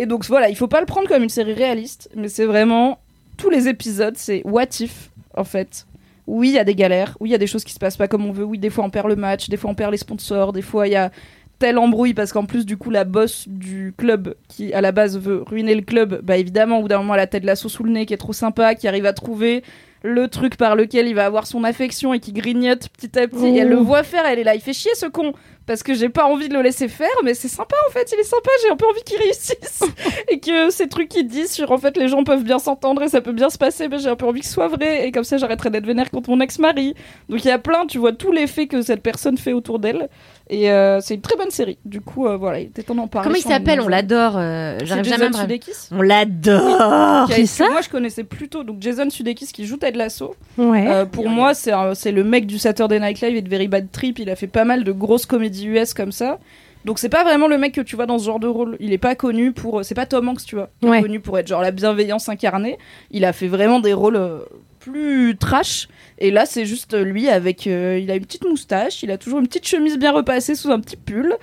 [0.00, 3.00] Et donc voilà, il faut pas le prendre comme une série réaliste, mais c'est vraiment
[3.36, 5.86] tous les épisodes, c'est what if en fait.
[6.26, 7.98] Oui, il y a des galères, oui, il y a des choses qui se passent
[7.98, 9.92] pas comme on veut, oui, des fois on perd le match, des fois on perd
[9.92, 11.10] les sponsors, des fois il y a
[11.58, 15.18] telle embrouille parce qu'en plus du coup la boss du club qui à la base
[15.18, 17.84] veut ruiner le club, bah évidemment au bout d'un moment elle a tête l'assaut sous
[17.84, 19.62] le nez qui est trop sympa, qui arrive à trouver
[20.02, 23.48] le truc par lequel il va avoir son affection et qui grignote petit à petit.
[23.48, 25.34] Et elle le voit faire, elle est là, il fait chier ce con
[25.66, 28.18] parce que j'ai pas envie de le laisser faire, mais c'est sympa en fait, il
[28.20, 29.82] est sympa, j'ai un peu envie qu'il réussisse
[30.28, 33.08] et que ces trucs qu'il dit sur en fait les gens peuvent bien s'entendre et
[33.08, 35.12] ça peut bien se passer, mais j'ai un peu envie que ce soit vrai et
[35.12, 36.94] comme ça j'arrêterai d'être vénère contre mon ex-mari.
[37.28, 39.78] Donc il y a plein, tu vois tous les faits que cette personne fait autour
[39.78, 40.08] d'elle
[40.48, 41.78] et euh, c'est une très bonne série.
[41.84, 43.28] Du coup euh, voilà, il était temps d'en parler.
[43.28, 43.80] Comment il s'appelle?
[43.80, 44.34] On l'adore.
[44.36, 45.40] euh, J'arrive Jason jamais à.
[45.42, 47.28] Sudeikis On l'adore.
[47.30, 47.68] c'est ça?
[47.70, 50.34] Moi, je connaissais plutôt donc Jason Sudeikis qui joue Ted Lasso.
[50.58, 50.86] Ouais.
[50.88, 54.18] Euh, pour moi, c'est le mec du Saturday Night Live et de Very Bad Trip.
[54.18, 56.38] Il a fait pas mal de grosses comédies US comme ça.
[56.84, 58.76] Donc c'est pas vraiment le mec que tu vois dans ce genre de rôle.
[58.80, 61.02] Il est pas connu pour, c'est pas Tom Hanks, tu vois, Ouais.
[61.02, 62.78] connu pour être genre la bienveillance incarnée.
[63.10, 64.38] Il a fait vraiment des rôles euh,
[64.78, 65.88] plus trash.
[66.18, 69.40] Et là, c'est juste lui avec, euh, il a une petite moustache, il a toujours
[69.40, 71.36] une petite chemise bien repassée sous un petit pull.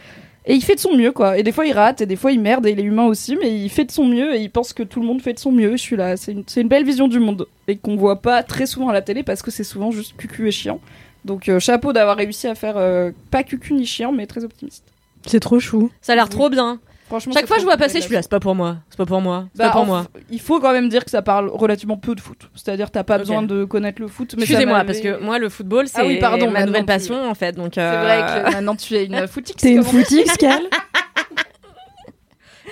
[0.49, 1.37] Et il fait de son mieux, quoi.
[1.37, 3.35] Et des fois, il rate, et des fois, il merde, et il est humain aussi,
[3.35, 5.39] mais il fait de son mieux, et il pense que tout le monde fait de
[5.39, 5.71] son mieux.
[5.71, 6.15] Je suis là.
[6.15, 8.93] C'est une, c'est une belle vision du monde, et qu'on voit pas très souvent à
[8.93, 10.79] la télé, parce que c'est souvent juste cucu et chiant.
[11.27, 14.85] Donc, euh, chapeau d'avoir réussi à faire euh, pas cucu ni chiant, mais très optimiste.
[15.25, 15.91] C'est trop chou.
[16.01, 16.79] Ça a l'air trop bien.
[17.07, 18.77] Franchement, Chaque c'est fois que je vois passer, je suis là, c'est pas pour moi.
[18.89, 19.47] C'est pas pour moi.
[19.53, 20.07] C'est Bah, pas pour moi.
[20.29, 22.49] Il faut quand même dire que ça parle relativement peu de foot.
[22.55, 24.33] C'est-à-dire, t'as pas besoin de connaître le foot.
[24.37, 27.35] Excusez-moi, parce que moi, le football, c'est Ah oui, pardon, ma nouvelle tu- passion, en
[27.35, 27.53] fait.
[27.53, 29.55] Donc, C'est euh, vrai que maintenant tu es une footix.
[29.55, 30.63] T'es une footix, Cal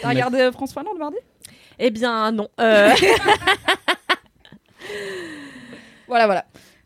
[0.02, 1.18] T'as regardé euh, France Finlande mardi?
[1.80, 2.48] Eh bien, non.
[2.60, 2.90] Euh,
[6.08, 6.46] Voilà, voilà.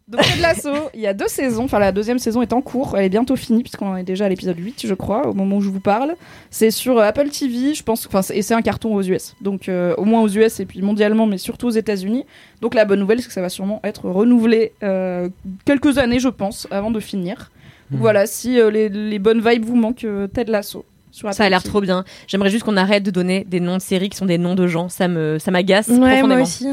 [0.10, 1.66] Donc, Ted Lasso, il y a deux saisons.
[1.66, 2.98] Enfin, la deuxième saison est en cours.
[2.98, 5.62] Elle est bientôt finie, puisqu'on est déjà à l'épisode 8, je crois, au moment où
[5.62, 6.16] je vous parle.
[6.50, 8.08] C'est sur euh, Apple TV, je pense.
[8.08, 9.36] Enfin, c'est- et c'est un carton aux US.
[9.42, 12.26] Donc, euh, au moins aux US et puis mondialement, mais surtout aux États-Unis.
[12.62, 15.30] Donc, la bonne nouvelle, c'est que ça va sûrement être renouvelé euh,
[15.66, 17.52] quelques années, je pense, avant de finir.
[17.92, 18.00] Mhm.
[18.00, 20.86] voilà, si euh, les, les bonnes vibes vous manquent, euh, Ted Lasso.
[21.12, 22.04] Ça a l'air trop bien.
[22.28, 24.68] J'aimerais juste qu'on arrête de donner des noms de séries qui sont des noms de
[24.68, 24.90] gens.
[24.90, 26.42] Ça me, ça m'agace Ouais, moi profondément.
[26.44, 26.68] aussi.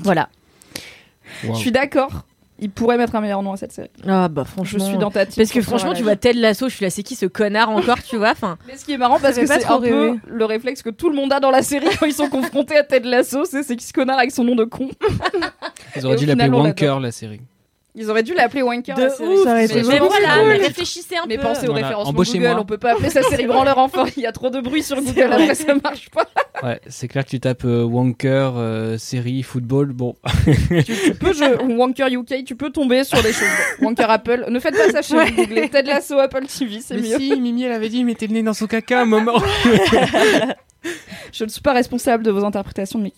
[0.00, 0.28] Voilà.
[1.44, 1.54] Wow.
[1.54, 2.24] Je suis d'accord.
[2.60, 3.90] Il pourrait mettre un meilleur nom à cette série.
[4.06, 4.84] Ah bah Je franchement.
[4.86, 5.34] suis dans ta team.
[5.42, 8.00] Parce que franchement, tu vois Ted Lasso, je suis là, c'est qui ce connard encore,
[8.02, 10.82] tu vois Enfin, Mais ce qui est marrant, parce que c'est un peu le réflexe
[10.82, 13.44] que tout le monde a dans la série quand ils sont confrontés à Ted Lasso,
[13.44, 14.88] c'est c'est qui ce connard avec son nom de con.
[15.96, 17.40] Ils auraient dû l'appeler Wanker, la série.
[17.96, 18.96] Ils auraient dû l'appeler Wanker.
[18.96, 19.44] De ouf.
[19.44, 20.64] Ça aurait été Mais mais voilà, mais cool.
[20.64, 21.44] réfléchissez un Mais peu.
[21.44, 22.48] pensez au Voilà, référencement embauchez-moi.
[22.50, 24.82] Google, on peut pas appeler sa série branleur enfant, il y a trop de bruit
[24.82, 26.26] sur Google, après ça marche pas.
[26.64, 30.16] Ouais, c'est clair que tu tapes euh, Wanker, euh, série, football, bon.
[30.44, 31.44] tu, tu peux, je,
[31.76, 33.46] Wanker UK, tu peux tomber sur des choses.
[33.80, 37.16] Wanker Apple, ne faites pas ça chez vous, googlez Ted Lasso Apple TV, c'est mieux.
[37.16, 39.40] si, Mimi, elle avait dit, mettez le nez dans son caca un moment.
[41.32, 43.12] Je ne suis pas responsable de vos interprétations de mes.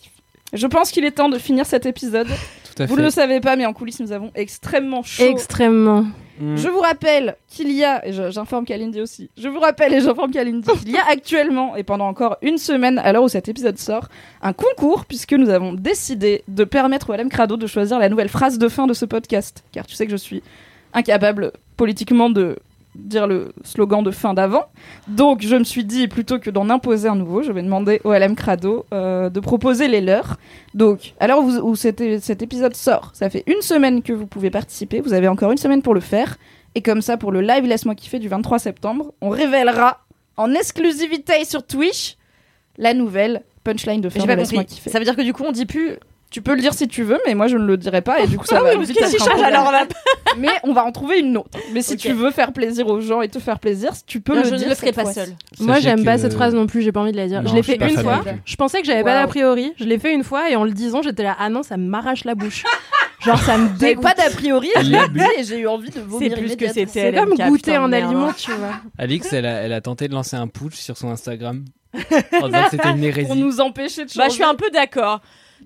[0.53, 2.29] Je pense qu'il est temps de finir cet épisode.
[2.77, 3.01] Tout à Vous fait.
[3.01, 5.25] ne le savez pas, mais en coulisses, nous avons extrêmement chaud.
[5.25, 6.05] Extrêmement.
[6.39, 6.57] Mm.
[6.57, 10.31] Je vous rappelle qu'il y a, et j'informe Kalindi aussi, je vous rappelle et j'informe
[10.31, 13.79] Kalindi qu'il y a actuellement, et pendant encore une semaine à l'heure où cet épisode
[13.79, 14.09] sort,
[14.43, 18.29] un concours, puisque nous avons décidé de permettre au LM Crado de choisir la nouvelle
[18.29, 19.65] phrase de fin de ce podcast.
[19.73, 20.43] Car tu sais que je suis
[20.93, 22.59] incapable politiquement de
[22.97, 24.67] dire le slogan de fin d'avant.
[25.09, 28.13] Donc je me suis dit, plutôt que d'en imposer un nouveau, je vais demander au
[28.13, 30.37] LM Crado euh, de proposer les leurs.
[30.75, 35.01] Donc, à l'heure où, cet, épisode sort, ça fait une semaine que vous pouvez participer.
[35.01, 36.37] Vous avez encore une semaine pour le faire.
[36.75, 40.01] Et comme ça, pour le live Laisse-moi kiffer du 23 septembre, on révélera
[40.37, 42.17] en exclusivité sur Twitch
[42.77, 44.91] la nouvelle punchline de fin de Laisse-moi kiffer.
[44.91, 45.97] Ça veut dire que du coup, on dit plus.
[46.31, 48.21] Tu peux le dire si tu veux, mais moi je ne le dirai pas.
[48.21, 49.87] Et du coup, ça Ah va oui, change alors là
[50.39, 51.59] Mais on va en trouver une autre.
[51.73, 54.43] Mais si tu veux faire plaisir aux gens et te faire plaisir, tu peux Non,
[54.43, 54.65] le je dire.
[54.65, 55.31] ne le ferai pas seule.
[55.61, 57.43] Moi, j'aime pas cette phrase non plus, j'ai pas envie de la dire.
[57.43, 58.23] Non, je l'ai je fait une fois.
[58.45, 59.73] Je pensais que j'avais pas d'a priori.
[59.79, 62.25] Je l'ai fait une fois et en le disant, j'étais là, ah non, ça m'arrache
[62.25, 62.65] la bouche.
[63.21, 64.03] Genre, ça me J'avais dégoûte.
[64.03, 64.99] pas d'a priori, et je l'ai
[65.39, 67.13] et j'ai eu envie de vomir plus que c'était.
[67.13, 68.81] C'est comme goûter un aliment, tu vois.
[68.99, 71.65] Alix, elle a, elle a tenté de lancer un putsch sur son Instagram.
[71.95, 73.27] en disant que c'était une hérésie.
[73.29, 74.19] Pour nous empêcher de changer.
[74.19, 75.21] Bah, je suis un peu d'accord.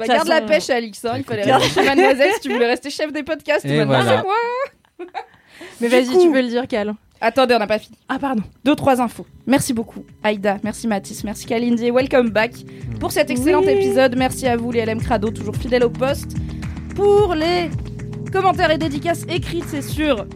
[0.06, 1.04] Bah, garde la pêche, Alix.
[1.04, 1.14] hein.
[1.18, 3.64] Il fallait rester chez Mademoiselle si tu voulais rester chef des podcasts.
[3.64, 4.16] Et Maintenant, voilà.
[4.18, 5.06] c'est moi.
[5.80, 6.94] Mais vas-y, coup- tu peux le dire, Cal.
[7.22, 7.96] Attendez, on n'a pas fini.
[8.08, 8.42] Ah, pardon.
[8.64, 9.26] Deux, trois infos.
[9.46, 10.56] Merci beaucoup, Aïda.
[10.64, 11.22] Merci Mathis.
[11.22, 11.86] Merci Kalindi.
[11.86, 12.52] et Welcome back
[12.98, 13.68] pour cet excellent Oui.
[13.68, 14.16] épisode.
[14.16, 16.30] Merci à vous, les LM Crado, toujours fidèles au poste.
[16.96, 17.68] Pour les
[18.32, 20.26] commentaires et dédicaces écrites, c'est sûr.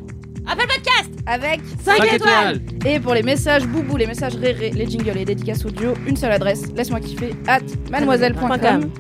[0.47, 2.61] Apple Podcast Avec 5 Cinq étoiles.
[2.85, 6.17] Et pour les messages boubou, les messages réré, les jingles et les dédicaces audio, une
[6.19, 7.61] seule adresse, laisse-moi kiffer, at
[7.91, 8.91] mademoiselle.com.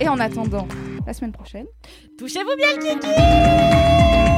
[0.00, 0.68] Et en attendant,
[1.06, 1.66] la semaine prochaine.
[2.18, 4.37] Touchez-vous bien le kiki